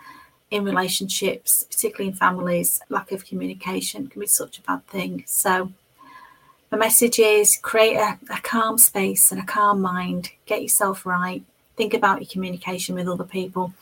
in 0.50 0.64
relationships, 0.64 1.64
particularly 1.64 2.10
in 2.10 2.14
families, 2.14 2.80
lack 2.88 3.12
of 3.12 3.24
communication 3.24 4.06
can 4.08 4.20
be 4.20 4.26
such 4.26 4.58
a 4.58 4.62
bad 4.62 4.86
thing. 4.86 5.24
So 5.26 5.72
the 6.72 6.78
message 6.78 7.18
is 7.18 7.58
create 7.60 7.96
a, 7.96 8.18
a 8.30 8.40
calm 8.40 8.78
space 8.78 9.30
and 9.30 9.38
a 9.38 9.44
calm 9.44 9.82
mind, 9.82 10.30
get 10.46 10.62
yourself 10.62 11.04
right, 11.04 11.44
think 11.76 11.92
about 11.92 12.22
your 12.22 12.28
communication 12.30 12.94
with 12.94 13.06
other 13.06 13.24
people. 13.24 13.74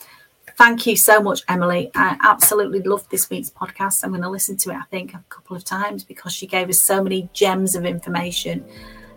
Thank 0.59 0.89
you 0.89 0.97
so 0.97 1.21
much, 1.23 1.43
Emily. 1.49 1.93
I 1.95 2.17
absolutely 2.21 2.83
loved 2.83 3.09
this 3.13 3.31
week's 3.31 3.49
podcast. 3.49 4.03
I'm 4.03 4.11
going 4.11 4.23
to 4.23 4.29
listen 4.29 4.57
to 4.57 4.71
it, 4.71 4.75
I 4.75 4.83
think, 4.91 5.15
a 5.15 5.23
couple 5.29 5.57
of 5.57 5.63
times 5.63 6.03
because 6.03 6.33
she 6.33 6.49
gave 6.49 6.69
us 6.69 6.81
so 6.81 7.01
many 7.01 7.29
gems 7.33 7.77
of 7.77 7.87
information. 7.87 8.65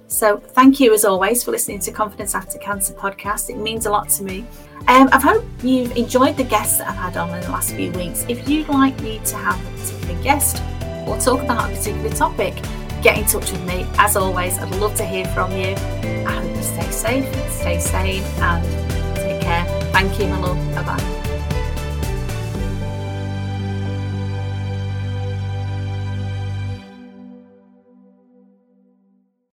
So, 0.05 0.37
thank 0.37 0.79
you 0.79 0.93
as 0.93 1.03
always 1.03 1.43
for 1.43 1.49
listening 1.49 1.79
to 1.79 1.91
Confidence 1.91 2.35
After 2.35 2.59
Cancer 2.59 2.93
podcast. 2.93 3.49
It 3.49 3.57
means 3.57 3.87
a 3.87 3.89
lot 3.89 4.07
to 4.09 4.23
me. 4.23 4.45
Um, 4.87 5.09
I 5.11 5.19
hope 5.19 5.43
you've 5.63 5.97
enjoyed 5.97 6.37
the 6.37 6.43
guests 6.43 6.77
that 6.77 6.89
I've 6.89 6.95
had 6.95 7.17
on 7.17 7.33
in 7.33 7.41
the 7.41 7.49
last 7.49 7.73
few 7.73 7.91
weeks. 7.93 8.23
If 8.29 8.47
you'd 8.47 8.69
like 8.69 9.01
me 9.01 9.19
to 9.25 9.35
have 9.35 9.59
a 9.59 9.77
particular 9.79 10.21
guest 10.21 10.61
or 11.07 11.17
talk 11.17 11.41
about 11.41 11.71
a 11.71 11.75
particular 11.75 12.11
topic, 12.11 12.53
get 13.03 13.17
in 13.17 13.25
touch 13.25 13.51
with 13.51 13.63
me. 13.65 13.85
As 13.97 14.15
always, 14.15 14.57
I'd 14.57 14.73
love 14.77 14.95
to 14.95 15.05
hear 15.05 15.25
from 15.27 15.51
you. 15.51 15.75
You 16.55 16.63
stay 16.63 16.89
safe, 16.91 17.51
stay 17.51 17.79
sane, 17.79 18.23
and 18.39 19.15
take 19.15 19.41
care. 19.41 19.65
Thank 19.91 20.19
you, 20.19 20.27
my 20.27 20.39
love. 20.39 20.75
Bye 20.75 20.83
bye. 20.83 21.22